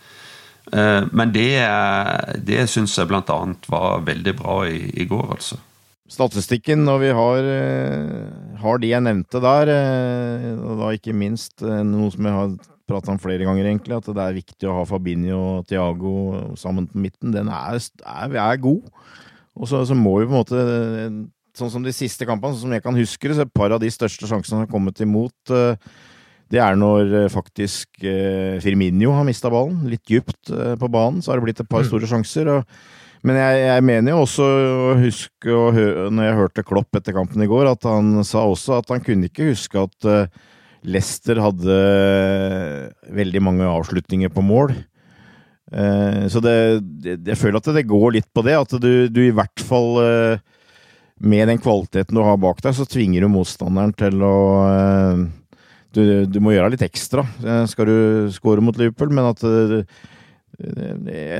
Eh, 0.72 1.08
men 1.12 1.32
det, 1.34 1.50
det 2.46 2.66
syns 2.70 2.96
jeg 2.98 3.10
bl.a. 3.10 3.40
var 3.70 4.06
veldig 4.06 4.36
bra 4.38 4.60
i, 4.68 4.84
i, 4.94 5.06
går, 5.10 5.34
altså. 5.36 5.60
Statistikken, 6.10 6.82
når 6.84 6.98
vi 7.04 7.10
har, 7.14 7.48
eh, 7.54 8.56
har 8.60 8.82
de 8.82 8.90
jeg 8.90 9.06
nevnte 9.06 9.42
der, 9.42 9.72
og 10.58 10.82
da 10.82 10.92
ikke 10.96 11.14
minst 11.14 11.62
noe 11.62 12.10
som 12.10 12.26
jeg 12.26 12.38
har 12.38 12.54
prata 12.90 13.12
om 13.14 13.20
flere 13.22 13.46
ganger, 13.46 13.68
egentlig, 13.68 13.98
at 13.98 14.08
det 14.10 14.22
er 14.24 14.38
viktig 14.40 14.68
å 14.68 14.80
ha 14.80 14.86
Fabinho 14.88 15.40
og 15.60 15.68
Tiago 15.70 16.14
sammen 16.58 16.88
på 16.90 17.02
midten. 17.06 17.34
Den 17.34 17.50
er, 17.52 17.78
er, 18.02 18.38
er 18.42 18.62
god. 18.62 18.88
Og 19.60 19.68
så, 19.70 19.84
så, 19.86 19.96
må 19.98 20.18
vi 20.20 20.28
på 20.28 20.34
en 20.34 20.40
måte 20.40 20.64
Sånn 21.58 21.72
som 21.72 21.82
de 21.82 21.90
siste 21.92 22.24
kampene, 22.24 22.54
sånn 22.54 22.68
som 22.68 22.72
jeg 22.76 22.82
kan 22.84 22.94
huske 22.96 23.26
det, 23.26 23.34
så 23.34 23.42
er 23.42 23.48
et 23.48 23.58
par 23.58 23.72
av 23.74 23.80
de 23.82 23.88
største 23.90 24.22
sjansene 24.22 24.52
som 24.52 24.60
har 24.62 24.68
kommet 24.70 25.00
imot, 25.02 25.50
eh, 25.50 25.74
det 26.50 26.60
er 26.62 26.78
når 26.78 27.12
eh, 27.24 27.28
faktisk 27.32 28.02
eh, 28.04 28.56
Firminio 28.62 29.14
har 29.16 29.26
mista 29.28 29.52
ballen, 29.52 29.84
litt 29.90 30.04
dypt 30.08 30.50
på 30.50 30.90
banen. 30.90 31.20
Så 31.22 31.32
har 31.32 31.40
det 31.40 31.48
blitt 31.48 31.62
et 31.62 31.70
par 31.70 31.84
mm. 31.84 31.90
store 31.92 32.10
sjanser. 32.10 32.54
og 32.56 32.80
men 33.20 33.36
jeg, 33.36 33.56
jeg, 33.66 33.84
mener 33.84 34.14
jo 34.14 34.20
også 34.24 34.44
å 34.48 34.92
huske, 34.96 35.56
når 36.08 36.24
jeg 36.24 36.36
hørte 36.38 36.62
Klopp 36.64 36.96
etter 36.96 37.12
kampen 37.12 37.42
i 37.44 37.48
går, 37.50 37.66
at 37.68 37.84
han 37.84 38.22
sa 38.24 38.46
også 38.48 38.78
at 38.78 38.94
han 38.94 39.02
kunne 39.04 39.28
ikke 39.28 39.50
huske 39.50 39.76
at 39.76 40.06
Leicester 40.88 41.36
hadde 41.44 41.76
veldig 43.12 43.42
mange 43.44 43.68
avslutninger 43.68 44.32
på 44.32 44.40
mål. 44.40 44.72
Eh, 45.70 46.24
så 46.30 46.42
det, 46.42 46.54
jeg 47.04 47.38
føler 47.38 47.60
at 47.60 47.68
det 47.76 47.88
går 47.88 48.16
litt 48.18 48.30
på 48.34 48.44
det. 48.46 48.56
At 48.58 48.74
du, 48.82 49.08
du 49.12 49.22
i 49.24 49.34
hvert 49.34 49.64
fall 49.64 50.00
eh, 50.04 50.40
med 51.20 51.50
den 51.50 51.60
kvaliteten 51.62 52.16
du 52.16 52.24
har 52.26 52.40
bak 52.40 52.62
deg, 52.64 52.74
så 52.76 52.88
tvinger 52.88 53.24
du 53.24 53.32
motstanderen 53.32 53.94
til 53.96 54.24
å 54.26 54.38
eh, 54.66 55.26
du, 55.96 56.02
du, 56.30 56.38
må 56.42 56.54
gjøre 56.54 56.72
litt 56.74 56.86
ekstra 56.86 57.24
skal 57.70 57.88
du 57.88 58.30
score 58.34 58.62
mot 58.64 58.76
Liverpool, 58.78 59.10
men 59.14 59.30
at 59.32 59.42
jeg, 59.44 59.84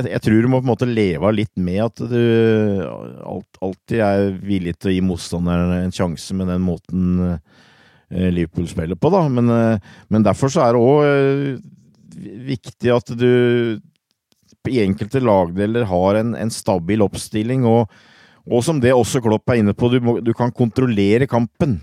jeg, 0.08 0.20
tror 0.24 0.38
du 0.40 0.48
må 0.48 0.60
på 0.60 0.66
en 0.66 0.72
måte 0.72 0.88
leve 0.88 1.32
litt 1.34 1.52
med 1.60 1.82
at 1.84 2.02
du 2.08 2.20
alt, 3.26 3.60
alltid 3.60 4.04
er 4.06 4.30
villig 4.40 4.78
til 4.78 4.90
å 4.90 4.94
gi 4.94 5.02
motstanderen 5.04 5.74
en 5.80 5.94
sjanse 5.94 6.36
med 6.38 6.48
den 6.50 6.64
måten 6.64 7.40
Eh, 8.10 8.30
Liverpool 8.34 8.66
spiller 8.68 8.98
på, 8.98 9.10
da. 9.10 9.22
Men, 9.30 9.50
eh, 9.54 9.78
men 10.08 10.26
derfor 10.26 10.50
så 10.50 10.64
er 10.64 10.74
det 10.74 10.82
òg 10.82 11.04
eh, 11.06 11.60
viktig 12.50 12.94
at 12.94 13.12
du 13.14 13.78
i 14.68 14.80
enkelte 14.82 15.22
lagdeler 15.22 15.86
har 15.88 16.18
en, 16.18 16.34
en 16.36 16.50
stabil 16.52 17.00
oppstilling, 17.06 17.64
og, 17.64 17.88
og, 18.44 18.64
som 18.66 18.82
det 18.82 18.92
også 18.92 19.22
Klopp 19.24 19.48
er 19.50 19.62
inne 19.62 19.74
på, 19.74 19.88
du, 19.88 20.00
må, 20.04 20.18
du 20.20 20.34
kan 20.36 20.52
kontrollere 20.52 21.30
kampen. 21.30 21.78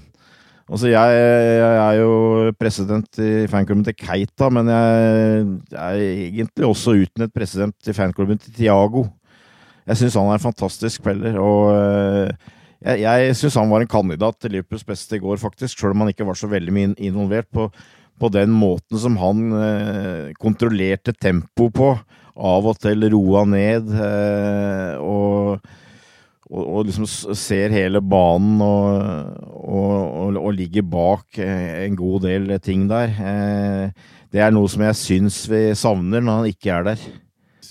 Altså, 0.67 0.89
jeg, 0.91 1.19
jeg, 1.61 1.75
er 1.79 1.99
jo 2.01 2.51
president 2.59 3.19
i 3.23 3.47
fanklubben 3.47 3.85
til 3.87 3.95
Keita, 3.95 4.49
men 4.51 4.67
jeg, 4.67 5.45
jeg 5.71 5.79
er 5.79 6.01
egentlig 6.27 6.67
også 6.67 6.97
utnevnt 7.05 7.35
president 7.35 7.87
i 7.87 7.95
fanklubben 7.95 8.41
til 8.41 8.51
Tiago. 8.57 9.05
Jeg 9.87 10.01
syns 10.01 10.17
han 10.19 10.27
er 10.27 10.35
en 10.35 10.43
fantastisk 10.43 10.99
spiller, 10.99 11.37
og 11.39 11.71
jeg, 12.83 12.99
jeg 13.01 13.37
syns 13.39 13.55
han 13.57 13.71
var 13.71 13.85
en 13.85 13.89
kandidat 13.89 14.37
til 14.41 14.57
Liverpools 14.57 14.83
beste 14.85 15.17
i 15.17 15.23
går, 15.23 15.39
faktisk, 15.41 15.79
sjøl 15.79 15.95
om 15.95 16.03
han 16.03 16.11
ikke 16.11 16.27
var 16.27 16.37
så 16.37 16.49
veldig 16.51 16.75
mye 16.75 16.91
involvert 16.99 17.47
på, 17.53 17.69
på 18.19 18.31
den 18.33 18.51
måten 18.53 18.99
som 19.01 19.17
han 19.21 19.47
eh, 19.57 20.35
kontrollerte 20.41 21.15
tempo 21.15 21.71
på. 21.73 21.93
Av 22.37 22.67
og 22.69 22.77
til 22.77 23.07
roa 23.09 23.47
ned 23.49 23.87
eh, 23.97 24.99
og, 25.01 25.63
og, 26.47 26.63
og, 26.63 26.81
liksom 26.87 27.07
ser 27.35 27.73
hele 27.75 28.01
banen 28.01 28.61
og, 28.63 29.37
og, 29.51 30.37
og 30.39 30.51
ligger 30.55 30.85
bak 30.87 31.39
eh, 31.43 31.83
en 31.85 31.97
god 31.99 32.27
del 32.27 32.53
ting 32.63 32.87
der. 32.89 33.11
Eh, 33.19 34.11
det 34.31 34.43
er 34.43 34.51
noe 34.55 34.69
som 34.71 34.83
jeg 34.87 34.99
syns 34.99 35.41
vi 35.51 35.69
savner 35.77 36.23
når 36.23 36.41
han 36.41 36.51
ikke 36.53 36.75
er 36.75 36.91
der 36.91 37.07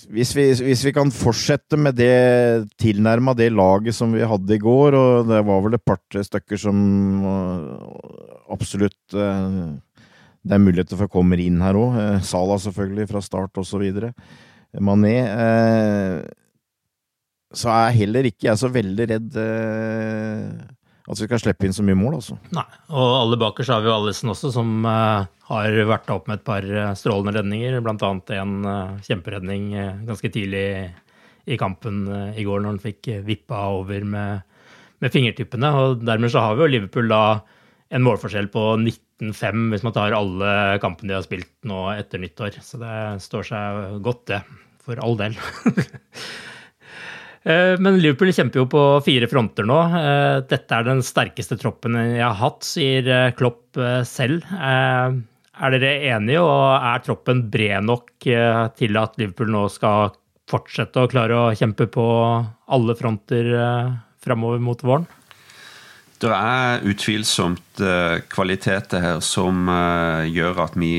hvis 0.07 0.29
vi, 0.37 0.45
hvis 0.63 0.85
vi, 0.85 0.93
kan 0.95 1.09
fortsette 1.11 1.75
med 1.79 1.97
det 1.99 2.69
tilnærma 2.79 3.33
det 3.35 3.49
laget 3.51 3.95
som 3.95 4.13
vi 4.15 4.23
hadde 4.23 4.55
i 4.55 4.61
går, 4.61 4.95
og 4.95 5.27
det 5.27 5.41
var 5.43 5.63
vel 5.65 5.75
et 5.75 5.83
par 5.83 5.99
stykker 5.99 6.59
som 6.61 6.77
absolutt 8.53 9.17
eh, 9.17 9.75
Det 10.47 10.55
er 10.55 10.63
muligheter 10.63 10.95
for 10.95 11.09
å 11.09 11.11
komme 11.11 11.35
inn 11.43 11.59
her 11.59 11.75
òg. 11.75 11.97
Sala 12.23 12.55
selvfølgelig 12.61 13.09
fra 13.09 13.21
start 13.25 13.59
osv. 13.59 13.83
Mané. 14.79 15.15
Eh, 15.27 16.46
så 17.55 17.71
er 17.71 17.95
heller 17.95 18.27
ikke 18.27 18.49
jeg 18.49 18.59
så 18.59 18.69
veldig 18.71 19.05
redd 19.13 19.37
at 21.07 21.21
vi 21.21 21.27
skal 21.29 21.39
slippe 21.39 21.67
inn 21.67 21.75
så 21.75 21.85
mye 21.87 21.95
mål, 21.95 22.17
altså. 22.19 22.35
Nei, 22.55 22.65
og 22.91 23.11
alle 23.21 23.39
bakerst 23.39 23.71
har 23.71 23.83
vi 23.83 23.87
jo 23.87 23.95
Allison 23.95 24.33
også, 24.33 24.51
som 24.51 24.83
uh, 24.83 25.23
har 25.47 25.77
vært 25.87 26.09
opp 26.11 26.27
med 26.27 26.41
et 26.41 26.47
par 26.47 26.67
uh, 26.67 26.91
strålende 26.99 27.37
redninger. 27.37 27.77
Blant 27.83 28.03
annet 28.03 28.33
en 28.35 28.57
uh, 28.67 28.97
kjemperedning 29.05 29.69
ganske 30.09 30.31
tidlig 30.33 30.65
i 31.47 31.55
kampen 31.59 32.03
i 32.35 32.43
går, 32.43 32.59
når 32.59 32.73
han 32.73 32.81
fikk 32.83 33.07
vippa 33.23 33.61
over 33.77 34.03
med, 34.03 34.43
med, 34.99 35.13
fingertippene. 35.13 35.71
Og 35.79 36.03
dermed 36.03 36.33
så 36.33 36.43
har 36.43 36.57
vi 36.57 36.65
jo 36.65 36.73
Liverpool 36.73 37.07
da 37.07 37.21
en 37.95 38.03
målforskjell 38.03 38.49
på 38.51 38.65
19-5 38.75 39.69
hvis 39.71 39.85
man 39.87 39.95
tar 39.95 40.17
alle 40.17 40.49
kampene 40.83 41.13
de 41.13 41.15
har 41.15 41.23
spilt 41.23 41.53
nå 41.71 41.85
etter 41.93 42.19
nyttår. 42.19 42.59
Så 42.59 42.81
det 42.83 42.97
står 43.23 43.47
seg 43.47 43.95
godt, 44.03 44.25
det. 44.33 44.43
For 44.83 44.99
all 44.99 45.15
del. 45.23 45.39
Eh, 47.47 47.79
men 47.79 47.99
Liverpool 48.01 48.33
kjemper 48.35 48.63
jo 48.63 48.67
på 48.71 48.83
fire 49.05 49.29
fronter 49.31 49.67
nå. 49.67 49.79
Eh, 49.95 50.37
dette 50.49 50.75
er 50.75 50.87
den 50.87 51.03
sterkeste 51.05 51.55
troppen 51.59 51.95
jeg 51.95 52.23
har 52.23 52.35
hatt, 52.41 52.67
sier 52.67 53.07
eh, 53.07 53.33
Klopp 53.37 53.79
selv. 54.09 54.43
Er 54.57 55.73
dere 55.73 55.91
enige, 56.11 56.41
og 56.43 56.63
er 56.75 57.03
troppen 57.05 57.45
bred 57.53 57.85
nok 57.85 58.25
til 58.25 58.97
at 58.99 59.17
Liverpool 59.17 59.49
nå 59.53 59.63
skal 59.73 60.11
fortsette 60.49 61.01
å 61.01 61.09
klare 61.09 61.37
å 61.37 61.53
kjempe 61.57 61.87
på 61.91 62.05
alle 62.73 62.95
fronter 62.97 63.49
framover 64.23 64.61
mot 64.61 64.81
våren? 64.85 65.07
Det 66.17 66.29
er 66.33 66.85
utvilsomt 66.89 67.81
kvaliteter 68.33 69.01
her 69.03 69.19
som 69.25 69.69
gjør 70.29 70.63
at 70.65 70.77
vi 70.77 70.93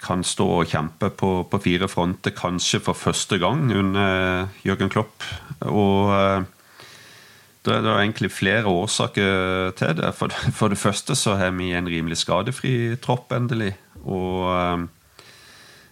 kan 0.00 0.24
stå 0.24 0.48
og 0.58 0.72
kjempe 0.72 1.12
på, 1.16 1.32
på 1.48 1.62
fire 1.64 1.88
fronter, 1.88 2.36
kanskje 2.36 2.82
for 2.84 2.96
første 2.96 3.40
gang 3.40 3.68
under 3.72 4.52
Jørgen 4.64 4.92
Klopp. 4.92 5.24
Og 5.68 6.46
det 7.64 7.74
er, 7.76 7.88
egentlig 7.92 8.30
flere 8.32 8.64
årsaker 8.66 9.72
til 9.76 9.96
det. 9.98 10.14
For, 10.58 10.68
det 10.72 10.78
første 10.80 11.16
så 11.16 11.36
har 11.36 11.52
vi 11.56 11.72
en 11.76 11.88
rimelig 11.88 12.22
skadefri 12.22 12.96
tropp, 13.02 13.32
endelig. 13.36 13.74
Og, 14.04 14.48
eh, 14.54 14.86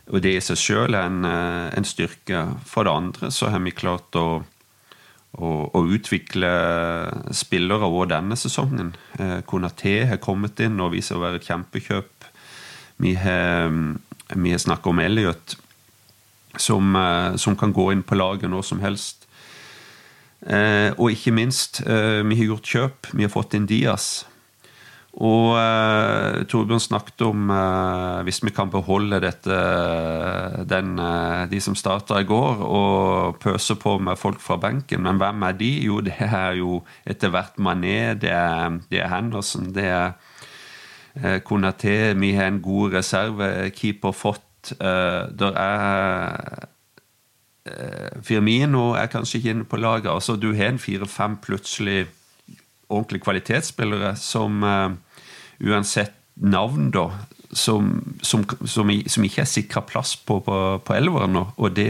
og 0.09 0.23
det 0.25 0.37
i 0.39 0.45
seg 0.45 0.57
sjøl 0.57 0.97
er 0.97 1.11
en, 1.11 1.25
eh, 1.29 1.69
en, 1.77 1.85
styrke. 1.85 2.47
For 2.65 2.89
det 2.89 2.95
andre 2.95 3.31
så 3.35 3.53
har 3.53 3.61
vi 3.61 3.77
klart 3.77 4.17
å, 4.17 4.41
å, 5.37 5.53
å 5.69 5.85
utvikle 5.85 6.53
spillere 7.37 7.93
òg 7.93 8.09
denne 8.15 8.41
sesongen. 8.41 8.95
Eh, 9.21 9.41
Konaté 9.45 10.01
har 10.09 10.25
kommet 10.25 10.65
inn 10.65 10.81
og 10.81 10.95
viser 10.97 11.19
å 11.19 11.25
være 11.27 11.43
et 11.43 11.53
kjempekjøp. 11.53 12.31
Vi 13.05 13.13
har, 13.21 13.69
vi 14.35 14.57
har 14.57 14.65
snakket 14.65 14.91
om 14.91 15.05
Elliot, 15.05 15.59
som, 16.59 16.97
som 17.39 17.55
kan 17.55 17.71
gå 17.77 17.93
inn 17.93 18.01
på 18.03 18.17
laget 18.19 18.51
når 18.51 18.65
som 18.67 18.81
helst. 18.83 19.28
Eh, 20.47 20.93
og 20.95 21.11
ikke 21.11 21.35
minst, 21.35 21.81
eh, 21.87 22.23
vi 22.23 22.37
har 22.39 22.53
gjort 22.53 22.69
kjøp. 22.75 23.13
Vi 23.13 23.27
har 23.27 23.33
fått 23.33 23.55
inn 23.59 23.67
Dias. 23.67 24.25
Og 25.19 25.57
eh, 25.59 26.45
Torbjørn 26.47 26.83
snakket 26.83 27.25
om 27.27 27.49
eh, 27.51 28.21
hvis 28.23 28.39
vi 28.45 28.53
kan 28.55 28.71
beholde 28.71 29.19
dette 29.25 29.57
den, 30.71 30.93
eh, 31.03 31.47
De 31.51 31.61
som 31.61 31.75
starta 31.75 32.21
i 32.23 32.29
går, 32.29 32.63
og 32.63 33.41
pøse 33.43 33.75
på 33.75 33.97
med 33.99 34.19
folk 34.21 34.39
fra 34.41 34.61
benken. 34.63 35.03
Men 35.03 35.19
hvem 35.19 35.43
er 35.43 35.59
de? 35.59 35.73
Jo, 35.89 36.01
det 36.07 36.15
er 36.21 36.61
jo 36.61 36.83
etter 37.05 37.35
hvert 37.35 37.59
Mané, 37.59 38.15
det 38.15 38.31
er, 38.31 38.79
det 38.93 39.03
er 39.03 39.11
Henderson, 39.11 39.73
det 39.75 39.91
er 39.91 40.13
eh, 41.19 41.41
Konaté. 41.43 42.15
Vi 42.15 42.35
har 42.39 42.53
en 42.53 42.63
god 42.63 43.01
reservekeeper 43.01 44.15
fått. 44.15 44.45
der 44.79 45.55
er 45.57 46.69
Eh, 46.69 46.78
Firmino 48.25 48.93
er 48.99 49.11
kanskje 49.13 49.39
ikke 49.39 49.51
inne 49.55 49.67
på 49.69 49.81
laget. 49.81 50.11
altså 50.11 50.37
Du 50.37 50.53
har 50.55 50.73
en 50.73 50.79
fire-fem 50.79 51.37
plutselig 51.43 52.07
ordentlige 52.89 53.25
kvalitetsspillere 53.25 54.15
som 54.17 54.63
uh, 54.63 54.93
uansett 55.61 56.15
navn, 56.37 56.91
da, 56.95 57.09
som, 57.53 57.91
som, 58.23 58.45
som, 58.65 58.91
som 59.07 59.25
ikke 59.25 59.43
er 59.43 59.51
sikra 59.51 59.83
plass 59.87 60.17
på, 60.17 60.41
på, 60.45 60.57
på 60.85 60.95
elveren 60.95 61.35
nå. 61.37 61.45
Og 61.57 61.75
det, 61.77 61.89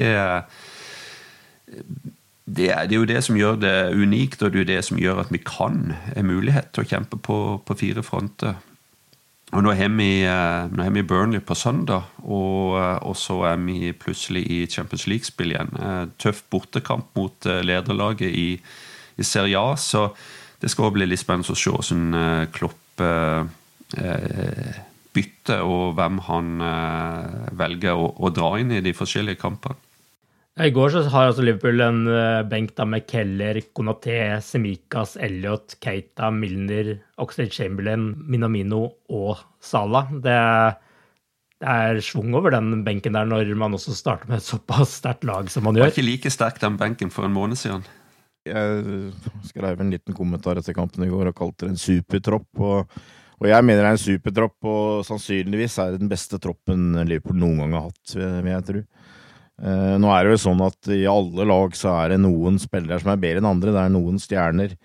det, 2.47 2.71
er, 2.71 2.87
det, 2.87 2.95
er, 2.95 2.97
jo 2.97 3.09
det 3.09 3.23
som 3.25 3.39
gjør 3.39 3.61
det 3.61 3.77
unikt, 3.95 4.43
og 4.43 4.53
det 4.53 4.61
er 4.61 4.65
jo 4.65 4.71
det 4.73 4.81
som 4.87 5.01
gjør 5.03 5.23
at 5.25 5.33
vi 5.35 5.43
kan 5.45 5.93
en 6.17 6.31
mulighet 6.31 6.73
til 6.73 6.87
å 6.87 6.91
kjempe 6.95 7.21
på, 7.21 7.39
på 7.67 7.79
fire 7.79 8.05
fronter. 8.07 8.59
Og 9.57 9.63
nå 9.65 9.73
har 9.73 9.89
vi, 9.97 10.25
eh, 10.29 10.69
nå 10.69 10.85
har 10.85 10.93
vi 10.93 11.03
Burnley 11.03 11.41
på 11.41 11.57
søndag, 11.57 12.05
og, 12.21 12.77
eh, 12.77 12.99
og, 13.01 13.17
så 13.17 13.45
er 13.49 13.57
vi 13.57 13.93
plutselig 13.93 14.45
i 14.45 14.67
Champions 14.67 15.07
League-spill 15.07 15.55
igjen. 15.55 15.73
Eh, 15.73 16.05
tøff 16.21 16.43
bortekamp 16.51 17.07
mot 17.17 17.49
lederlaget 17.65 18.29
i, 18.29 18.61
i 19.17 19.25
Serie 19.25 19.57
A, 19.57 19.75
så 19.77 20.13
det 20.61 20.71
skal 20.71 20.89
også 20.89 20.99
bli 20.99 21.09
litt 21.09 21.23
spennende 21.23 21.55
å 21.55 21.57
se 21.57 21.71
hvordan 21.71 22.49
Klopp 22.53 23.01
bytter, 25.15 25.63
og 25.65 25.95
hvem 25.97 26.19
han 26.27 26.49
velger 27.57 27.95
å, 27.97 28.11
å 28.19 28.31
dra 28.35 28.59
inn 28.61 28.75
i 28.75 28.83
de 28.85 28.93
forskjellige 28.93 29.41
kampene. 29.41 29.79
I 30.59 30.73
går 30.75 30.91
så 30.91 31.05
har 31.13 31.29
altså 31.29 31.45
Liverpool 31.45 31.79
en 31.85 32.01
eh, 32.11 32.41
benk 32.51 32.73
da 32.75 32.83
med 32.89 33.05
Keller, 33.07 33.61
Konaté, 33.77 34.17
Semikas, 34.43 35.15
Elliot, 35.23 35.77
Keita, 35.79 36.33
Milner, 36.35 36.97
Oxlade 37.23 37.55
Chamberlain, 37.55 38.09
Minamino 38.27 38.81
og 39.15 39.39
Salah. 39.63 40.11
Det, 40.25 40.35
det 41.63 41.77
er 41.77 42.01
schwung 42.03 42.35
over 42.35 42.57
den 42.57 42.83
benken 42.87 43.15
der 43.15 43.29
når 43.31 43.53
man 43.61 43.79
også 43.79 43.95
starter 43.95 44.27
med 44.31 44.41
et 44.41 44.49
såpass 44.49 44.97
sterkt 44.99 45.29
lag 45.29 45.47
som 45.53 45.69
man 45.69 45.79
gjør. 45.79 45.87
Det 45.87 45.93
var 45.93 45.95
ikke 45.95 46.09
like 46.09 46.35
sterk 46.35 46.59
den 46.65 46.81
benken 46.81 47.15
for 47.15 47.29
en 47.29 47.37
måned 47.37 47.61
siden. 47.61 47.87
Jeg 48.49 49.13
skrev 49.47 49.79
en 49.79 49.95
liten 49.95 50.17
kommentar 50.17 50.59
etter 50.59 50.75
kampen 50.75 51.07
i 51.07 51.13
går 51.13 51.31
og 51.31 51.39
kalte 51.39 51.69
det 51.69 51.77
en 51.77 51.83
supertropp. 51.85 52.51
og 52.59 52.99
og 53.39 53.47
jeg 53.47 53.63
mener 53.63 53.85
det 53.85 53.87
er 53.87 53.95
en 53.95 54.01
supertropp, 54.03 54.57
og 54.67 55.05
sannsynligvis 55.07 55.77
er 55.79 55.93
det 55.95 56.01
den 56.03 56.11
beste 56.11 56.41
troppen 56.43 56.97
Liverpool 57.07 57.37
noen 57.39 57.61
gang 57.63 57.77
har 57.77 57.85
hatt, 57.85 58.15
vil 58.19 58.49
jeg 58.51 58.65
tro. 58.67 58.81
Uh, 59.59 59.97
nå 59.99 60.11
er 60.15 60.23
det 60.23 60.37
jo 60.37 60.45
sånn 60.45 60.61
at 60.63 60.91
i 60.95 61.01
alle 61.11 61.47
lag 61.49 61.75
så 61.75 61.91
er 62.05 62.13
det 62.13 62.21
noen 62.23 62.61
spillere 62.63 63.01
som 63.03 63.11
er 63.11 63.23
bedre 63.23 63.43
enn 63.43 63.51
andre. 63.51 63.75
Det 63.75 63.81
er 63.83 63.95
noen 63.95 64.21
stjerner, 64.23 64.77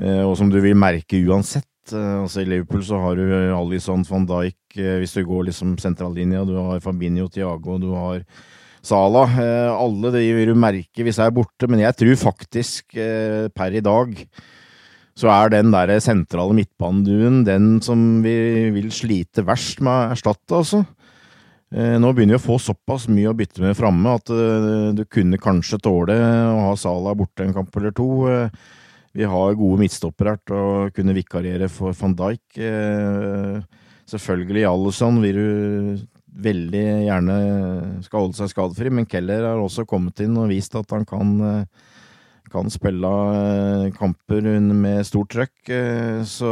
uh, 0.00 0.24
og 0.24 0.34
som 0.40 0.50
du 0.50 0.58
vil 0.64 0.74
merke 0.78 1.20
uansett. 1.22 1.70
Uh, 1.92 2.24
altså 2.24 2.42
I 2.42 2.48
Liverpool 2.48 2.82
så 2.86 2.98
har 3.02 3.20
du 3.20 3.28
Alison 3.54 4.02
van 4.08 4.26
Dijk, 4.30 4.58
hvis 4.74 5.14
du 5.14 5.22
går 5.28 5.46
liksom 5.50 5.76
sentrallinja. 5.78 6.42
Du 6.48 6.56
har 6.58 6.82
Fabinho 6.82 7.28
Tiago, 7.30 7.78
du 7.78 7.92
har 7.94 8.24
Sala. 8.84 9.22
alle 9.72 10.10
de 10.12 10.20
vil 10.36 10.50
du 10.50 10.58
merke 10.60 11.06
hvis 11.06 11.16
jeg 11.16 11.30
er 11.30 11.32
borte, 11.32 11.64
men 11.72 11.80
jeg 11.80 11.96
tror 11.96 12.18
faktisk 12.20 12.98
per 13.56 13.72
i 13.72 13.80
dag 13.80 14.10
så 15.16 15.30
er 15.32 15.54
den 15.54 15.70
der 15.72 15.94
sentrale 16.04 16.52
midtbaneduen 16.58 17.46
den 17.46 17.78
som 17.80 18.20
vi 18.20 18.34
vil 18.74 18.90
slite 18.92 19.46
verst 19.46 19.80
med 19.80 19.94
å 19.94 20.12
erstatte, 20.12 20.58
altså. 20.58 20.82
Eh, 21.74 21.96
nå 21.98 22.12
begynner 22.14 22.36
vi 22.36 22.38
å 22.38 22.44
få 22.44 22.56
såpass 22.62 23.08
mye 23.10 23.32
å 23.32 23.34
bytte 23.34 23.58
med 23.64 23.74
framme 23.74 24.12
at 24.14 24.30
eh, 24.30 24.92
du 24.94 25.02
kunne 25.10 25.40
kanskje 25.42 25.80
tåle 25.82 26.14
å 26.14 26.68
ha 26.68 26.74
Sala 26.78 27.16
borte 27.18 27.42
en 27.42 27.54
kamp 27.56 27.74
eller 27.80 27.94
to. 27.96 28.06
Eh, 28.30 28.52
vi 29.14 29.26
har 29.26 29.56
gode 29.58 29.80
midtstoppere 29.82 30.36
her 30.36 30.42
til 30.46 30.54
å 30.60 30.92
kunne 30.94 31.16
vikariere 31.16 31.66
for 31.70 31.94
van 31.98 32.14
Dijk. 32.18 32.58
Selvfølgelig 34.10 34.64
Alison 34.66 35.20
vil 35.22 35.38
du 35.38 36.04
veldig 36.44 36.82
gjerne 37.06 37.36
skal 38.02 38.24
holde 38.24 38.38
seg 38.40 38.50
skadefri, 38.50 38.90
men 38.90 39.06
Keller 39.06 39.46
har 39.46 39.62
også 39.62 39.86
kommet 39.86 40.18
inn 40.22 40.34
og 40.34 40.50
vist 40.50 40.74
at 40.74 40.90
han 40.90 41.06
kan, 41.06 41.30
kan 42.50 42.74
spille 42.74 43.12
kamper 43.94 44.50
med 44.74 45.06
stort 45.06 45.30
trøkk. 45.30 45.74
Så 46.26 46.50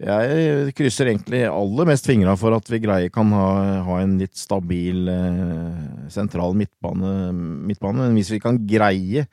jeg 0.00 0.72
krysser 0.78 1.10
egentlig 1.10 1.42
aller 1.44 1.88
mest 1.90 2.06
fingra 2.08 2.32
for 2.40 2.56
at 2.56 2.68
vi 2.72 2.80
greier 2.80 3.12
kan 3.12 3.28
ha, 3.36 3.48
ha 3.84 3.98
en 4.00 4.16
litt 4.20 4.38
stabil 4.38 5.10
eh, 5.12 6.06
sentral 6.12 6.56
midtbane, 6.56 7.32
midtbane, 7.68 8.06
Men 8.06 8.16
hvis 8.16 8.32
vi 8.32 8.40
kan 8.40 8.62
greie 8.64 9.26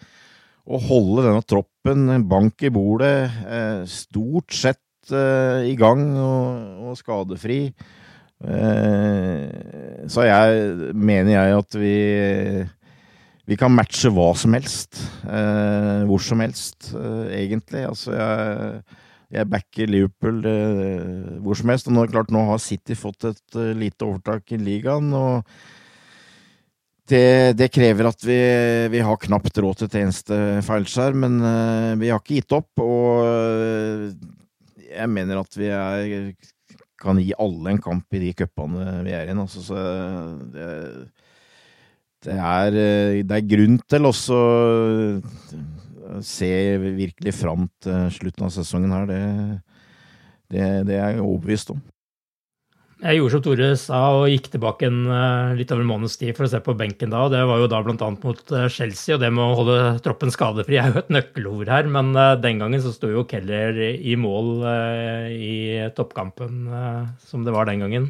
å 0.67 0.79
holde 0.83 1.23
denne 1.29 1.45
troppen 1.47 2.25
bank 2.27 2.67
i 2.67 2.73
bordet, 2.73 3.29
eh, 3.47 3.85
stort 3.87 4.51
sett 4.51 5.13
eh, 5.15 5.69
i 5.71 5.77
gang 5.79 6.03
og, 6.19 6.89
og 6.89 6.99
skadefri, 6.99 7.61
så 8.37 10.23
jeg, 10.27 10.91
mener 10.93 11.31
jeg 11.31 11.53
at 11.57 11.77
vi 11.81 11.93
vi 13.49 13.55
kan 13.57 13.73
matche 13.73 14.11
hva 14.13 14.27
som 14.37 14.53
helst. 14.53 14.99
Hvor 15.25 16.21
som 16.21 16.43
helst, 16.43 16.91
egentlig. 17.33 17.81
Altså, 17.89 18.13
jeg 18.13 19.06
jeg 19.33 19.49
backer 19.51 19.89
Liverpool 19.91 20.39
eh, 20.47 21.33
hvor 21.43 21.57
som 21.59 21.71
helst. 21.73 21.89
Og 21.89 21.97
nå, 21.97 22.05
klart, 22.11 22.31
nå 22.33 22.45
har 22.47 22.63
City 22.63 22.95
fått 22.95 23.27
et 23.27 23.59
uh, 23.59 23.73
lite 23.75 24.07
overtak 24.07 24.55
i 24.55 24.61
ligaen. 24.61 25.11
og 25.15 25.43
det, 27.07 27.55
det, 27.55 27.69
krever 27.71 28.09
at 28.09 28.23
vi, 28.23 28.39
vi 28.91 28.99
har 29.03 29.19
knapt 29.23 29.59
råd 29.63 29.79
til 29.79 29.87
et 29.87 29.97
eneste 30.01 30.39
feilskjær, 30.67 31.15
men 31.15 31.39
uh, 31.43 31.93
vi 31.99 32.11
har 32.11 32.23
ikke 32.23 32.39
gitt 32.39 32.55
opp. 32.55 32.71
Og 32.83 33.23
uh, 33.27 34.07
jeg 34.87 35.11
mener 35.11 35.43
at 35.43 35.59
vi 35.59 35.71
er, 35.75 36.31
kan 36.99 37.19
gi 37.19 37.35
alle 37.35 37.75
en 37.75 37.83
kamp 37.83 38.15
i 38.15 38.23
de 38.23 38.33
cupene 38.35 39.01
vi 39.07 39.15
er 39.15 39.27
i. 39.27 39.35
Altså, 39.35 39.63
så 39.63 39.81
det, 40.55 40.69
det, 42.23 42.37
er, 42.39 42.79
det 43.27 43.41
er 43.41 43.49
grunn 43.55 43.81
til 43.91 44.07
også 44.07 44.39
ser 46.25 46.81
virkelig 46.83 47.35
fram 47.35 47.67
til 47.83 48.09
slutten 48.15 48.47
av 48.47 48.55
sesongen 48.55 48.95
her. 48.95 49.05
Det, 49.09 49.21
det, 50.53 50.65
det 50.89 50.97
er 50.97 51.15
jeg 51.15 51.23
overbevist 51.25 51.75
om. 51.75 51.83
Jeg 52.97 53.19
gjorde 53.19 53.33
som 53.35 53.41
Tore 53.45 53.65
sa, 53.77 53.97
og 54.17 54.31
gikk 54.31 54.47
tilbake 54.55 54.87
en 54.87 55.03
uh, 55.05 55.53
litt 55.53 55.69
over 55.69 55.83
en 55.83 55.89
måneds 55.91 56.15
tid 56.17 56.33
for 56.33 56.47
å 56.47 56.49
se 56.49 56.57
på 56.65 56.73
benken 56.79 57.11
da. 57.13 57.27
og 57.27 57.33
Det 57.35 57.43
var 57.45 57.59
jo 57.61 57.67
da 57.69 57.81
bl.a. 57.85 58.07
mot 58.09 58.53
uh, 58.55 58.63
Chelsea, 58.73 59.13
og 59.13 59.21
det 59.21 59.29
med 59.29 59.43
å 59.43 59.57
holde 59.59 59.75
troppen 60.01 60.33
skadefri 60.33 60.79
er 60.81 60.89
jo 60.89 61.03
et 61.03 61.11
nøkkelord 61.13 61.69
her. 61.69 61.89
Men 61.93 62.09
uh, 62.17 62.33
den 62.41 62.63
gangen 62.63 62.81
så 62.81 62.95
sto 62.95 63.11
jo 63.11 63.27
Keller 63.29 63.77
i 63.77 64.15
mål 64.17 64.65
i 65.29 65.53
toppkampen 65.93 66.65
som 67.21 67.45
det 67.45 67.53
var 67.53 67.69
den 67.69 67.85
gangen. 67.85 68.09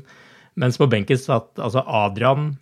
Mens 0.55 0.79
på 0.79 0.87
benken 0.89 1.19
satt 1.19 1.59
altså 1.59 1.83
Adrian 1.83 2.53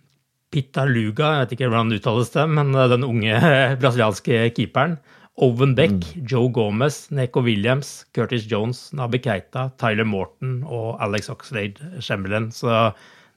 Pitaluga, 0.50 1.30
jeg 1.30 1.44
vet 1.44 1.54
ikke 1.54 1.70
hvordan 1.70 1.92
det 1.92 2.00
uttales 2.00 2.34
det, 2.34 2.48
men 2.58 2.74
den 2.74 3.06
unge 3.06 3.38
brasilianske 3.80 4.48
keeperen 4.56 4.98
Owen 5.36 5.74
Beck, 5.76 6.00
Joe 6.24 6.48
Gomez, 6.48 7.10
Neko 7.12 7.42
Williams, 7.44 8.06
Curtis 8.16 8.46
Jones, 8.48 8.88
Nabi 8.96 9.20
Keita, 9.20 9.68
Tyler 9.76 10.06
Morton 10.08 10.62
og 10.64 10.96
Alex 11.04 11.28
Oxlade 11.28 12.00
Chamberlain. 12.00 12.48
Så 12.56 12.70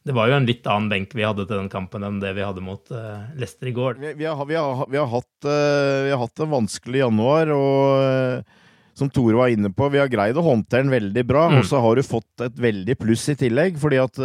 det 0.08 0.16
var 0.16 0.30
jo 0.32 0.38
en 0.38 0.48
litt 0.48 0.64
annen 0.64 0.88
benk 0.94 1.12
vi 1.12 1.26
hadde 1.28 1.44
til 1.44 1.60
den 1.60 1.68
kampen 1.72 2.06
enn 2.08 2.22
det 2.22 2.32
vi 2.38 2.46
hadde 2.46 2.64
mot 2.64 2.88
uh, 2.96 3.28
Leicester 3.36 3.68
i 3.68 3.76
går. 3.76 4.00
Vi, 4.00 4.14
vi, 4.22 4.30
har, 4.30 4.46
vi, 4.48 4.56
har, 4.56 4.86
vi, 4.88 4.96
har, 4.96 5.10
hatt, 5.12 5.34
uh, 5.44 6.06
vi 6.06 6.14
har 6.14 6.22
hatt 6.22 6.44
en 6.46 6.54
vanskelig 6.54 7.02
januar, 7.04 7.52
og 7.52 8.06
uh, 8.06 8.70
som 8.96 9.12
Tore 9.12 9.36
var 9.36 9.52
inne 9.52 9.72
på, 9.72 9.90
vi 9.92 10.00
har 10.00 10.12
greid 10.12 10.40
å 10.40 10.46
håndtere 10.46 10.86
den 10.86 10.94
veldig 10.96 11.24
bra. 11.28 11.50
Mm. 11.52 11.60
Og 11.60 11.68
så 11.68 11.82
har 11.84 12.00
du 12.00 12.08
fått 12.08 12.46
et 12.48 12.64
veldig 12.64 12.96
pluss 13.00 13.28
i 13.32 13.36
tillegg, 13.44 13.76
fordi 13.80 14.00
at 14.00 14.22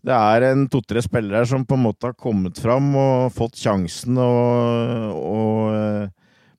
det 0.00 0.16
er 0.16 0.46
en 0.48 0.64
to-tre 0.72 1.04
spillere 1.04 1.44
som 1.48 1.66
på 1.68 1.76
en 1.76 1.84
måte 1.84 2.08
har 2.08 2.16
kommet 2.16 2.56
fram 2.60 2.88
og 2.96 3.36
fått 3.36 3.60
sjansen 3.60 4.16
og, 4.20 5.20
og 5.20 6.08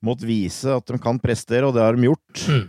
måtte 0.04 0.28
vise 0.28 0.72
at 0.74 0.86
de 0.88 1.00
kan 1.02 1.20
prestere, 1.22 1.66
og 1.66 1.76
det 1.76 1.84
har 1.84 1.98
de 1.98 2.08
gjort. 2.10 2.46
Mm. 2.48 2.64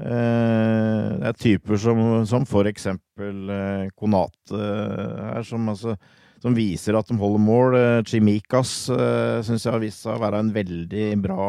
Eh, 0.00 1.06
det 1.20 1.28
er 1.28 1.36
typer 1.36 1.76
som, 1.80 2.00
som 2.28 2.46
for 2.48 2.68
eksempel 2.70 3.50
eh, 3.52 3.90
Konate 3.98 4.56
eh, 4.56 5.20
her, 5.34 5.44
som, 5.44 5.68
altså, 5.68 5.96
som, 6.40 6.56
viser 6.56 6.96
at 6.96 7.10
de 7.10 7.18
holder 7.20 7.44
mål. 7.44 7.78
Chimikas 8.08 8.72
syns 8.88 9.66
jeg 9.66 9.74
har 9.74 9.82
vist 9.82 10.06
seg 10.06 10.16
å 10.16 10.22
være 10.22 10.40
en 10.40 10.52
veldig 10.54 11.08
bra 11.20 11.48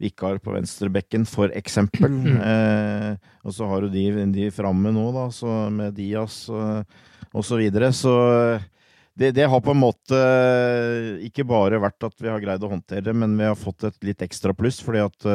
vikar 0.00 0.38
på 0.40 0.54
venstrebekken, 0.54 1.26
for 1.28 1.52
eksempel. 1.52 2.08
Mm. 2.08 2.40
Eh, 2.40 3.30
og 3.44 3.52
så 3.52 3.68
har 3.68 3.84
du 3.84 3.92
de, 3.92 4.06
de 4.32 4.48
framme 4.54 4.94
nå, 4.96 5.10
da, 5.12 5.28
med 5.74 5.98
Diaz 5.98 6.46
og 6.50 7.44
så 7.44 7.60
videre. 7.60 7.92
Så 7.92 8.14
det, 9.18 9.32
det, 9.36 9.48
har 9.50 9.60
på 9.64 9.74
en 9.74 9.82
måte 9.82 10.20
ikke 11.26 11.44
bare 11.48 11.80
vært 11.82 12.06
at 12.06 12.14
vi 12.22 12.30
har 12.30 12.40
greid 12.42 12.62
å 12.64 12.70
håndtere 12.70 13.08
det, 13.08 13.16
men 13.16 13.34
vi 13.38 13.48
har 13.48 13.58
fått 13.58 13.84
et 13.88 13.98
litt 14.06 14.22
ekstra 14.24 14.54
pluss, 14.56 14.78
fordi 14.84 15.02
at 15.02 15.28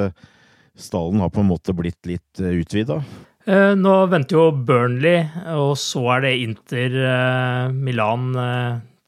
stallen 0.75 1.19
har 1.19 1.29
på 1.29 1.39
en 1.39 1.49
måte 1.49 1.73
blitt 1.73 2.05
litt 2.05 2.41
eh, 2.41 2.59
utvida? 2.61 3.01
Eh, 3.45 3.73
nå 3.77 3.93
venter 4.11 4.37
jo 4.37 4.49
Burnley, 4.51 5.23
og 5.55 5.75
så 5.79 6.03
er 6.17 6.27
det 6.27 6.35
Inter 6.43 6.99
eh, 7.05 7.71
Milan 7.73 8.33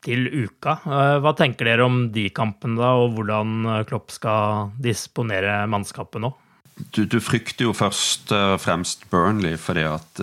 til 0.07 0.27
uka. 0.29 0.77
Hva 1.19 1.33
tenker 1.35 1.67
dere 1.67 1.83
om 1.83 2.05
de 2.15 2.29
kampene, 2.31 2.77
da, 2.79 2.93
og 2.95 3.17
hvordan 3.17 3.83
Klopp 3.89 4.13
skal 4.13 4.69
disponere 4.79 5.65
mannskapet 5.67 6.23
nå? 6.23 6.29
Du, 6.93 7.01
du 7.09 7.17
frykter 7.19 7.65
jo 7.65 7.73
først 7.75 8.31
og 8.37 8.61
fremst 8.63 9.07
Burnley, 9.11 9.57
fordi 9.59 9.83
at 9.89 10.21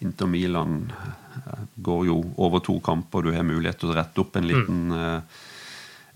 Inter 0.00 0.30
Milan 0.30 0.86
går 1.76 2.06
jo 2.08 2.16
over 2.40 2.62
to 2.64 2.78
kamper. 2.84 3.26
Du 3.26 3.34
har 3.34 3.46
mulighet 3.46 3.82
til 3.82 3.92
å 3.92 3.96
rette 3.98 4.22
opp 4.22 4.36
en 4.38 4.48
liten, 4.48 4.82
mm. 4.90 5.38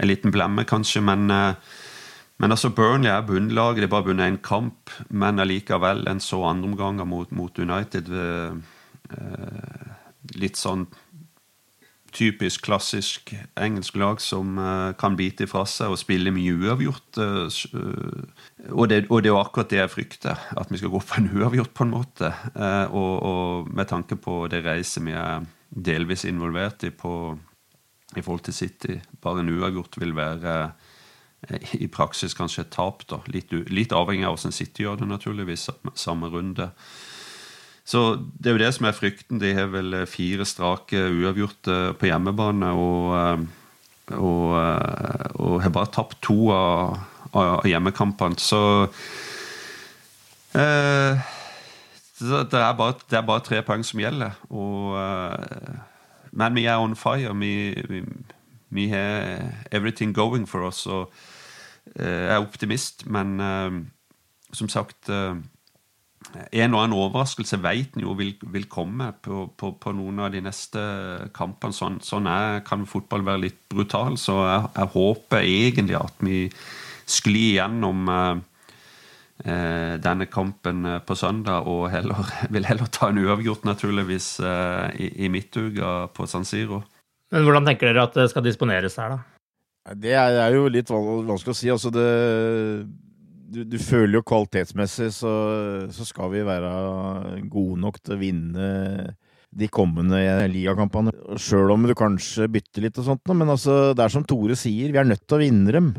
en 0.00 0.08
liten 0.08 0.34
blemme, 0.34 0.64
kanskje. 0.68 1.02
Men 1.04 1.30
uh, 1.30 1.70
men 2.40 2.54
altså 2.54 2.70
Burnley 2.72 3.10
er 3.12 3.26
bunnlaget. 3.28 3.82
De 3.82 3.86
har 3.86 3.92
bare 3.92 4.06
vunnet 4.08 4.30
én 4.30 4.38
kamp, 4.40 4.90
men 5.12 5.42
allikevel 5.42 6.06
en 6.08 6.22
så 6.24 6.40
andreomganger 6.48 7.04
mot, 7.04 7.28
mot 7.36 7.58
United. 7.60 8.08
Eh, 8.08 9.90
litt 10.40 10.56
sånn 10.56 10.86
typisk 12.14 12.64
klassisk 12.66 13.32
engelsk 13.58 13.96
lag 14.00 14.20
som 14.22 14.58
uh, 14.58 14.92
kan 14.98 15.16
bite 15.18 15.46
ifra 15.46 15.62
seg 15.68 15.92
og 15.92 16.00
spille 16.00 16.32
mye 16.34 16.54
uavgjort. 16.56 17.20
Uh, 17.20 17.46
og, 18.70 18.88
det, 18.92 19.04
og, 19.08 19.22
det, 19.24 19.32
er 19.32 19.38
akkurat 19.38 19.70
det 19.72 19.80
jeg 19.80 19.92
frykter, 19.92 20.44
at 20.60 20.72
vi 20.72 20.80
skal 20.80 20.92
gå 20.92 21.02
på 21.04 21.20
en 21.20 21.30
uavgjort, 21.36 21.74
på 21.76 21.86
en 21.86 21.94
måte. 21.94 22.32
Uh, 22.54 22.86
og, 22.88 23.12
og, 23.30 23.72
med 23.74 23.90
tanke 23.90 24.18
på 24.20 24.42
det 24.52 24.64
reiset 24.66 25.04
vi 25.06 25.16
er 25.16 25.46
delvis 25.70 26.26
involvert 26.26 26.84
i 26.88 26.90
på, 26.90 27.14
i 28.16 28.22
forhold 28.22 28.46
til 28.48 28.56
City, 28.56 28.98
bare 29.22 29.44
en 29.44 29.52
uavgjort 29.54 30.00
vil 30.02 30.16
være 30.16 30.56
i 31.80 31.86
praksis 31.88 32.34
kanskje 32.36 32.66
et 32.66 32.74
tap. 32.74 33.06
da, 33.08 33.20
Litt, 33.32 33.52
litt 33.72 33.94
avhengig 33.96 34.26
av 34.28 34.36
hvordan 34.36 34.54
City 34.54 34.84
gjør 34.84 35.00
det, 35.00 35.08
naturligvis, 35.08 35.70
samme 35.94 36.28
runde. 36.32 36.70
Så 37.90 38.02
det 38.38 38.50
er 38.50 38.54
jo 38.54 38.62
det 38.62 38.74
som 38.76 38.86
er 38.86 38.94
frykten. 38.94 39.40
De 39.42 39.50
har 39.56 39.72
vel 39.72 39.96
fire 40.06 40.46
strake 40.46 41.00
uavgjorte 41.10 41.78
på 41.98 42.06
hjemmebane. 42.06 42.70
Og, 42.78 43.08
eh, 43.18 43.40
og, 44.14 44.44
eh, 44.60 45.26
og 45.42 45.56
har 45.64 45.74
bare 45.74 45.90
tapt 45.90 46.20
to 46.22 46.52
av, 46.54 47.00
av 47.34 47.66
hjemmekampene. 47.66 48.38
Så 48.38 48.60
eh, 50.54 51.18
det, 52.20 52.60
er 52.60 52.78
bare, 52.78 52.94
det, 53.08 53.18
er 53.18 53.26
bare, 53.26 53.42
tre 53.48 53.62
poeng 53.66 53.82
som 53.86 54.02
gjelder. 54.02 54.38
Og, 54.54 54.94
eh, 55.00 56.30
men 56.30 56.54
vi 56.54 56.68
er 56.70 56.78
on 56.78 56.94
fire. 56.94 57.34
Vi, 57.42 57.74
vi, 58.70 58.88
har 58.94 59.50
everything 59.72 60.14
going 60.14 60.46
for 60.46 60.68
us. 60.68 60.86
og 60.86 61.10
jeg 61.96 62.06
eh, 62.06 62.34
er 62.34 62.38
optimist, 62.38 63.06
men 63.06 63.40
eh, 63.40 63.80
som 64.52 64.68
sagt 64.68 65.08
eh, 65.08 65.34
En 66.30 66.74
og 66.74 66.82
annen 66.82 66.96
overraskelse 66.96 67.58
vet 67.62 67.96
en 67.96 68.04
jo 68.04 68.14
vil, 68.18 68.34
vil 68.54 68.68
komme 68.70 69.10
på, 69.22 69.48
på, 69.58 69.72
på, 69.82 69.94
noen 69.96 70.22
av 70.26 70.30
de 70.34 70.42
neste 70.44 70.82
kampene. 71.36 71.74
Sånn, 71.74 71.98
sånn 72.04 72.28
er, 72.30 72.60
kan 72.66 72.86
fotball 72.88 73.24
være 73.26 73.44
litt 73.48 73.58
brutal, 73.72 74.18
så 74.20 74.36
jeg, 74.44 74.70
jeg 74.76 74.92
håper 74.94 75.48
egentlig 75.48 75.98
at 75.98 76.22
vi 76.26 76.44
sklir 77.10 77.56
gjennom 77.58 78.06
eh, 78.12 79.96
denne 80.04 80.28
kampen 80.30 80.86
på 81.06 81.18
søndag, 81.18 81.66
og 81.66 81.88
heller, 81.90 82.30
vil 82.54 82.68
heller 82.68 82.92
ta 82.94 83.10
en 83.10 83.20
uavgjort, 83.24 83.66
naturligvis, 83.66 84.32
eh, 84.44 84.86
i, 85.02 85.12
i 85.26 85.32
midtuka 85.32 86.08
på 86.14 86.30
San 86.30 86.46
Siro. 86.46 86.84
Men 87.30 87.46
hvordan 87.46 87.66
tenker 87.66 87.90
dere 87.90 88.08
at 88.08 88.16
det 88.18 88.30
skal 88.32 88.46
disponeres 88.46 88.98
her, 88.98 89.18
da? 89.18 89.40
Det 89.96 90.12
er, 90.12 90.34
det 90.34 90.42
er, 90.44 90.54
jo 90.54 90.70
litt 90.70 90.90
vanskelig 90.92 91.54
å 91.54 91.56
si. 91.56 91.70
Altså 91.72 91.90
det, 91.94 92.06
du, 93.50 93.64
du, 93.66 93.76
føler 93.82 94.18
jo 94.18 94.26
kvalitetsmessig 94.26 95.10
så, 95.16 95.32
så, 95.90 96.06
skal 96.06 96.30
vi 96.34 96.44
være 96.46 96.70
gode 97.50 97.80
nok 97.82 97.98
til 98.00 98.14
å 98.14 98.20
vinne 98.20 98.68
de 99.50 99.66
kommende 99.72 100.20
ligakampene. 100.52 101.12
Sjøl 101.40 101.74
om 101.74 101.88
du 101.88 101.96
kanskje 101.98 102.46
bytter 102.52 102.86
litt 102.86 103.00
og 103.02 103.08
sånt, 103.08 103.32
men 103.34 103.50
altså, 103.50 103.90
det 103.98 104.04
er 104.04 104.14
som 104.14 104.26
Tore 104.26 104.54
sier, 104.58 104.92
vi 104.94 105.00
er 105.00 105.08
nødt 105.08 105.26
til 105.26 105.38
å 105.38 105.42
vinne 105.42 105.74
dem. 105.74 105.90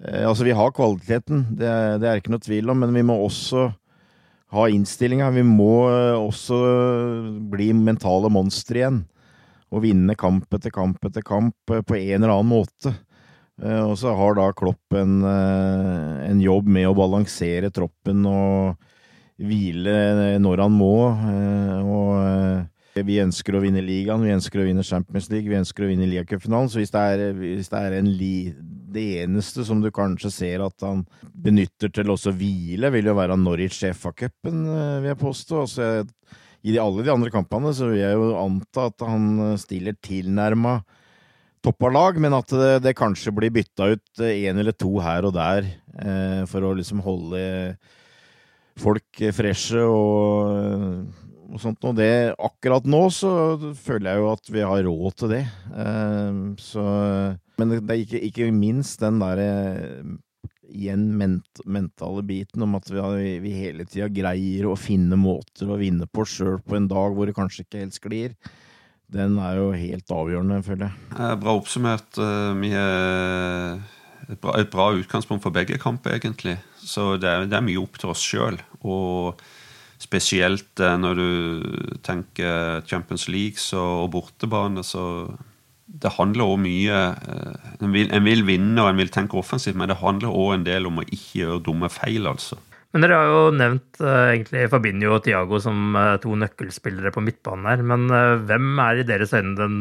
Eh, 0.00 0.24
altså, 0.24 0.46
vi 0.48 0.56
har 0.56 0.72
kvaliteten, 0.72 1.44
det, 1.58 1.74
det 2.00 2.08
er 2.08 2.22
ikke 2.22 2.32
noe 2.32 2.44
tvil 2.44 2.72
om, 2.72 2.80
men 2.84 2.96
vi 2.96 3.04
må 3.06 3.18
også 3.26 3.68
ha 4.54 4.64
innstillinga. 4.72 5.28
Vi 5.36 5.44
må 5.46 5.72
eh, 5.90 6.16
også 6.16 6.58
bli 7.52 7.70
mentale 7.76 8.32
monstre 8.32 8.82
igjen. 8.82 9.02
Og 9.68 9.84
vinne 9.84 10.14
kamp 10.16 10.48
etter 10.56 10.72
kamp 10.72 11.02
etter 11.04 11.24
kamp 11.26 11.74
eh, 11.74 11.84
på 11.84 11.98
en 11.98 12.22
eller 12.22 12.32
annen 12.32 12.52
måte. 12.54 12.94
Eh, 13.58 13.82
og 13.82 13.96
så 13.98 14.14
har 14.14 14.36
da 14.38 14.50
Klopp 14.56 14.94
en, 14.94 15.20
eh, 15.26 16.30
en, 16.30 16.40
jobb 16.40 16.68
med 16.70 16.88
å 16.88 16.96
balansere 16.96 17.72
troppen 17.74 18.22
og 18.28 18.88
hvile 19.38 20.38
når 20.42 20.64
han 20.64 20.74
må. 20.74 20.94
Eh, 21.10 21.78
og 21.82 23.06
vi 23.06 23.20
ønsker 23.22 23.54
å 23.54 23.62
vinne 23.62 23.82
ligaen, 23.84 24.24
vi 24.26 24.34
ønsker 24.34 24.62
å 24.62 24.66
vinne 24.66 24.86
Champions 24.86 25.28
League, 25.30 25.50
vi 25.50 25.58
ønsker 25.58 25.84
å 25.84 25.90
vinne 25.90 26.08
ligacupfinalen. 26.10 26.70
Så 26.70 26.80
hvis 26.80 26.94
det 26.94 27.02
er, 27.02 27.24
hvis 27.38 27.70
det, 27.70 27.82
er 27.82 28.02
li, 28.06 28.50
det 28.94 29.06
eneste 29.24 29.66
som 29.66 29.82
du 29.82 29.90
kanskje 29.94 30.32
ser 30.34 30.64
at 30.66 30.86
han 30.86 31.04
benytter 31.34 31.92
til 31.94 32.10
også 32.14 32.34
hvile, 32.34 32.90
vil 32.94 33.10
jo 33.10 33.14
være 33.18 33.38
Norwich 33.38 33.84
FA-cupen, 33.94 34.64
vil 35.02 35.10
jeg 35.12 35.20
påstå. 35.22 35.62
Altså, 35.62 35.90
I 36.66 36.78
alle 36.82 37.06
de 37.06 37.14
andre 37.14 37.30
kampene 37.34 37.74
så 37.74 37.90
vil 37.92 38.02
jeg 38.02 38.18
jo 38.18 38.32
anta 38.38 38.88
at 38.90 39.06
han 39.06 39.58
stiller 39.62 39.98
tilnærma 40.02 40.80
toppa 41.68 41.90
lag, 41.92 42.18
men 42.20 42.36
at 42.36 42.52
det, 42.52 42.72
det, 42.86 42.96
kanskje 42.96 43.34
blir 43.36 43.52
bytta 43.52 43.92
ut 43.92 44.22
én 44.24 44.60
eller 44.60 44.74
to 44.76 44.90
her 45.04 45.26
og 45.28 45.34
der 45.36 45.66
eh, 46.00 46.42
for 46.48 46.64
å 46.64 46.74
liksom 46.78 47.02
holde 47.04 47.40
folk 48.78 49.20
freshe 49.34 49.82
og, 49.82 51.10
og 51.50 51.60
sånt. 51.60 51.82
Og 51.84 51.98
det, 51.98 52.36
akkurat 52.38 52.86
nå 52.88 53.02
så 53.12 53.32
føler 53.76 54.14
jeg 54.14 54.22
jo 54.22 54.30
at 54.32 54.54
vi 54.54 54.64
har 54.70 54.86
råd 54.86 55.18
til 55.18 55.34
det. 55.34 55.42
Eh, 55.84 56.40
så, 56.62 56.86
men 57.60 57.76
det 57.76 57.82
er 57.84 58.06
ikke, 58.06 58.22
ikke 58.30 58.48
minst 58.54 59.04
den 59.04 59.20
derre 59.20 59.50
igjen 60.68 61.06
ment, 61.16 61.62
mentale 61.64 62.22
biten 62.28 62.64
om 62.64 62.76
at 62.76 62.88
vi, 62.92 63.36
vi 63.40 63.54
hele 63.56 63.86
tida 63.88 64.08
greier 64.12 64.68
å 64.68 64.76
finne 64.76 65.16
måter 65.20 65.68
å 65.68 65.78
vinne 65.80 66.08
på 66.12 66.26
sjøl 66.28 66.58
på 66.60 66.76
en 66.76 66.88
dag 66.90 67.16
hvor 67.16 67.28
det 67.28 67.36
kanskje 67.36 67.64
ikke 67.64 67.80
helt 67.80 67.96
sklir 67.96 68.34
den 69.14 69.38
er 69.40 69.56
jo 69.56 69.68
helt 69.72 70.10
avgjørende, 70.12 70.62
føler 70.66 70.88
jeg. 70.88 71.38
Bra 71.40 71.54
oppsummert. 71.56 72.18
Eh, 72.20 72.66
har 72.68 74.34
et 74.34 74.40
bra, 74.42 74.56
et 74.60 74.68
bra 74.68 74.90
utgangspunkt 74.92 75.42
for 75.44 75.54
begge 75.54 75.78
kamper, 75.80 76.18
egentlig. 76.18 76.58
Så 76.76 77.16
det 77.20 77.28
er, 77.30 77.46
det 77.48 77.56
er 77.56 77.64
mye 77.64 77.80
opp 77.80 77.96
til 78.00 78.12
oss 78.12 78.24
sjøl. 78.24 78.60
Og 78.84 79.40
spesielt 79.98 80.80
eh, 80.84 80.96
når 81.00 81.22
du 81.22 81.98
tenker 82.04 82.84
Champions 82.88 83.28
League 83.32 83.80
og 83.80 84.10
bortebane, 84.12 84.84
så 84.84 85.32
det 85.88 86.12
handler 86.18 86.44
òg 86.44 86.58
mye 86.60 87.00
eh, 87.16 87.68
en 87.80 87.94
vil, 87.94 88.10
en 88.12 88.26
vil, 88.28 88.44
vinne 88.44 88.84
og 88.84 88.92
en 88.92 89.00
vil 89.00 89.12
tenke 89.12 89.40
offensivt, 89.40 89.78
men 89.78 89.88
det 89.88 90.02
handler 90.02 90.36
òg 90.36 90.58
en 90.58 90.68
del 90.68 90.88
om 90.90 91.00
å 91.00 91.06
ikke 91.08 91.46
gjøre 91.46 91.64
dumme 91.64 91.88
feil, 91.92 92.28
altså. 92.28 92.60
Men 92.98 93.04
dere 93.04 93.18
har 93.20 93.28
jo 93.30 93.42
nevnt 93.54 94.00
uh, 94.02 94.32
egentlig 94.32 94.64
Fabinho 94.72 95.12
og 95.14 95.20
Tiago 95.22 95.60
som 95.62 95.92
uh, 95.94 96.16
to 96.18 96.32
nøkkelspillere 96.34 97.12
på 97.14 97.22
midtbanen 97.22 97.68
her. 97.70 97.84
Men 97.86 98.08
uh, 98.10 98.40
hvem 98.42 98.72
er 98.82 98.98
i 98.98 99.04
deres 99.06 99.34
øyne 99.38 99.54
den 99.54 99.76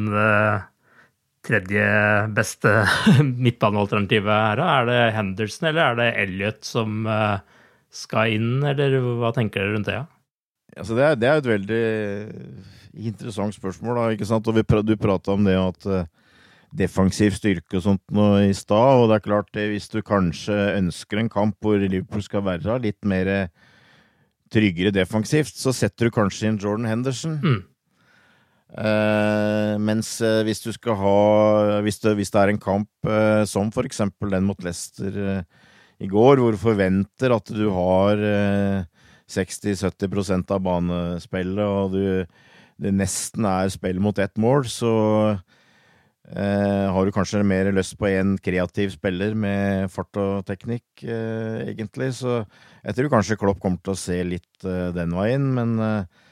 tredje 1.48 1.88
beste 2.38 2.76
midtbanealternativet 3.48 4.30
her? 4.30 4.62
Er 4.62 4.86
det 4.92 5.00
Henderson 5.16 5.72
eller 5.72 5.82
er 5.82 5.98
det 5.98 6.08
Elliot 6.28 6.62
som 6.70 7.10
skal 7.90 8.36
inn, 8.36 8.62
eller 8.68 9.00
hva 9.18 9.34
tenker 9.34 9.64
dere 9.64 9.74
rundt 9.74 9.90
det? 9.90 9.98
Ja? 9.98 10.06
Altså 10.78 10.94
det, 10.94 11.08
er, 11.08 11.18
det 11.18 11.32
er 11.32 11.42
et 11.42 11.52
veldig 11.56 11.84
interessant 13.10 13.58
spørsmål, 13.58 13.98
da, 13.98 14.08
ikke 14.14 14.30
sant? 14.30 14.46
Og 14.46 14.60
vi, 14.60 14.68
du 14.86 14.94
prata 15.02 15.34
om 15.34 15.48
det 15.48 15.58
at 15.58 15.90
defensiv 16.76 17.36
styrke 17.38 17.80
og 17.80 17.86
sånt 17.86 18.04
nå 18.14 18.28
i 18.50 18.54
stad, 18.56 19.02
og 19.02 19.10
det 19.10 19.18
er 19.18 19.26
klart 19.28 19.50
det, 19.56 19.70
hvis 19.72 19.88
du 19.94 20.02
kanskje 20.06 20.56
ønsker 20.76 21.22
en 21.22 21.32
kamp 21.32 21.56
hvor 21.64 21.80
Liverpool 21.80 22.24
skal 22.26 22.44
være 22.46 22.80
litt 22.84 23.08
mer 23.08 23.32
eh, 23.32 23.50
tryggere 24.54 24.94
defensivt, 24.96 25.56
så 25.56 25.74
setter 25.76 26.08
du 26.08 26.16
kanskje 26.16 26.52
inn 26.52 26.60
Jordan 26.62 26.90
Henderson. 26.90 27.40
Mm. 27.44 27.62
Eh, 28.68 29.74
mens 29.80 30.18
eh, 30.20 30.42
hvis 30.44 30.60
du 30.66 30.74
skal 30.76 30.98
ha 31.00 31.18
hvis 31.86 32.02
det, 32.04 32.18
hvis 32.20 32.34
det 32.34 32.42
er 32.42 32.52
en 32.52 32.60
kamp 32.60 33.08
eh, 33.08 33.46
som 33.48 33.72
for 33.72 33.88
eksempel 33.88 34.34
den 34.34 34.44
mot 34.44 34.60
Leicester 34.64 35.16
eh, 35.24 35.70
i 36.04 36.10
går, 36.12 36.42
hvor 36.42 36.54
du 36.54 36.60
forventer 36.60 37.34
at 37.34 37.48
du 37.48 37.70
har 37.74 38.20
eh, 38.22 38.84
60-70% 39.32 40.52
av 40.56 40.62
banespillet, 40.64 41.64
og 41.64 41.96
du, 41.96 42.44
det 42.80 42.94
nesten 42.96 43.48
er 43.50 43.72
spill 43.72 44.00
mot 44.04 44.20
ett 44.20 44.36
mål, 44.40 44.68
så 44.72 44.92
eh, 46.36 46.88
har 46.92 47.06
du 47.06 47.14
kanskje 47.16 47.44
mer 47.48 47.70
lyst 47.76 47.98
på 48.00 48.10
en 48.10 48.36
kreativ 48.44 48.92
spiller 48.96 49.36
med 49.38 49.92
fart 49.94 50.20
og 50.20 50.46
teknikk, 50.48 50.86
eh, 51.04 51.70
egentlig. 51.72 52.12
Så 52.20 52.42
jeg 52.84 52.98
tror 52.98 53.12
kanskje 53.14 53.40
Klopp 53.40 53.62
kommer 53.64 53.80
til 53.84 53.96
å 53.96 54.00
se 54.00 54.20
litt 54.28 54.68
eh, 54.68 54.90
den 54.96 55.16
veien, 55.16 55.48
men 55.56 55.78
eh, 55.84 56.26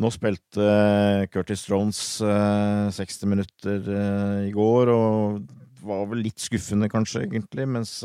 nå 0.00 0.10
spilte 0.14 0.64
eh, 0.64 1.26
Curtis 1.32 1.66
Strones 1.66 2.00
eh, 2.24 2.88
60 2.94 3.30
minutter 3.30 3.92
i 4.48 4.50
går, 4.54 4.92
og 4.94 5.44
var 5.84 6.08
vel 6.08 6.24
litt 6.24 6.40
skuffende, 6.40 6.88
kanskje, 6.88 7.26
egentlig, 7.26 7.68
mens 7.68 7.98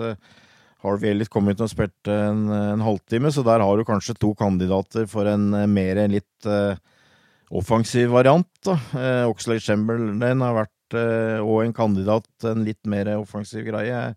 Harvey 0.83 1.13
Elliot 1.13 1.31
kom 1.31 1.47
ut 1.47 1.61
og 1.63 1.71
spilte 1.71 2.11
en, 2.11 2.49
en 2.51 2.83
halvtime, 2.83 3.31
så 3.31 3.43
der 3.47 3.63
har 3.63 3.79
du 3.79 3.85
kanskje 3.87 4.17
to 4.19 4.33
kandidater 4.35 5.07
for 5.07 5.27
en 5.31 5.47
mer 5.71 6.01
litt 6.11 6.49
offensiv 7.49 8.11
variant. 8.11 8.49
da. 8.67 8.75
Oxlade 9.31 9.63
Chamberlain 9.63 10.43
har 10.43 10.57
vært 10.59 10.75
og 10.97 11.59
en 11.63 11.75
kandidat 11.75 12.49
en 12.49 12.63
litt 12.65 12.81
mer 12.89 13.11
offensiv 13.19 13.67
greie. 13.67 14.15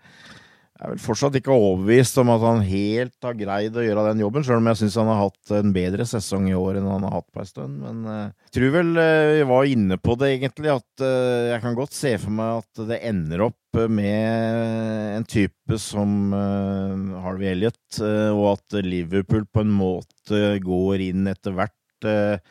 Jeg 0.83 0.89
er 0.89 0.97
vel 0.97 1.03
fortsatt 1.05 1.37
ikke 1.39 1.55
overbevist 1.55 2.17
om 2.19 2.31
at 2.33 2.43
han 2.43 2.63
helt 2.67 3.15
har 3.23 3.37
greid 3.39 3.77
å 3.79 3.85
gjøre 3.85 4.03
den 4.09 4.23
jobben, 4.25 4.43
sjøl 4.43 4.59
om 4.59 4.67
jeg 4.67 4.81
syns 4.81 4.97
han 4.99 5.11
har 5.13 5.21
hatt 5.21 5.53
en 5.55 5.71
bedre 5.77 6.07
sesong 6.11 6.49
i 6.51 6.57
år 6.59 6.81
enn 6.81 6.89
han 6.91 7.05
har 7.07 7.21
hatt 7.21 7.29
på 7.31 7.39
en 7.39 7.47
stund. 7.47 7.77
Men 7.85 8.01
eh, 8.11 8.33
jeg 8.49 8.57
tror 8.57 8.73
vel 8.75 8.91
eh, 8.99 9.35
vi 9.37 9.45
var 9.53 9.69
inne 9.71 9.99
på 10.03 10.17
det, 10.19 10.33
egentlig, 10.35 10.73
at 10.75 11.05
eh, 11.07 11.53
jeg 11.53 11.63
kan 11.63 11.77
godt 11.79 11.95
se 11.95 12.17
for 12.19 12.35
meg 12.35 12.65
at 12.65 12.83
det 12.89 12.99
ender 13.13 13.45
opp 13.47 13.79
med 13.95 15.21
en 15.21 15.29
type 15.31 15.79
som 15.79 16.35
eh, 16.35 17.05
Harvey 17.29 17.53
Elliot, 17.53 17.79
eh, 18.03 18.33
og 18.35 18.49
at 18.57 18.81
Liverpool 18.83 19.47
på 19.47 19.63
en 19.63 19.71
måte 19.77 20.43
går 20.67 21.07
inn 21.07 21.31
etter 21.31 21.55
hvert. 21.61 21.79
eh, 22.11 22.43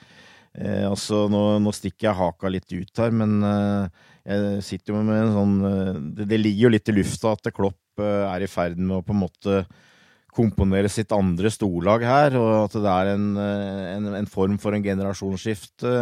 eh, 0.56 0.88
altså, 0.88 1.26
nå, 1.28 1.44
nå 1.60 1.76
stikker 1.76 2.14
jeg 2.14 2.20
haka 2.22 2.54
litt 2.56 2.72
ut 2.72 3.04
her, 3.04 3.12
men 3.12 3.42
eh, 3.44 4.08
jeg 4.22 4.66
sitter 4.66 4.94
jo 4.94 5.04
med 5.06 5.18
en 5.18 5.32
sånn 5.34 5.56
eh, 5.66 6.02
det, 6.18 6.28
det 6.30 6.42
ligger 6.42 6.68
jo 6.68 6.74
litt 6.76 6.92
i 6.92 6.96
lufta 6.96 7.34
at 7.34 7.50
Klopp 7.56 8.02
eh, 8.02 8.26
er 8.28 8.46
i 8.46 8.50
ferd 8.52 8.78
med 8.78 9.00
å 9.00 9.06
på 9.06 9.16
en 9.16 9.24
måte 9.24 9.64
komponere 10.32 10.88
sitt 10.88 11.12
andre 11.12 11.50
storlag 11.52 12.06
her, 12.08 12.38
og 12.40 12.52
at 12.70 12.76
det 12.78 12.92
er 12.92 13.10
en, 13.16 13.26
eh, 13.42 13.88
en, 13.98 14.12
en 14.22 14.30
form 14.30 14.60
for 14.62 14.78
en 14.78 14.86
generasjonsskifte. 14.86 15.96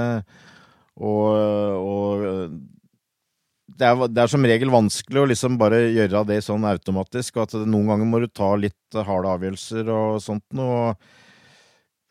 Og, 0.99 1.31
og 1.79 2.25
det, 3.79 3.87
er, 3.87 4.03
det 4.11 4.21
er 4.21 4.31
som 4.31 4.45
regel 4.45 4.73
vanskelig 4.73 5.21
å 5.21 5.29
liksom 5.31 5.57
bare 5.61 5.79
gjøre 5.95 6.25
det 6.27 6.41
sånn 6.45 6.67
automatisk, 6.67 7.39
og 7.39 7.47
at 7.47 7.55
noen 7.63 7.93
ganger 7.93 8.11
må 8.11 8.21
du 8.21 8.27
ta 8.27 8.51
litt 8.59 8.99
harde 9.07 9.33
avgjørelser 9.37 9.89
og 9.95 10.19
sånt 10.23 10.45
noe. 10.59 10.93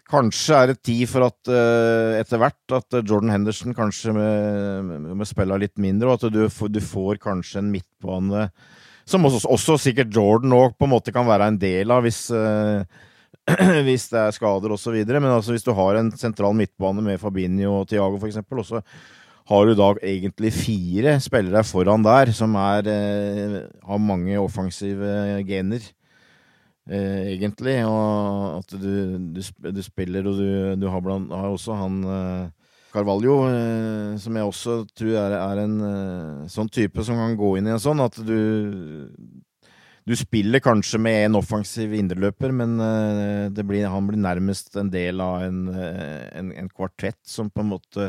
Kanskje 0.09 0.57
er 0.57 0.71
det 0.71 0.81
tid 0.87 1.05
for 1.11 1.27
at 1.27 1.51
eh, 1.53 2.19
etter 2.23 2.41
hvert 2.41 2.75
at 2.79 2.99
Jordan 3.03 3.35
Henderson 3.35 3.77
kanskje 3.77 4.15
må 4.17 5.27
spille 5.29 5.59
litt 5.61 5.77
mindre, 5.77 6.09
og 6.09 6.23
at 6.23 6.33
du, 6.33 6.47
du 6.49 6.81
får 6.81 7.21
kanskje 7.21 7.61
en 7.61 7.73
midtbane 7.75 8.47
som 9.09 9.25
også, 9.25 9.45
også 9.49 9.77
sikkert 9.81 10.13
Jordan 10.13 10.53
òg 10.57 10.75
på 10.77 10.89
en 10.89 10.93
måte 10.93 11.13
kan 11.15 11.29
være 11.29 11.49
en 11.49 11.61
del 11.61 11.93
av 11.93 12.05
hvis, 12.05 12.27
eh, 12.33 12.83
hvis 13.87 14.09
det 14.13 14.21
er 14.21 14.35
skader 14.37 14.75
osv. 14.75 14.99
Men 15.09 15.31
altså 15.33 15.55
hvis 15.55 15.65
du 15.67 15.73
har 15.77 16.01
en 16.01 16.11
sentral 16.17 16.57
midtbane 16.57 17.05
med 17.05 17.21
Fabinho 17.21 17.81
og 17.81 17.89
Thiago 17.89 18.21
f.eks., 18.21 18.43
og 18.45 18.67
så 18.69 18.83
har 19.49 19.65
du 19.65 19.73
da 19.77 19.93
egentlig 20.05 20.53
fire 20.53 21.15
spillere 21.25 21.65
foran 21.65 22.05
der 22.05 22.35
som 22.37 22.57
er, 22.61 22.91
eh, 22.93 23.61
har 23.89 24.03
mange 24.05 24.37
offensive 24.41 25.41
gener 25.49 25.85
eh, 26.89 27.34
egentlig. 27.34 27.78
Og 27.89 28.59
at 28.59 28.76
du, 28.80 28.93
du, 29.36 29.43
du 29.72 29.82
spiller, 29.84 30.28
og 30.28 30.41
du, 30.41 30.49
du 30.80 30.89
har, 30.91 31.05
blant, 31.05 31.32
har 31.32 31.53
også 31.53 31.76
han 31.78 31.99
eh, 32.05 32.47
Carvalho, 32.93 33.41
eh, 33.51 34.14
som 34.20 34.39
jeg 34.39 34.49
også 34.49 34.78
tror 34.97 35.18
er, 35.20 35.36
er 35.41 35.64
en 35.64 35.76
eh, 35.91 36.49
sånn 36.53 36.72
type 36.72 37.05
som 37.05 37.20
kan 37.20 37.36
gå 37.39 37.59
inn 37.59 37.68
i 37.68 37.76
en 37.76 37.82
sånn, 37.82 38.03
at 38.05 38.16
du 38.24 38.39
du 40.09 40.14
spiller 40.16 40.62
kanskje 40.64 40.97
med 41.05 41.26
en 41.26 41.36
offensiv 41.36 41.93
indreløper, 41.93 42.53
men 42.57 42.78
eh, 42.80 43.61
blir, 43.61 43.84
han 43.93 44.07
blir 44.09 44.20
nærmest 44.22 44.78
en 44.80 44.89
del 44.93 45.20
av 45.20 45.43
en, 45.45 45.59
eh, 45.68 46.22
en, 46.39 46.53
en 46.57 46.70
kvartett 46.72 47.20
som 47.28 47.51
på 47.53 47.61
en 47.61 47.74
måte 47.74 48.07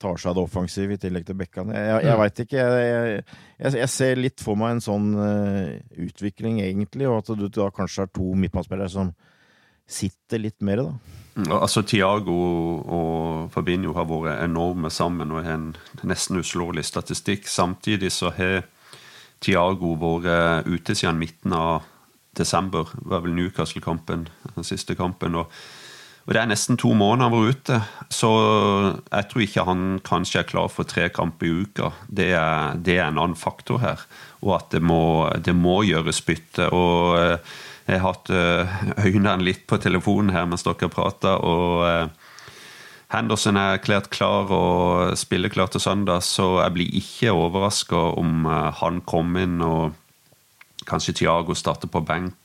tar 0.00 0.18
seg 0.18 0.32
av 0.32 0.38
det 0.38 0.44
offensive 0.44 0.96
i 0.96 1.00
tillegg 1.00 1.26
til 1.28 1.38
bekkene. 1.38 1.74
Jeg, 1.76 1.90
jeg, 1.90 2.06
jeg 2.08 2.20
veit 2.20 2.40
ikke. 2.44 2.64
Jeg, 2.64 3.20
jeg, 3.58 3.74
jeg 3.80 3.92
ser 3.94 4.20
litt 4.20 4.42
for 4.44 4.58
meg 4.60 4.76
en 4.76 4.84
sånn 4.84 5.12
uh, 5.16 5.74
utvikling, 6.06 6.60
egentlig, 6.64 7.08
og 7.08 7.22
at 7.22 7.30
du 7.38 7.46
da 7.48 7.70
kanskje 7.74 8.04
har 8.04 8.12
to 8.12 8.34
midtbanespillere 8.38 8.90
som 8.92 9.14
sitter 9.84 10.40
litt 10.40 10.60
mer, 10.64 10.82
da. 10.82 11.20
Mm, 11.34 11.50
Altså 11.58 11.82
Tiago 11.82 12.34
og 12.96 13.50
Fabinho 13.52 13.94
har 13.96 14.06
vært 14.08 14.44
enorme 14.44 14.90
sammen 14.94 15.32
og 15.34 15.42
har 15.42 15.58
en 15.58 15.72
nesten 16.06 16.38
uslåelig 16.40 16.86
statistikk. 16.88 17.48
Samtidig 17.50 18.12
så 18.14 18.30
har 18.36 18.62
Tiago 19.44 19.94
vært 20.00 20.68
ute 20.70 20.94
siden 20.96 21.20
midten 21.20 21.56
av 21.56 21.84
desember. 22.34 22.90
Det 22.94 23.10
var 23.10 23.24
vel 23.26 23.34
Newcastle-kampen, 23.36 24.28
den 24.54 24.66
siste 24.66 24.96
kampen. 24.98 25.34
og 25.34 25.50
og 26.24 26.32
Det 26.32 26.40
er 26.40 26.48
nesten 26.48 26.78
to 26.80 26.94
måneder 26.96 27.28
han 27.28 27.34
var 27.34 27.50
ute, 27.52 27.78
så 28.08 28.30
jeg 29.12 29.26
tror 29.28 29.42
ikke 29.44 29.64
han 29.68 29.82
kanskje 30.04 30.40
er 30.40 30.48
klar 30.48 30.70
for 30.72 30.88
tre 30.88 31.10
kamper 31.12 31.50
i 31.50 31.52
uka. 31.64 31.90
Det 32.08 32.30
er, 32.32 32.78
det 32.80 32.96
er 32.96 33.10
en 33.10 33.20
annen 33.20 33.36
faktor 33.36 33.82
her, 33.82 34.00
og 34.40 34.54
at 34.56 34.70
det 34.72 34.80
må, 34.80 35.28
det 35.36 35.52
må 35.52 35.82
gjøres 35.84 36.22
bytte. 36.24 36.70
og 36.72 37.18
eh, 37.20 37.58
Jeg 37.90 38.00
har 38.00 38.14
hatt 38.14 38.32
eh, 38.32 38.76
øynene 39.04 39.44
litt 39.44 39.66
på 39.68 39.76
telefonen 39.76 40.32
her 40.32 40.48
mens 40.48 40.64
dere 40.64 40.88
prater, 40.88 41.44
og 41.44 41.84
eh, 41.90 42.06
Henderson 43.12 43.60
er 43.60 43.76
erklært 43.76 44.08
klar 44.08 44.48
og 44.48 45.12
spiller 45.20 45.52
klar 45.52 45.68
til 45.68 45.84
søndag, 45.84 46.24
så 46.24 46.62
jeg 46.62 46.76
blir 46.78 46.96
ikke 47.02 47.36
overraska 47.36 48.00
om 48.16 48.48
han 48.80 49.04
kommer 49.06 49.44
inn 49.44 49.60
og 49.62 49.92
kanskje 50.88 51.14
Thiago 51.20 51.54
starter 51.54 51.92
på 51.92 52.00
benk, 52.04 52.43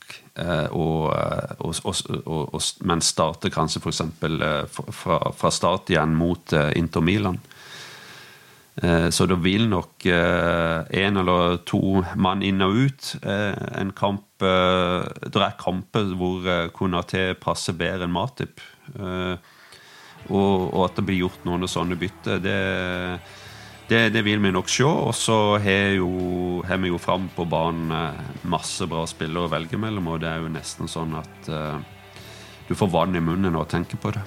og, 0.70 1.10
eh, 1.16 1.54
og, 1.58 1.74
og, 1.84 2.54
og, 2.54 2.62
men 2.86 3.00
starter 3.02 3.50
kanskje 3.50 3.80
f.eks. 3.82 4.02
Fra, 4.94 5.18
fra 5.36 5.50
start 5.50 5.90
igjen 5.90 6.14
mot 6.16 6.52
eh, 6.52 6.70
Inter 6.78 7.00
Milan. 7.04 7.40
Eh, 8.82 9.08
Så 9.10 9.26
det 9.26 9.40
vil 9.42 9.68
nok 9.68 10.06
én 10.06 11.18
eller 11.20 11.58
to 11.66 12.02
mann 12.16 12.42
inn 12.42 12.62
og 12.62 12.74
ut. 12.86 13.14
Eh, 13.22 13.54
En 13.80 13.90
kamp 13.92 14.26
Det 14.40 15.36
er 15.36 15.58
kamper 15.60 16.14
hvor 16.16 16.46
eh, 16.48 16.70
Konaté 16.72 17.34
passer 17.34 17.74
bedre 17.76 18.06
enn 18.06 18.14
Matip. 18.14 18.60
Eh, 18.98 19.36
Og, 20.30 20.74
og 20.74 20.82
at 20.84 20.96
det 20.96 21.04
blir 21.08 21.22
gjort 21.24 21.44
noen 21.48 21.64
sånne 21.68 21.96
bytter, 21.96 22.38
det, 22.44 22.56
det, 23.90 24.00
det 24.14 24.22
vil 24.26 24.40
vi 24.42 24.52
nok 24.54 24.70
se. 24.70 24.86
Og 24.86 25.14
så 25.18 25.36
har 25.60 26.82
vi 26.82 26.92
jo 26.92 27.00
fram 27.02 27.28
på 27.36 27.46
banen 27.50 27.94
eh, 27.94 28.26
masse 28.50 28.86
bra 28.90 29.04
spillere 29.10 29.48
å 29.48 29.52
velge 29.52 29.80
mellom, 29.80 30.14
og 30.14 30.22
det 30.22 30.30
er 30.30 30.44
jo 30.44 30.52
nesten 30.52 30.90
sånn 30.90 31.16
at 31.18 31.50
uh, 31.50 31.80
du 32.68 32.76
får 32.78 32.92
vann 32.92 33.18
i 33.18 33.24
munnen 33.24 33.56
av 33.56 33.66
å 33.66 33.70
tenke 33.70 33.98
på 34.00 34.14
det. 34.14 34.22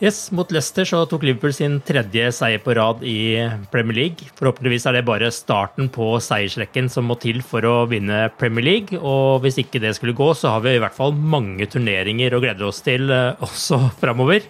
Yes, 0.00 0.30
Mot 0.32 0.48
Leicester 0.48 0.86
så 0.88 1.02
tok 1.04 1.26
Liverpool 1.28 1.52
sin 1.52 1.74
tredje 1.84 2.30
seier 2.32 2.62
på 2.64 2.72
rad 2.78 3.02
i 3.04 3.36
Premier 3.68 3.98
League. 3.98 4.30
Forhåpentligvis 4.38 4.86
er 4.88 4.96
det 4.96 5.02
bare 5.04 5.28
starten 5.28 5.90
på 5.92 6.14
seiersrekken 6.24 6.88
som 6.88 7.04
må 7.04 7.18
til 7.20 7.42
for 7.44 7.66
å 7.68 7.74
vinne 7.90 8.30
Premier 8.40 8.64
League. 8.64 8.96
Og 8.96 9.44
hvis 9.44 9.60
ikke 9.60 9.82
det 9.82 9.92
skulle 9.98 10.16
gå, 10.16 10.30
så 10.32 10.54
har 10.54 10.64
vi 10.64 10.72
i 10.78 10.80
hvert 10.80 10.96
fall 10.96 11.12
mange 11.12 11.68
turneringer 11.68 12.32
å 12.32 12.40
glede 12.40 12.64
oss 12.64 12.80
til 12.86 13.12
eh, 13.12 13.36
også 13.44 13.82
framover. 14.00 14.48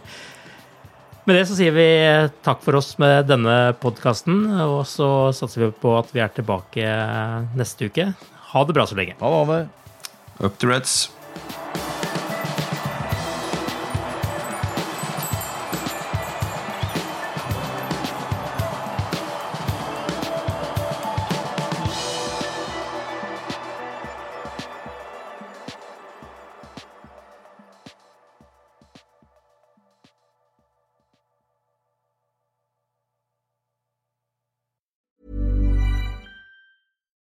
Med 1.30 1.36
det 1.38 1.44
så 1.46 1.54
sier 1.54 1.70
vi 1.70 1.84
takk 2.42 2.58
for 2.64 2.74
oss 2.74 2.88
med 2.98 3.28
denne 3.30 3.52
podkasten, 3.78 4.48
og 4.64 4.80
så 4.90 5.30
satser 5.30 5.62
vi 5.62 5.68
på 5.84 5.92
at 5.94 6.10
vi 6.10 6.24
er 6.24 6.32
tilbake 6.34 6.88
neste 7.54 7.86
uke. 7.86 8.08
Ha 8.50 8.64
det 8.66 8.74
bra 8.74 8.88
så 8.90 8.98
lenge. 8.98 9.14
Ha 9.22 9.44
det. 9.52 9.60
Up 10.42 10.58
to 10.58 10.72
Reds. 10.72 10.96